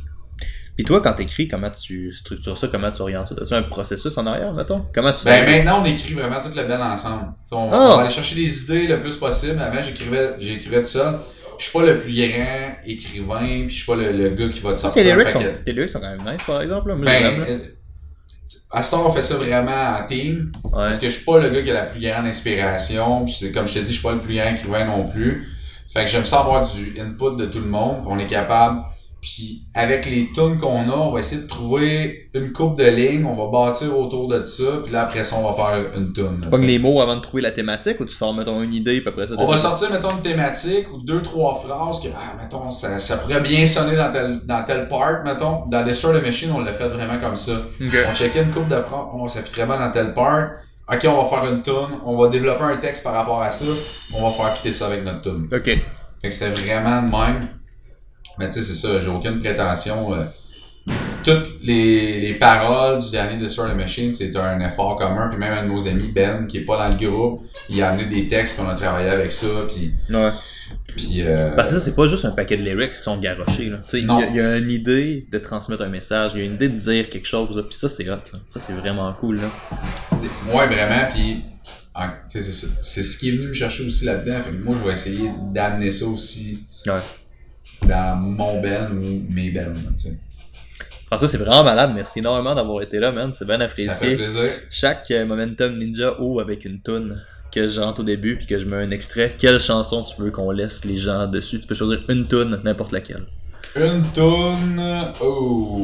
Pis 0.77 0.83
toi, 0.85 1.01
quand 1.01 1.13
t'écris, 1.15 1.47
comment 1.47 1.71
tu 1.71 2.13
structures 2.13 2.59
ça, 2.59 2.67
comment 2.67 2.91
tu 2.91 3.01
orientes 3.03 3.29
ça? 3.29 3.35
As-tu 3.41 3.55
un 3.55 3.63
processus 3.63 4.17
en 4.19 4.27
arrière, 4.27 4.53
mettons? 4.55 4.85
Comment 4.93 5.13
tu 5.13 5.25
Ben 5.25 5.45
maintenant, 5.47 5.83
on 5.83 5.85
écrit 5.85 6.15
vraiment 6.15 6.41
toute 6.41 6.57
la 6.57 6.65
band 6.65 6.81
ensemble. 6.81 7.27
On, 7.53 7.71
Ah. 7.73 7.77
on 7.93 7.97
va 7.97 8.01
aller 8.03 8.11
chercher 8.11 8.35
des 8.35 8.63
idées 8.65 8.87
le 8.89 9.01
plus 9.01 9.17
possible. 9.17 9.61
Avant, 9.61 9.81
j'écrivais, 9.83 10.35
j'écrivais 10.41 10.81
tout 10.81 10.89
seul. 10.89 11.15
Je 11.59 11.65
suis 11.65 11.73
pas 11.73 11.85
le 11.85 11.97
plus 11.99 12.13
grand 12.15 12.77
écrivain, 12.87 13.39
puis 13.65 13.69
je 13.71 13.75
suis 13.75 13.87
pas 13.87 13.97
le, 13.97 14.13
le 14.13 14.29
gars 14.31 14.49
qui 14.49 14.61
va 14.61 14.73
te 14.73 14.79
sortir 14.79 15.03
un 15.03 15.17
lyrics, 15.17 15.31
sont, 15.31 15.43
lyrics 15.67 15.91
sont 15.91 16.01
quand 16.01 16.11
même 16.17 16.33
nice, 16.33 16.43
par 16.47 16.61
exemple. 16.63 16.89
Là. 16.91 16.95
Les 16.97 17.05
Ben, 17.05 17.41
euh, 17.49 17.59
à 18.71 18.83
ce 18.83 18.91
temps, 18.91 19.07
on 19.07 19.11
fait 19.11 19.23
ça 19.23 19.37
vraiment 19.37 19.99
en 19.99 20.07
team. 20.07 20.51
ouais. 20.65 20.71
Parce 20.73 20.99
que 20.99 21.07
je 21.09 21.15
suis 21.17 21.25
pas 21.25 21.39
le 21.41 21.49
gars 21.51 21.63
qui 21.63 21.71
a 21.71 21.75
la 21.75 21.83
plus 21.87 22.01
grande 22.01 22.27
inspiration. 22.27 23.25
Puis 23.25 23.35
c'est- 23.35 23.53
comme 23.53 23.67
je 23.67 23.75
te 23.75 23.79
dis, 23.81 23.87
je 23.87 23.93
suis 23.93 24.03
pas 24.03 24.13
le 24.13 24.21
plus 24.21 24.37
grand 24.37 24.51
écrivain 24.51 24.85
non 24.85 25.07
plus. 25.07 25.49
Fait 25.93 26.05
que 26.05 26.11
j'aime 26.11 26.25
ça 26.25 26.41
avoir 26.41 26.63
du 26.69 26.95
input 27.01 27.37
de 27.37 27.47
tout 27.47 27.61
le 27.61 27.67
monde. 27.67 28.03
Puis 28.03 28.09
on 28.11 28.19
est 28.19 28.27
capable. 28.27 28.81
Puis 29.25 29.63
avec 29.73 30.05
les 30.05 30.31
tunes 30.35 30.59
qu'on 30.59 30.87
a, 30.91 30.93
on 30.93 31.11
va 31.11 31.21
essayer 31.21 31.41
de 31.41 31.47
trouver 31.47 32.29
une 32.35 32.53
coupe 32.53 32.77
de 32.77 32.85
lignes. 32.85 33.25
On 33.25 33.33
va 33.33 33.51
bâtir 33.51 33.99
autour 33.99 34.29
de 34.29 34.43
ça. 34.43 34.65
Puis 34.83 34.93
là, 34.93 35.05
après 35.05 35.25
ça, 35.25 35.37
on 35.39 35.51
va 35.51 35.55
faire 35.55 35.97
une 35.97 36.13
tune. 36.13 36.41
Tu 36.43 36.49
pognes 36.51 36.67
les 36.67 36.79
mots 36.79 37.01
avant 37.01 37.17
de 37.17 37.23
trouver 37.23 37.43
la 37.43 37.51
thématique 37.51 37.99
ou 38.01 38.05
tu 38.05 38.15
sors, 38.15 38.35
mettons, 38.35 38.63
une 38.63 38.75
idée, 38.75 39.01
puis 39.01 39.09
après 39.09 39.27
ça, 39.27 39.33
On 39.39 39.47
va 39.47 39.57
sortir, 39.57 39.91
mettons, 39.91 40.11
une 40.11 40.21
thématique 40.21 40.93
ou 40.93 40.99
deux, 40.99 41.23
trois 41.23 41.55
phrases 41.55 42.01
que, 42.01 42.09
ah, 42.15 42.37
mettons, 42.39 42.71
ça, 42.71 42.99
ça 42.99 43.17
pourrait 43.17 43.41
bien 43.41 43.67
sonner 43.67 43.97
dans 43.97 44.11
tel, 44.11 44.43
dans 44.45 44.63
tel 44.63 44.89
part, 44.89 45.25
mettons. 45.25 45.65
Dans 45.69 45.83
Destroy 45.83 46.21
the 46.21 46.23
Machine, 46.23 46.51
on 46.55 46.61
l'a 46.63 46.75
fait 46.75 46.89
vraiment 46.89 47.19
comme 47.19 47.37
ça. 47.37 47.63
On 47.81 48.15
checkait 48.15 48.43
une 48.43 48.51
coupe 48.51 48.69
de 48.69 48.79
phrases, 48.79 49.07
oh, 49.15 49.27
ça 49.27 49.43
très 49.43 49.65
bien 49.65 49.79
dans 49.79 49.91
tel 49.91 50.13
part. 50.13 50.51
Ok, 50.93 51.07
on 51.09 51.23
va 51.23 51.25
faire 51.25 51.51
une 51.51 51.63
tune, 51.63 51.99
on 52.05 52.15
va 52.15 52.29
développer 52.29 52.65
un 52.65 52.77
texte 52.77 53.03
par 53.03 53.15
rapport 53.15 53.41
à 53.41 53.49
ça, 53.49 53.65
on 54.13 54.29
va 54.29 54.31
faire 54.31 54.53
fitter 54.53 54.73
ça 54.73 54.89
avec 54.89 55.03
notre 55.03 55.23
tune. 55.23 55.49
Ok. 55.51 55.65
Fait 55.65 55.81
que 56.29 56.31
c'était 56.31 56.51
vraiment 56.51 57.01
de 57.01 57.11
même. 57.11 57.41
Mais 58.39 58.47
tu 58.49 58.55
sais, 58.55 58.63
c'est 58.63 58.75
ça, 58.75 59.01
j'ai 59.01 59.09
aucune 59.11 59.39
prétention. 59.39 60.15
euh, 60.15 60.25
toutes 61.25 61.49
les, 61.63 62.21
les 62.21 62.35
paroles 62.35 62.99
du 63.01 63.11
dernier 63.11 63.39
Destroy 63.39 63.71
the 63.71 63.75
Machine, 63.77 64.13
c'est 64.13 64.37
un 64.37 64.61
effort 64.61 64.97
commun. 64.97 65.29
Puis 65.31 65.39
même 65.39 65.53
un 65.57 65.63
de 65.63 65.69
nos 65.73 65.89
amis, 65.89 66.09
Ben, 66.15 66.47
qui 66.47 66.59
est 66.59 66.65
pas 66.65 66.77
dans 66.77 66.95
le 66.99 67.03
groupe, 67.11 67.43
il 67.71 67.81
a 67.83 67.89
amené 67.91 68.05
des 68.07 68.29
textes, 68.29 68.55
puis 68.57 68.65
on 68.67 68.69
a 68.69 68.75
travaillé 68.75 69.09
avec 69.09 69.33
ça. 69.33 69.47
Puis, 69.75 69.93
Ouais. 70.15 70.31
puis 70.87 71.23
euh, 71.23 71.53
Parce 71.57 71.71
que 71.71 71.79
ça, 71.79 71.85
c'est 71.85 71.95
pas 71.95 72.07
juste 72.07 72.27
un 72.27 72.33
paquet 72.33 72.59
de 72.59 72.63
lyrics 72.63 72.91
qui 72.93 72.99
sont 72.99 73.17
garochés, 73.19 73.71
là. 73.71 73.79
Tu 73.79 73.91
sais, 73.91 73.99
il 74.01 74.05
y, 74.05 74.07
Non. 74.07 74.19
a- 74.19 74.27
il 74.27 74.37
y 74.37 74.41
a 74.41 74.57
une 74.59 74.71
idée 74.71 75.27
de 75.33 75.39
transmettre 75.39 75.83
un 75.83 75.89
message, 75.89 76.33
il 76.35 76.41
y 76.41 76.43
a 76.43 76.45
une 76.45 76.57
idée 76.57 76.69
de 76.69 76.77
dire 76.77 77.09
quelque 77.09 77.27
chose, 77.27 77.57
là. 77.57 77.63
Puis 77.63 77.77
ça, 77.79 77.89
c'est 77.89 78.07
hot, 78.11 78.17
là. 78.33 78.39
Ça, 78.51 78.61
c'est 78.61 78.75
vraiment 78.75 79.11
cool, 79.15 79.41
là. 79.41 79.49
Ouais, 80.53 80.67
vraiment. 80.67 81.09
Puis 81.15 81.43
en- 81.95 82.09
tu 82.09 82.15
sais, 82.27 82.43
c'est 82.43 82.53
ça. 82.53 82.67
C'est 82.83 83.03
ce 83.03 83.17
qui 83.17 83.31
est 83.31 83.33
venu 83.33 83.47
me 83.49 83.53
chercher 83.55 83.87
aussi 83.87 84.05
là-dedans. 84.05 84.39
Fait 84.43 84.51
que 84.51 84.63
moi, 84.63 84.77
je 84.79 84.85
vais 84.85 84.93
essayer 84.93 85.31
d'amener 85.55 85.91
ça 85.91 86.05
aussi 86.05 86.59
Ouais. 86.87 86.93
Dans 87.89 88.17
mon 88.17 88.61
band 88.61 88.91
ou 88.93 89.23
mes 89.31 89.53
tu 89.53 89.61
sais. 89.95 90.17
François, 91.07 91.29
c'est 91.29 91.39
vraiment 91.39 91.63
malade. 91.65 91.93
Merci 91.95 92.19
énormément 92.21 92.55
d'avoir 92.55 92.83
été 92.83 92.99
là, 92.99 93.13
man. 93.13 93.31
C'est 93.35 93.45
bien 93.47 93.59
Ça 93.61 93.69
fait 93.69 93.83
apprécié. 93.85 94.17
plaisir. 94.17 94.51
Chaque 94.71 95.11
euh, 95.11 95.25
Momentum 95.27 95.79
Ninja 95.79 96.19
ouvre 96.21 96.41
avec 96.41 96.65
une 96.65 96.81
tune 96.83 97.23
que 97.53 97.69
j'entre 97.69 98.01
au 98.01 98.05
début 98.05 98.37
puis 98.37 98.47
que 98.47 98.59
je 98.59 98.65
mets 98.67 98.77
un 98.77 98.91
extrait. 98.91 99.35
Quelle 99.39 99.61
chanson 99.61 100.03
tu 100.03 100.21
veux 100.21 100.31
qu'on 100.31 100.51
laisse 100.51 100.85
les 100.85 100.97
gens 100.99 101.27
dessus? 101.27 101.61
Tu 101.61 101.67
peux 101.67 101.75
choisir 101.75 102.01
une 102.09 102.27
tune, 102.27 102.59
n'importe 102.65 102.91
laquelle. 102.93 103.27
Une 103.77 104.03
toune. 104.13 104.81
Oh. 105.21 105.81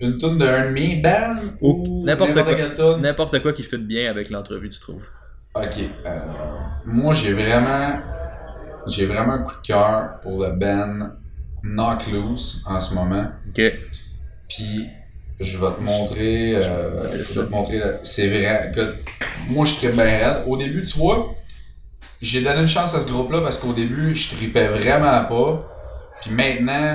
Une 0.00 0.18
toune 0.18 0.38
d'un 0.38 0.66
de 0.66 0.72
mes 0.72 0.96
bands 0.96 1.36
ou 1.60 2.04
n'importe 2.06 2.32
quoi. 2.32 2.98
N'importe 2.98 3.40
quoi 3.40 3.52
qui 3.52 3.62
fit 3.62 3.78
bien 3.78 4.10
avec 4.10 4.30
l'entrevue, 4.30 4.68
tu 4.68 4.78
trouves. 4.80 5.02
Ok. 5.54 5.78
euh, 6.06 6.18
moi, 6.86 7.12
j'ai 7.12 7.32
vraiment. 7.32 7.98
J'ai 8.86 9.06
vraiment 9.06 9.32
un 9.34 9.42
coup 9.42 9.54
de 9.60 9.66
cœur 9.66 10.20
pour 10.22 10.42
le 10.42 10.50
band 10.52 11.10
Knock 11.62 12.06
Loose 12.08 12.62
en 12.66 12.80
ce 12.80 12.94
moment. 12.94 13.26
Ok. 13.48 13.60
Puis, 14.48 14.88
je 15.38 15.58
vais 15.58 15.72
te 15.72 15.80
montrer. 15.80 16.56
euh, 16.56 17.24
je 17.24 17.40
vais 17.40 17.46
te 17.46 17.50
montrer. 17.50 17.80
C'est 18.02 18.28
vrai. 18.28 18.72
que 18.74 18.96
moi, 19.48 19.64
je 19.64 19.74
tripe 19.74 19.92
bien 19.92 20.04
raide. 20.04 20.42
Au 20.46 20.56
début, 20.56 20.82
tu 20.82 20.98
vois, 20.98 21.34
j'ai 22.20 22.42
donné 22.42 22.60
une 22.60 22.66
chance 22.66 22.94
à 22.94 23.00
ce 23.00 23.06
groupe-là 23.06 23.40
parce 23.40 23.58
qu'au 23.58 23.72
début, 23.72 24.14
je 24.14 24.28
tripais 24.30 24.66
vraiment 24.66 25.24
pas. 25.24 25.66
Puis 26.20 26.30
maintenant, 26.30 26.94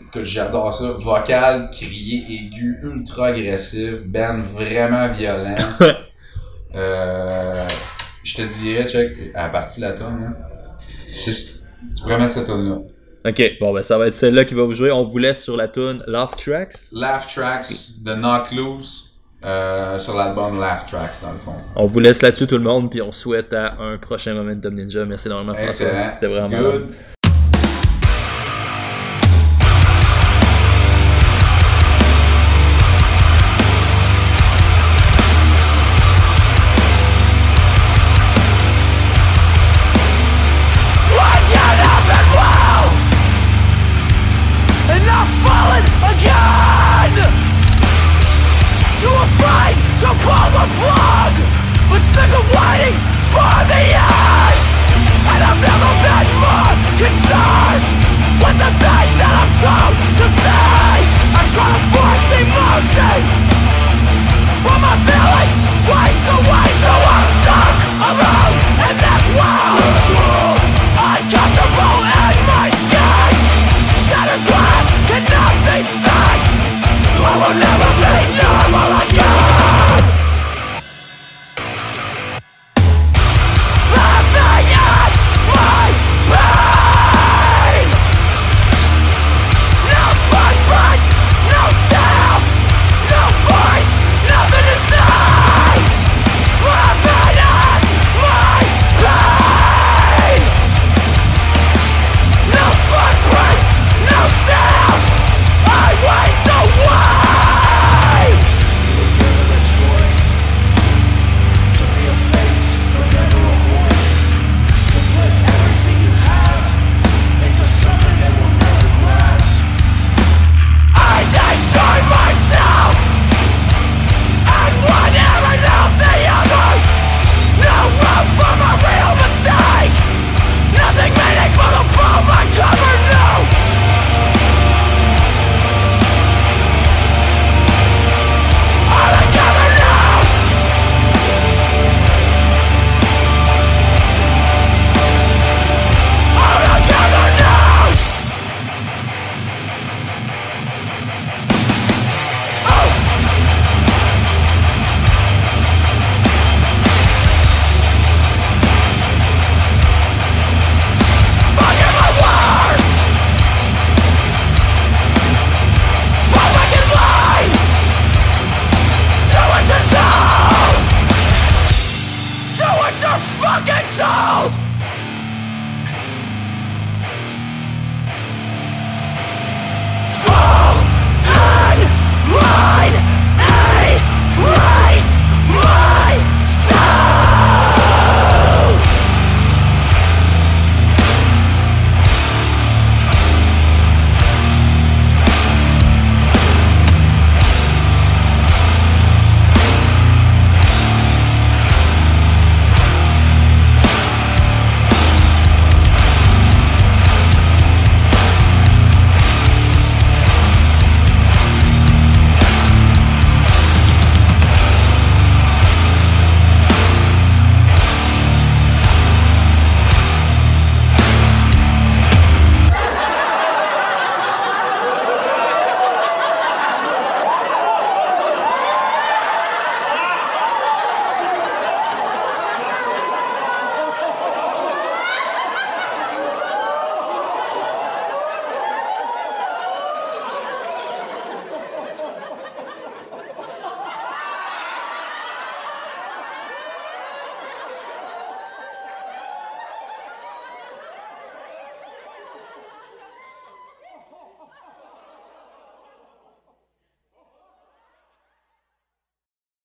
écoute, 0.00 0.24
j'adore 0.24 0.72
ça. 0.72 0.92
Vocal, 0.92 1.68
crié, 1.70 2.24
aigu, 2.30 2.78
ultra 2.82 3.26
agressif, 3.28 4.06
band 4.06 4.40
vraiment 4.42 5.08
violent. 5.08 5.56
euh, 6.74 7.66
je 8.22 8.34
te 8.34 8.42
dirais, 8.42 8.86
check, 8.86 9.12
à 9.34 9.48
partir 9.48 9.82
de 9.82 9.88
la 9.88 9.94
tonne, 9.94 10.20
là. 10.22 10.49
C'est- 11.12 11.60
mettre 12.06 12.28
cette 12.28 12.46
tonne-là. 12.46 12.78
Ok, 13.26 13.42
bon, 13.60 13.74
ben 13.74 13.82
ça 13.82 13.98
va 13.98 14.06
être 14.06 14.14
celle-là 14.14 14.44
qui 14.46 14.54
va 14.54 14.62
vous 14.62 14.74
jouer. 14.74 14.90
On 14.90 15.04
vous 15.04 15.18
laisse 15.18 15.42
sur 15.42 15.56
la 15.56 15.68
tune 15.68 16.02
Love 16.06 16.34
Tracks. 16.36 16.74
Laugh 16.92 17.26
Tracks 17.34 17.66
de 18.02 18.14
Knock 18.14 18.50
Loose 18.52 19.18
euh, 19.44 19.98
sur 19.98 20.16
l'album 20.16 20.58
Laugh 20.58 20.84
Tracks, 20.90 21.20
dans 21.22 21.32
le 21.32 21.38
fond. 21.38 21.54
On 21.76 21.86
vous 21.86 22.00
laisse 22.00 22.22
là-dessus 22.22 22.46
tout 22.46 22.56
le 22.56 22.64
monde, 22.64 22.90
puis 22.90 23.02
on 23.02 23.12
souhaite 23.12 23.52
à 23.52 23.74
un 23.78 23.98
prochain 23.98 24.32
Momentum 24.34 24.72
Ninja. 24.74 25.04
Merci 25.04 25.28
énormément, 25.28 25.52
François. 25.52 25.86
Excellent. 25.86 26.10
C'était 26.14 26.26
vraiment. 26.28 26.48
Good. 26.48 26.86